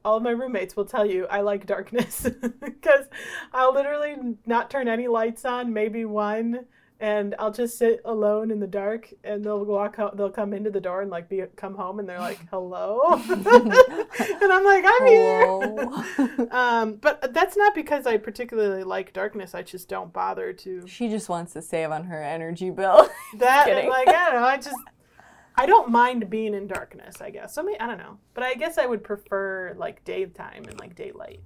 all 0.04 0.20
my 0.20 0.32
roommates 0.32 0.76
will 0.76 0.84
tell 0.84 1.06
you 1.06 1.28
I 1.28 1.40
like 1.40 1.66
darkness 1.66 2.28
because 2.60 3.06
I'll 3.54 3.74
literally 3.74 4.16
not 4.46 4.70
turn 4.70 4.90
any 4.90 5.08
lights 5.08 5.46
on, 5.46 5.72
maybe 5.72 6.04
one, 6.04 6.66
and 7.04 7.36
I'll 7.38 7.52
just 7.52 7.78
sit 7.78 8.00
alone 8.06 8.50
in 8.50 8.62
the 8.62 8.68
dark 8.68 9.14
and 9.26 9.44
they'll 9.44 9.66
walk 9.66 10.00
out, 10.00 10.16
they'll 10.16 10.30
come 10.30 10.54
into 10.54 10.72
the 10.72 10.80
door 10.80 11.02
and 11.02 11.12
like 11.12 11.28
be 11.28 11.44
come 11.58 11.76
home 11.76 12.00
and 12.00 12.08
they're 12.08 12.18
like, 12.18 12.40
"Hello." 12.50 13.22
and 13.30 14.54
I'm 14.54 14.64
like, 14.64 14.86
"I'm 14.88 15.06
here." 15.06 15.90
Um, 16.54 16.96
but 16.96 17.34
that's 17.34 17.58
not 17.58 17.74
because 17.76 18.06
I 18.06 18.18
particularly 18.18 18.84
like 18.84 19.12
darkness. 19.12 19.54
I 19.54 19.64
just 19.64 19.90
don't 19.90 20.14
bother 20.14 20.54
to 20.54 20.88
she 20.88 21.10
just 21.10 21.28
wants 21.28 21.54
to 21.54 21.62
save 21.62 21.92
on 21.92 22.06
her 22.06 22.22
energy 22.22 22.70
bill. 22.70 23.10
that 23.38 23.66
kidding. 23.66 23.90
like 23.90 24.08
I 24.08 24.32
don't 24.32 24.42
know. 24.42 24.48
I 24.48 24.58
just 24.58 24.78
I 25.56 25.66
don't 25.66 25.90
mind 25.90 26.30
being 26.30 26.54
in 26.54 26.68
darkness. 26.68 27.22
I 27.22 27.32
guess. 27.32 27.56
So 27.56 27.64
I, 27.64 27.66
mean, 27.66 27.78
I 27.80 27.88
don't 27.88 27.98
know, 27.98 28.18
but 28.34 28.44
I 28.44 28.54
guess 28.54 28.78
I 28.78 28.86
would 28.86 29.04
prefer 29.04 29.74
like 29.78 30.04
daytime 30.06 30.64
and 30.70 30.80
like 30.80 30.96
daylight. 30.96 31.42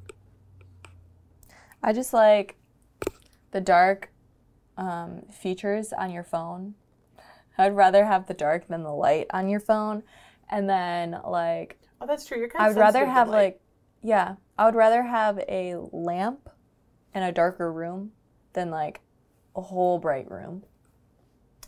I 1.82 1.94
just 1.94 2.14
like 2.14 2.58
the 3.52 3.62
dark 3.62 4.12
um, 4.78 5.24
features 5.32 5.92
on 5.94 6.12
your 6.12 6.24
phone. 6.24 6.76
I'd 7.58 7.76
rather 7.76 8.06
have 8.06 8.28
the 8.28 8.34
dark 8.34 8.68
than 8.68 8.84
the 8.84 8.94
light 8.94 9.28
on 9.32 9.50
your 9.50 9.60
phone. 9.60 10.04
And 10.50 10.70
then, 10.70 11.20
like, 11.26 11.80
Oh, 12.00 12.06
that's 12.06 12.26
true. 12.26 12.38
You're 12.38 12.48
kind 12.50 12.64
I 12.64 12.68
would 12.68 12.78
rather 12.78 13.06
have, 13.06 13.28
like, 13.28 13.60
yeah, 14.04 14.36
I 14.58 14.66
would 14.66 14.76
rather 14.76 15.04
have 15.04 15.40
a 15.50 15.76
lamp 15.92 16.50
in 17.14 17.24
a 17.24 17.32
darker 17.32 17.74
room 17.74 18.12
than, 18.54 18.70
like, 18.70 19.02
a 19.56 19.62
whole 19.62 19.98
bright 19.98 20.30
room. 20.30 20.64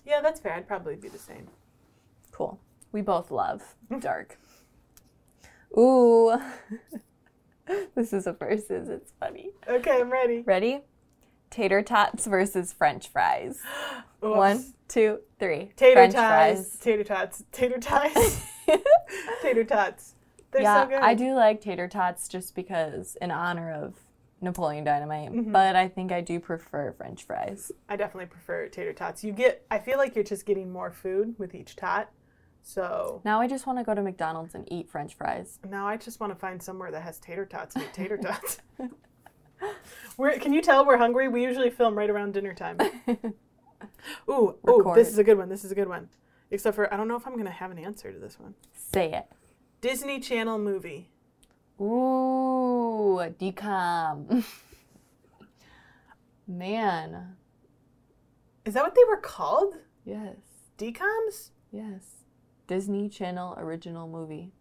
Yeah, 0.05 0.21
that's 0.21 0.39
fair. 0.39 0.53
I'd 0.53 0.67
probably 0.67 0.95
be 0.95 1.09
the 1.09 1.17
same. 1.17 1.47
Cool. 2.31 2.59
We 2.91 3.01
both 3.01 3.31
love 3.31 3.75
dark. 3.99 4.37
Ooh. 5.77 6.39
this 7.95 8.13
is 8.13 8.27
a 8.27 8.33
versus. 8.33 8.89
It's 8.89 9.11
funny. 9.19 9.51
Okay, 9.67 9.99
I'm 9.99 10.11
ready. 10.11 10.41
Ready? 10.41 10.81
Tater 11.49 11.81
tots 11.81 12.25
versus 12.27 12.71
French 12.73 13.07
fries. 13.07 13.61
Oops. 14.23 14.37
One, 14.37 14.65
two, 14.87 15.19
three. 15.39 15.71
tater 15.75 15.93
French 15.95 16.13
tots. 16.13 16.77
Tater 16.77 17.03
tots. 17.03 17.43
Tater 17.51 17.77
tots. 17.81 18.41
tater 19.41 19.63
tots. 19.63 20.15
They're 20.51 20.61
yeah, 20.63 20.83
so 20.83 20.89
good. 20.89 20.99
I 21.01 21.13
do 21.13 21.33
like 21.35 21.61
tater 21.61 21.87
tots 21.87 22.27
just 22.27 22.55
because 22.55 23.15
in 23.21 23.31
honor 23.31 23.71
of 23.71 23.95
Napoleon 24.41 24.83
Dynamite, 24.83 25.31
Mm-hmm. 25.31 25.51
but 25.51 25.75
I 25.75 25.87
think 25.87 26.11
I 26.11 26.21
do 26.21 26.39
prefer 26.39 26.91
French 26.93 27.23
fries. 27.23 27.71
I 27.87 27.95
definitely 27.95 28.27
prefer 28.27 28.67
tater 28.67 28.93
tots. 28.93 29.23
You 29.23 29.31
get. 29.31 29.65
I 29.69 29.79
feel 29.79 29.97
like 29.97 30.15
you're 30.15 30.23
just 30.23 30.45
getting 30.45 30.71
more 30.71 30.91
food 30.91 31.35
with 31.37 31.53
each 31.55 31.75
tot. 31.75 32.09
So 32.61 33.21
Now 33.23 33.39
I 33.41 33.47
just 33.47 33.65
want 33.67 33.79
to 33.79 33.83
go 33.85 33.93
to 33.95 34.01
McDonald's 34.01 34.53
and 34.53 34.67
eat 34.71 34.89
French 34.89 35.15
fries. 35.15 35.59
now 35.67 35.87
I 35.87 35.97
just 35.97 36.19
want 36.19 36.31
to 36.33 36.39
find 36.39 36.61
somewhere 36.61 36.91
that 36.91 37.01
has 37.01 37.17
tater 37.19 37.45
tots 37.45 37.75
and 37.75 37.83
eat 37.85 37.93
tater 37.93 38.17
tots. 38.21 38.59
We're, 40.17 40.37
can 40.39 40.53
you 40.53 40.61
tell 40.61 40.85
we're 40.85 40.97
hungry? 40.97 41.27
We 41.27 41.43
usually 41.43 41.69
film 41.69 41.97
right 41.97 42.09
around 42.09 42.33
dinner 42.33 42.53
time. 42.53 42.77
Ooh, 44.29 44.55
ooh, 44.67 44.91
this 44.95 45.09
is 45.09 45.17
a 45.17 45.23
good 45.23 45.37
one. 45.37 45.49
This 45.49 45.63
is 45.63 45.71
a 45.71 45.75
good 45.75 45.87
one. 45.87 46.09
Except 46.51 46.75
for 46.75 46.91
I 46.93 46.97
don't 46.97 47.07
know 47.07 47.15
if 47.15 47.27
I'm 47.27 47.37
gonna 47.37 47.51
have 47.51 47.71
an 47.71 47.79
answer 47.79 48.11
to 48.11 48.19
this 48.19 48.39
one. 48.39 48.55
Say 48.73 49.11
it. 49.11 49.25
Disney 49.81 50.19
Channel 50.19 50.57
movie. 50.57 51.09
Ooh, 51.79 53.19
decom. 53.39 54.43
Man. 56.47 57.35
Is 58.65 58.73
that 58.73 58.83
what 58.83 58.95
they 58.95 59.03
were 59.07 59.17
called? 59.17 59.75
Yes. 60.03 60.35
Decoms? 60.77 61.51
Yes. 61.71 62.25
Disney 62.67 63.09
Channel 63.09 63.55
original 63.57 64.07
movie. 64.07 64.51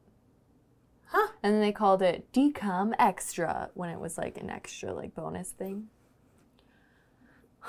Huh. 1.11 1.29
And 1.43 1.55
then 1.55 1.61
they 1.61 1.73
called 1.73 2.03
it 2.03 2.31
Decom 2.33 2.93
Extra 2.99 3.71
when 3.75 3.91
it 3.91 3.99
was 3.99 4.19
like 4.19 4.37
an 4.37 4.51
extra 4.51 4.93
like 4.93 5.15
bonus 5.15 5.51
thing. 5.51 5.89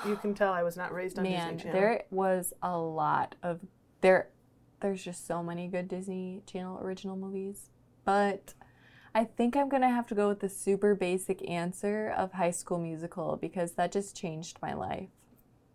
You 0.06 0.16
can 0.16 0.34
tell 0.34 0.52
I 0.52 0.62
was 0.62 0.76
not 0.76 0.92
raised 0.94 1.18
on 1.18 1.24
Man, 1.24 1.54
Disney 1.56 1.70
Channel. 1.70 1.80
there 1.80 2.04
was 2.10 2.52
a 2.62 2.76
lot 2.78 3.34
of 3.42 3.60
there 4.00 4.28
there's 4.80 5.04
just 5.04 5.26
so 5.26 5.42
many 5.42 5.68
good 5.68 5.88
Disney 5.88 6.42
Channel 6.46 6.80
original 6.82 7.16
movies. 7.16 7.68
But 8.04 8.54
I 9.14 9.24
think 9.24 9.56
I'm 9.56 9.68
going 9.68 9.82
to 9.82 9.88
have 9.88 10.06
to 10.08 10.14
go 10.14 10.28
with 10.28 10.40
the 10.40 10.48
super 10.48 10.94
basic 10.94 11.46
answer 11.48 12.08
of 12.16 12.32
High 12.32 12.50
School 12.52 12.78
Musical 12.78 13.36
because 13.40 13.72
that 13.72 13.92
just 13.92 14.16
changed 14.16 14.58
my 14.62 14.72
life. 14.72 15.08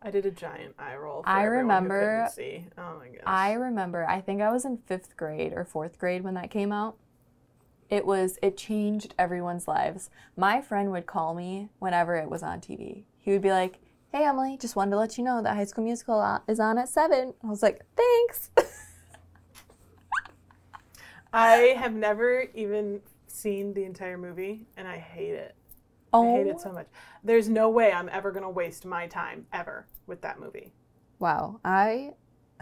I 0.02 0.10
did 0.12 0.26
a 0.26 0.32
giant 0.32 0.76
eye 0.80 0.96
roll. 0.96 1.22
For 1.24 1.30
I 1.30 1.44
remember- 1.44 2.28
See. 2.34 2.66
Oh 2.78 2.98
my 3.00 3.08
gosh. 3.10 3.24
I 3.26 3.54
remember, 3.54 4.06
I 4.08 4.22
think 4.22 4.42
I 4.42 4.52
was 4.52 4.66
in 4.66 4.78
fifth 4.86 5.18
grade 5.18 5.54
or 5.54 5.66
fourth 5.66 6.00
grade 6.00 6.24
when 6.24 6.34
that 6.36 6.50
came 6.50 6.72
out. 6.72 6.98
It 7.90 8.06
was, 8.06 8.40
it 8.42 8.58
changed 8.58 9.14
everyone's 9.20 9.68
lives. 9.68 10.10
My 10.36 10.62
friend 10.62 10.92
would 10.92 11.06
call 11.06 11.34
me 11.36 11.70
whenever 11.80 12.16
it 12.16 12.30
was 12.30 12.42
on 12.44 12.60
TV. 12.60 13.04
He 13.20 13.32
would 13.32 13.42
be 13.42 13.52
like, 13.52 13.80
Hey 14.12 14.24
Emily, 14.26 14.58
just 14.60 14.76
wanted 14.76 14.92
to 14.92 14.98
let 14.98 15.18
you 15.18 15.24
know 15.24 15.42
that 15.42 15.56
High 15.56 15.66
School 15.66 15.84
Musical 15.84 16.20
uh, 16.20 16.40
is 16.48 16.60
on 16.60 16.78
at 16.78 16.90
seven. 16.90 17.34
I 17.44 17.48
was 17.48 17.62
like, 17.62 17.82
Thanks. 17.96 18.50
I 21.34 21.76
have 21.78 21.94
never 21.94 22.46
even 22.54 23.02
seen 23.28 23.74
the 23.74 23.84
entire 23.84 24.18
movie, 24.18 24.66
and 24.78 24.88
I 24.88 24.98
hate 24.98 25.34
it. 25.34 25.54
Oh. 26.14 26.24
I 26.24 26.28
oh, 26.28 26.38
hate 26.38 26.48
it 26.48 26.62
so 26.62 26.70
oh. 26.70 26.74
much. 26.74 26.88
There's 27.24 27.50
no 27.50 27.70
way 27.70 27.92
I'm 27.92 28.10
ever 28.10 28.32
gonna 28.32 28.50
waste 28.50 28.86
my 28.86 29.08
time 29.08 29.46
ever 29.52 29.86
with 30.08 30.22
that 30.22 30.40
movie. 30.40 30.74
wow. 31.20 31.60
I 31.66 32.14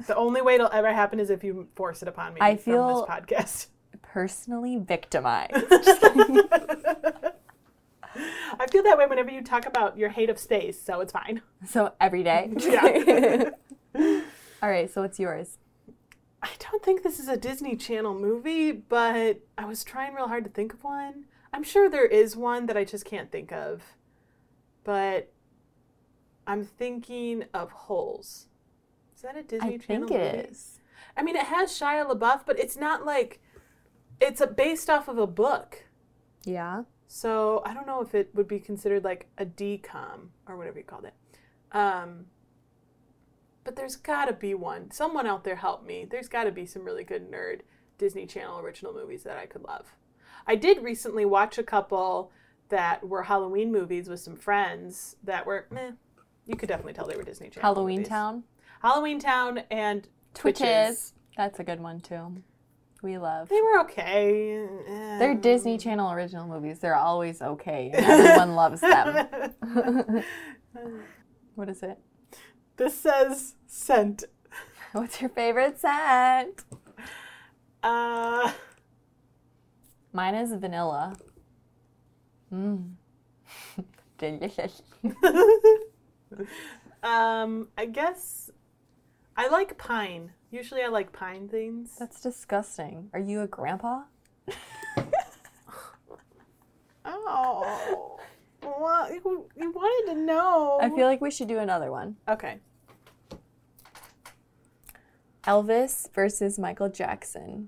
The 0.08 0.16
only 0.16 0.42
way 0.42 0.56
it'll 0.56 0.72
ever 0.74 0.92
happen 0.92 1.20
is 1.20 1.30
if 1.30 1.44
you 1.44 1.68
force 1.76 2.02
it 2.02 2.08
upon 2.08 2.34
me 2.34 2.42
I 2.42 2.56
from 2.56 2.64
feel- 2.64 3.06
this 3.08 3.10
podcast. 3.10 3.68
personally 4.14 4.78
victimized. 4.78 5.54
I 8.60 8.68
feel 8.72 8.84
that 8.84 8.96
way 8.98 9.08
whenever 9.08 9.32
you 9.32 9.42
talk 9.42 9.66
about 9.66 9.98
your 9.98 10.10
hate 10.10 10.30
of 10.30 10.38
space, 10.38 10.80
so 10.80 11.02
it's 11.02 11.12
fine. 11.12 11.42
so 11.68 11.94
every 12.00 12.24
day. 12.24 12.52
Yeah. 12.60 13.50
All 14.62 14.70
right, 14.70 14.90
so 14.90 15.02
what's 15.02 15.20
yours? 15.20 15.58
I 16.42 16.50
don't 16.60 16.84
think 16.84 17.04
this 17.04 17.20
is 17.20 17.28
a 17.28 17.38
Disney 17.38 17.76
Channel 17.76 18.14
movie, 18.16 18.72
but 18.72 19.40
I 19.58 19.66
was 19.66 19.84
trying 19.84 20.14
real 20.14 20.28
hard 20.28 20.44
to 20.46 20.50
think 20.50 20.74
of 20.74 20.84
one. 20.84 21.26
I'm 21.52 21.64
sure 21.64 21.90
there 21.90 22.06
is 22.06 22.36
one 22.36 22.66
that 22.68 22.78
I 22.78 22.84
just 22.84 23.06
can't 23.06 23.32
think 23.32 23.52
of. 23.52 23.84
But 24.84 25.32
I'm 26.48 26.64
thinking 26.66 27.46
of 27.54 27.72
Holes. 27.72 28.48
Is 29.16 29.22
that 29.22 29.38
a 29.38 29.44
Disney 29.44 29.76
I 29.76 29.78
Channel 29.78 30.08
think 30.08 30.20
it 30.22 30.36
movie? 30.36 30.48
is. 30.50 30.80
I 31.16 31.22
mean, 31.24 31.36
it 31.36 31.46
has 31.46 31.70
Shia 31.72 32.10
LaBeouf, 32.10 32.42
but 32.46 32.58
it's 32.60 32.78
not 32.78 33.06
like 33.06 33.40
it's 34.24 34.42
a, 34.42 34.48
based 34.48 34.90
off 34.90 35.08
of 35.08 35.18
a 35.18 35.28
book. 35.28 35.84
Yeah. 36.46 36.84
So 37.08 37.62
I 37.66 37.74
don't 37.74 37.86
know 37.86 38.02
if 38.02 38.16
it 38.16 38.30
would 38.34 38.48
be 38.48 38.60
considered 38.60 39.04
like 39.04 39.28
a 39.38 39.46
decom 39.46 40.30
or 40.48 40.58
whatever 40.58 40.80
you 40.80 40.86
called 40.86 41.06
it. 41.06 41.14
Um, 41.72 42.26
but 43.64 43.76
there's 43.76 43.96
got 43.96 44.26
to 44.26 44.34
be 44.34 44.54
one. 44.54 44.92
Someone 44.92 45.28
out 45.28 45.44
there 45.44 45.56
help 45.56 45.86
me. 45.86 46.08
There's 46.10 46.28
got 46.28 46.46
to 46.46 46.52
be 46.52 46.66
some 46.66 46.84
really 46.84 47.04
good 47.04 47.32
nerd 47.32 47.62
Disney 47.98 48.26
Channel 48.26 48.60
original 48.60 48.94
movies 48.94 49.24
that 49.24 49.38
I 49.38 49.46
could 49.46 49.64
love. 49.64 49.96
I 50.48 50.56
did 50.56 50.84
recently 50.84 51.26
watch 51.26 51.58
a 51.58 51.64
couple 51.64 52.32
that 52.70 53.08
were 53.08 53.24
Halloween 53.24 53.72
movies 53.72 54.10
with 54.10 54.20
some 54.20 54.36
friends 54.36 55.16
that 55.24 55.46
were 55.46 55.68
meh. 55.70 55.92
You 56.46 56.56
could 56.56 56.68
definitely 56.68 56.94
tell 56.94 57.08
they 57.08 57.16
were 57.16 57.24
Disney 57.24 57.50
Channel. 57.50 57.74
Halloween 57.74 57.98
movies. 57.98 58.10
Town. 58.10 58.44
Halloween 58.82 59.20
Town 59.20 59.60
and 59.70 60.08
Twitches. 60.34 60.60
Twitches. 60.60 61.14
That's 61.38 61.60
a 61.60 61.64
good 61.64 61.80
one 61.80 62.02
too. 62.02 62.44
We 63.04 63.18
love. 63.18 63.50
They 63.50 63.62
were 63.62 63.82
okay. 63.82 64.66
They're 65.20 65.36
Disney 65.36 65.78
Channel 65.78 66.14
original 66.14 66.48
movies. 66.48 66.80
They're 66.80 66.96
always 66.96 67.42
okay, 67.42 67.92
everyone 67.94 68.56
loves 68.56 68.80
them. 68.80 69.28
what 71.56 71.68
is 71.68 71.84
it? 71.84 72.00
This 72.78 72.98
says 72.98 73.56
scent. 73.68 74.24
What's 74.94 75.20
your 75.20 75.30
favorite 75.30 75.82
scent? 75.82 76.64
Uh, 77.84 78.54
Mine 80.14 80.36
is 80.36 80.54
vanilla. 80.54 81.18
Mmm. 82.54 82.94
Delicious. 84.18 84.82
um, 87.04 87.68
I 87.78 87.86
guess 87.92 88.50
I 89.36 89.50
like 89.50 89.78
pine. 89.78 90.32
Usually, 90.54 90.84
I 90.84 90.88
like 90.88 91.12
pine 91.12 91.50
things. 91.50 91.96
That's 91.98 92.22
disgusting. 92.22 93.10
Are 93.12 93.20
you 93.20 93.42
a 93.42 93.48
grandpa? 93.48 94.04
Oh, 97.06 98.18
Well, 98.62 99.12
you, 99.12 99.50
you 99.58 99.72
wanted 99.72 100.14
to 100.14 100.20
know? 100.22 100.80
I 100.82 100.90
feel 100.90 101.06
like 101.08 101.20
we 101.20 101.32
should 101.32 101.48
do 101.50 101.58
another 101.60 101.92
one. 101.92 102.16
okay. 102.30 102.60
Elvis 105.44 106.10
versus 106.14 106.58
Michael 106.58 106.88
Jackson. 106.88 107.68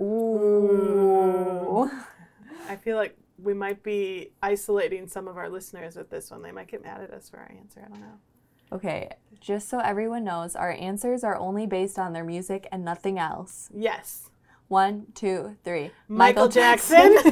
Ooh. 0.00 1.90
I 2.68 2.76
feel 2.76 2.96
like 2.96 3.16
we 3.42 3.54
might 3.54 3.82
be 3.82 4.32
isolating 4.42 5.08
some 5.08 5.26
of 5.28 5.38
our 5.38 5.48
listeners 5.48 5.96
with 5.96 6.10
this 6.10 6.30
one. 6.30 6.42
They 6.42 6.52
might 6.52 6.68
get 6.68 6.82
mad 6.82 7.00
at 7.00 7.10
us 7.10 7.30
for 7.30 7.38
our 7.38 7.50
answer. 7.58 7.82
I 7.86 7.88
don't 7.88 8.00
know. 8.00 8.18
Okay, 8.72 9.10
just 9.40 9.68
so 9.68 9.78
everyone 9.78 10.24
knows, 10.24 10.54
our 10.54 10.72
answers 10.72 11.24
are 11.24 11.36
only 11.36 11.66
based 11.66 11.98
on 11.98 12.12
their 12.12 12.24
music 12.24 12.68
and 12.70 12.84
nothing 12.84 13.18
else. 13.18 13.70
Yes, 13.74 14.30
One, 14.68 15.06
two, 15.14 15.56
three. 15.64 15.90
Michael, 16.08 16.48
Jackson. 16.48 17.16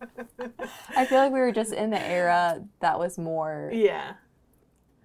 I 0.96 1.04
feel 1.06 1.18
like 1.18 1.32
we 1.32 1.40
were 1.40 1.52
just 1.52 1.72
in 1.72 1.90
the 1.90 2.00
era 2.00 2.62
that 2.80 2.98
was 2.98 3.18
more 3.18 3.70
yeah. 3.72 4.14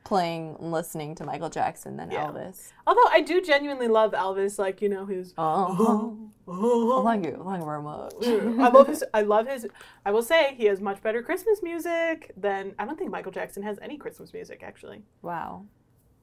Playing 0.07 0.55
listening 0.59 1.13
to 1.15 1.25
Michael 1.25 1.49
Jackson 1.49 1.97
than 1.97 2.09
Yeah. 2.09 2.27
Elvis. 2.27 2.71
Although 2.87 3.07
I 3.11 3.19
do 3.19 3.41
genuinely 3.41 3.89
love 3.89 4.13
Elvis, 4.13 4.57
like 4.57 4.81
you 4.81 4.87
know 4.87 5.05
his. 5.05 5.33
Oh, 5.37 6.29
Oh, 6.49 7.03
thank 7.03 7.25
you 7.25 7.31
very 7.65 7.81
much. 7.81 8.13
I 8.23 8.69
love 8.69 8.87
his. 8.87 9.03
I 9.13 9.21
love 9.21 9.47
his. 9.47 9.67
I 10.05 10.11
will 10.11 10.21
say 10.23 10.55
he 10.55 10.63
has 10.67 10.79
much 10.79 11.01
better 11.03 11.21
Christmas 11.21 11.61
music 11.61 12.31
than 12.37 12.73
I 12.79 12.85
don't 12.85 12.97
think 12.97 13.11
Michael 13.11 13.33
Jackson 13.33 13.63
has 13.63 13.77
any 13.81 13.97
Christmas 13.97 14.31
music 14.31 14.63
actually, 14.63 15.01
Wow, 15.21 15.65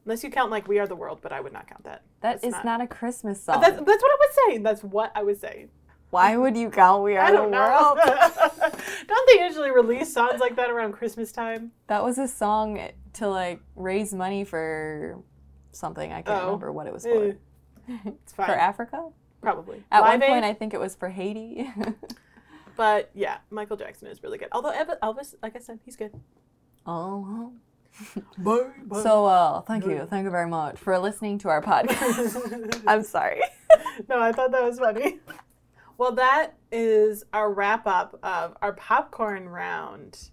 unless 0.07 0.25
you 0.25 0.31
count 0.31 0.51
like 0.51 0.67
"We 0.67 0.79
Are 0.79 0.87
the 0.87 0.97
World," 0.97 1.19
but 1.21 1.31
I 1.31 1.41
would 1.43 1.53
not 1.53 1.67
count 1.69 1.85
that. 1.85 2.05
that 2.23 2.41
That's 2.41 2.45
is 2.45 2.53
not- 2.53 2.65
not, 2.65 2.81
a 2.81 2.87
Christmas 2.87 3.47
Uh, 3.47 3.53
song. 3.53 3.61
That's, 3.61 3.77
that's 3.77 4.03
what 4.03 4.13
I 4.13 4.17
was 4.27 4.37
saying. 4.47 4.63
That's 4.63 4.83
what 4.83 5.13
I 5.15 5.23
was 5.23 5.39
saying. 5.41 5.69
Why 6.09 6.39
would 6.39 6.57
you 6.57 6.71
count 6.71 7.03
"We 7.03 7.17
Are 7.19 7.25
I 7.27 7.31
the 7.31 7.37
don't 7.37 7.51
know. 7.51 7.59
World"? 7.59 7.99
don't 9.09 9.27
they 9.29 9.45
usually 9.45 9.73
release 9.73 10.11
songs 10.11 10.41
like 10.41 10.57
that 10.57 10.71
around 10.71 10.93
Christmas 10.93 11.33
time? 11.33 11.73
That 11.89 12.03
was 12.03 12.17
a 12.17 12.27
song 12.29 12.79
to 13.15 13.29
like 13.29 13.61
raise 13.77 14.13
money 14.15 14.45
for 14.45 15.19
something. 15.73 16.13
I 16.13 16.23
can't 16.23 16.43
Oh. 16.43 16.45
remember 16.47 16.73
what 16.73 16.87
it 16.87 16.93
was 16.93 17.05
Eh, 17.07 17.11
for. 17.89 18.03
It's 18.07 18.33
fine. 18.33 18.47
For 18.47 18.53
Africa? 18.55 19.09
Probably. 19.43 19.83
At 19.93 20.01
Live 20.01 20.21
one 20.21 20.29
point, 20.31 20.45
Aid, 20.45 20.51
I 20.51 20.55
think 20.55 20.73
it 20.75 20.81
was 20.81 20.95
for 20.95 21.09
Haiti. 21.09 21.71
but 22.77 23.11
yeah, 23.15 23.39
Michael 23.51 23.77
Jackson 23.77 24.09
is 24.09 24.23
really 24.23 24.39
good. 24.39 24.49
Although 24.53 24.73
Elvis, 25.03 25.35
like 25.43 25.55
I 25.57 25.59
said, 25.59 25.81
he's 25.85 25.97
good. 25.97 26.13
oh. 26.87 27.53
Bye, 28.39 28.71
bye. 28.87 29.03
So, 29.05 29.25
uh, 29.27 29.61
thank 29.61 29.87
you. 29.87 30.05
Thank 30.11 30.25
you 30.25 30.31
very 30.31 30.49
much 30.49 30.79
for 30.81 30.99
listening 30.99 31.39
to 31.39 31.49
our 31.49 31.63
podcast. 31.63 32.83
I'm 32.89 33.05
sorry. 33.05 33.41
no, 34.09 34.19
I 34.21 34.33
thought 34.33 34.51
that 34.51 34.65
was 34.65 34.81
funny. 34.81 35.21
Well, 35.97 36.11
that 36.17 36.55
is 36.73 37.23
our 37.33 37.53
wrap 37.53 37.87
up 37.87 38.19
of 38.25 38.57
our 38.63 38.73
popcorn 38.73 39.49
round. 39.49 40.31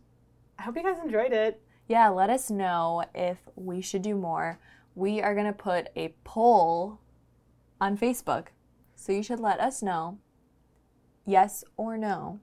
I 0.58 0.64
hope 0.64 0.76
you 0.76 0.82
guys 0.82 0.98
enjoyed 1.04 1.34
it. 1.34 1.62
Yeah, 1.92 2.08
let 2.08 2.30
us 2.30 2.50
know 2.50 3.04
if 3.14 3.38
we 3.58 3.82
should 3.82 4.02
do 4.02 4.16
more. 4.16 4.60
We 4.96 5.22
are 5.22 5.36
going 5.36 5.48
to 5.48 5.52
put 5.52 5.90
a 5.94 6.14
poll 6.24 7.02
on 7.82 7.98
Facebook. 7.98 8.48
So 8.96 9.12
you 9.12 9.22
should 9.22 9.42
let 9.42 9.60
us 9.60 9.84
know 9.84 10.18
yes 11.26 11.66
or 11.76 11.98
no. 11.98 12.40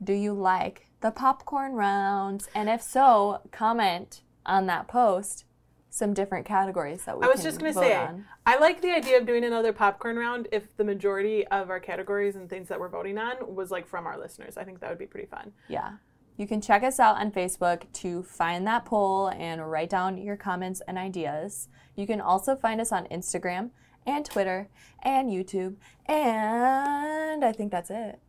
Do 0.00 0.12
you 0.12 0.34
like 0.34 0.86
the 1.00 1.10
popcorn 1.10 1.72
rounds? 1.72 2.48
And 2.54 2.68
if 2.68 2.80
so, 2.80 3.40
comment 3.50 4.22
on 4.46 4.66
that 4.66 4.86
post 4.86 5.44
some 5.90 6.14
different 6.14 6.46
categories 6.46 7.02
that 7.06 7.18
we. 7.18 7.26
I 7.26 7.28
was 7.28 7.42
just 7.42 7.58
gonna 7.58 7.72
say, 7.72 7.96
on. 7.96 8.24
I 8.46 8.56
like 8.58 8.82
the 8.82 8.92
idea 8.92 9.18
of 9.18 9.26
doing 9.26 9.42
another 9.42 9.72
popcorn 9.72 10.16
round 10.16 10.46
if 10.52 10.76
the 10.76 10.84
majority 10.84 11.44
of 11.48 11.70
our 11.70 11.80
categories 11.80 12.36
and 12.36 12.48
things 12.48 12.68
that 12.68 12.78
we're 12.78 12.88
voting 12.88 13.18
on 13.18 13.52
was 13.52 13.72
like 13.72 13.88
from 13.88 14.06
our 14.06 14.16
listeners. 14.16 14.56
I 14.56 14.62
think 14.62 14.78
that 14.78 14.90
would 14.90 14.98
be 14.98 15.06
pretty 15.06 15.26
fun. 15.26 15.50
Yeah. 15.66 15.94
You 16.38 16.46
can 16.46 16.60
check 16.60 16.84
us 16.84 17.00
out 17.00 17.16
on 17.16 17.32
Facebook 17.32 17.92
to 17.94 18.22
find 18.22 18.64
that 18.64 18.84
poll 18.84 19.26
and 19.26 19.68
write 19.68 19.90
down 19.90 20.16
your 20.18 20.36
comments 20.36 20.80
and 20.86 20.96
ideas. 20.96 21.68
You 21.96 22.06
can 22.06 22.20
also 22.20 22.54
find 22.54 22.80
us 22.80 22.92
on 22.92 23.06
Instagram 23.08 23.70
and 24.06 24.24
Twitter 24.24 24.68
and 25.02 25.30
YouTube. 25.30 25.74
And 26.06 27.44
I 27.44 27.50
think 27.50 27.72
that's 27.72 27.90
it. 27.90 28.20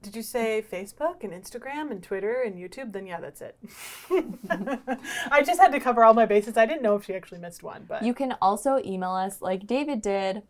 Did 0.00 0.16
you 0.16 0.22
say 0.22 0.64
Facebook 0.72 1.22
and 1.22 1.34
Instagram 1.34 1.90
and 1.90 2.02
Twitter 2.02 2.40
and 2.40 2.56
YouTube? 2.56 2.94
Then 2.94 3.06
yeah, 3.06 3.20
that's 3.20 3.42
it. 3.42 3.58
I 5.30 5.42
just 5.42 5.60
had 5.60 5.72
to 5.72 5.80
cover 5.80 6.02
all 6.02 6.14
my 6.14 6.24
bases. 6.24 6.56
I 6.56 6.64
didn't 6.64 6.80
know 6.80 6.96
if 6.96 7.04
she 7.04 7.14
actually 7.14 7.40
missed 7.40 7.62
one, 7.62 7.84
but 7.86 8.02
You 8.02 8.14
can 8.14 8.36
also 8.40 8.80
email 8.82 9.10
us 9.10 9.42
like 9.42 9.66
David 9.66 10.00
did 10.00 10.44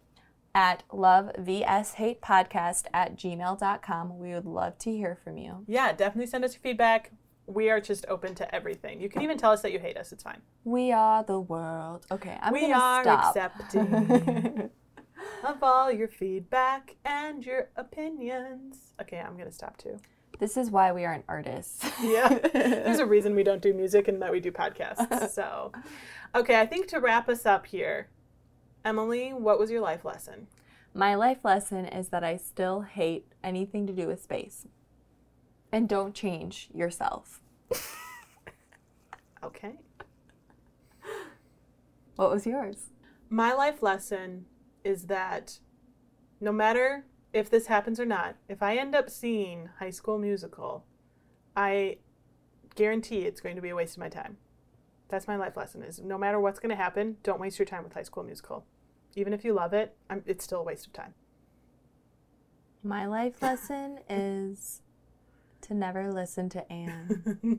at 0.55 0.82
lovevshatepodcast 0.90 2.84
at 2.92 3.16
gmail.com. 3.16 4.18
We 4.18 4.34
would 4.34 4.46
love 4.46 4.78
to 4.78 4.90
hear 4.90 5.16
from 5.22 5.36
you. 5.38 5.64
yeah, 5.66 5.92
definitely 5.92 6.26
send 6.30 6.44
us 6.44 6.55
your 6.55 6.61
feedback. 6.61 7.12
We 7.46 7.68
are 7.70 7.80
just 7.80 8.05
open 8.09 8.34
to 8.36 8.55
everything. 8.55 9.01
You 9.01 9.09
can 9.09 9.22
even 9.22 9.36
tell 9.36 9.51
us 9.51 9.62
that 9.62 9.72
you 9.72 9.78
hate 9.80 9.96
us. 9.96 10.12
It's 10.12 10.22
fine. 10.22 10.40
We 10.64 10.92
are 10.92 11.24
the 11.24 11.40
world. 11.40 12.07
Okay, 12.11 12.38
I'm 12.40 12.53
we 12.53 12.61
gonna 12.62 12.74
are 12.74 13.09
accepting 13.09 14.70
of 15.44 15.62
all 15.62 15.90
your 15.90 16.07
feedback 16.09 16.94
and 17.05 17.44
your 17.44 17.70
opinions. 17.76 18.92
Okay, 19.01 19.18
I'm 19.18 19.36
gonna 19.36 19.51
stop 19.51 19.76
too. 19.78 19.98
this 20.38 20.57
is 20.57 20.70
why 20.70 20.92
we 20.92 21.05
aren't 21.05 21.24
artists. 21.28 21.84
Yeah. 22.01 22.28
There's 22.53 23.01
a 23.01 23.07
reason 23.07 23.34
we 23.34 23.42
don't 23.42 23.61
do 23.62 23.72
music 23.74 24.07
and 24.07 24.22
that 24.22 24.30
we 24.30 24.38
do 24.40 24.53
podcasts. 24.53 25.30
So, 25.30 25.72
okay, 26.34 26.61
I 26.61 26.66
think 26.66 26.86
to 26.88 27.01
wrap 27.01 27.28
us 27.28 27.44
up 27.46 27.66
here, 27.66 28.09
Emily, 28.84 29.32
what 29.32 29.58
was 29.58 29.70
your 29.70 29.80
life 29.80 30.04
lesson? 30.04 30.46
My 30.94 31.14
life 31.14 31.44
lesson 31.44 31.86
is 31.86 32.08
that 32.08 32.24
I 32.24 32.36
still 32.36 32.82
hate 32.82 33.32
anything 33.44 33.86
to 33.86 33.92
do 33.92 34.06
with 34.06 34.22
space. 34.22 34.66
And 35.70 35.88
don't 35.88 36.14
change 36.14 36.68
yourself. 36.74 37.40
Okay. 39.42 39.76
What 42.16 42.30
was 42.30 42.46
yours? 42.46 42.90
My 43.30 43.54
life 43.54 43.82
lesson 43.82 44.44
is 44.84 45.06
that 45.06 45.58
no 46.40 46.52
matter 46.52 47.06
if 47.32 47.48
this 47.48 47.66
happens 47.66 47.98
or 47.98 48.04
not, 48.04 48.36
if 48.48 48.62
I 48.62 48.76
end 48.76 48.94
up 48.94 49.08
seeing 49.08 49.70
High 49.78 49.90
School 49.90 50.18
Musical, 50.18 50.84
I 51.56 51.98
guarantee 52.74 53.20
it's 53.20 53.40
going 53.40 53.56
to 53.56 53.62
be 53.62 53.70
a 53.70 53.74
waste 53.74 53.96
of 53.96 54.00
my 54.00 54.08
time. 54.08 54.36
That's 55.11 55.26
my 55.26 55.36
life 55.36 55.56
lesson 55.56 55.82
is 55.82 56.00
no 56.00 56.16
matter 56.16 56.38
what's 56.38 56.61
going 56.61 56.70
to 56.70 56.76
happen, 56.76 57.16
don't 57.22 57.40
waste 57.40 57.58
your 57.58 57.66
time 57.66 57.82
with 57.82 57.92
High 57.92 58.02
School 58.02 58.22
Musical. 58.22 58.64
Even 59.16 59.32
if 59.32 59.44
you 59.44 59.52
love 59.52 59.72
it, 59.72 59.96
I'm, 60.08 60.22
it's 60.26 60.44
still 60.44 60.61
a 60.61 60.62
waste 60.62 60.86
of 60.86 60.92
time. 60.92 61.14
My 62.82 63.06
life 63.06 63.42
lesson 63.42 63.98
is 64.08 64.82
to 65.62 65.74
never 65.74 66.12
listen 66.12 66.48
to 66.50 66.72
Anne. 66.72 67.58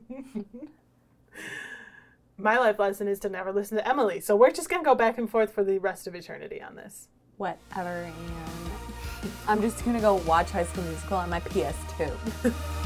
My 2.38 2.58
life 2.58 2.78
lesson 2.78 3.06
is 3.06 3.20
to 3.20 3.28
never 3.28 3.52
listen 3.52 3.76
to 3.76 3.86
Emily. 3.86 4.18
So 4.20 4.34
we're 4.34 4.50
just 4.50 4.68
going 4.70 4.82
to 4.82 4.86
go 4.86 4.94
back 4.94 5.18
and 5.18 5.30
forth 5.30 5.52
for 5.52 5.62
the 5.62 5.78
rest 5.78 6.06
of 6.06 6.14
eternity 6.14 6.60
on 6.62 6.74
this. 6.74 7.08
Whatever, 7.36 7.90
Anne. 7.90 8.72
I'm 9.46 9.60
just 9.60 9.84
gonna 9.84 10.00
go 10.00 10.16
watch 10.26 10.50
High 10.50 10.64
School 10.64 10.84
Musical 10.84 11.16
on 11.16 11.30
my 11.30 11.40
PS2. 11.40 12.52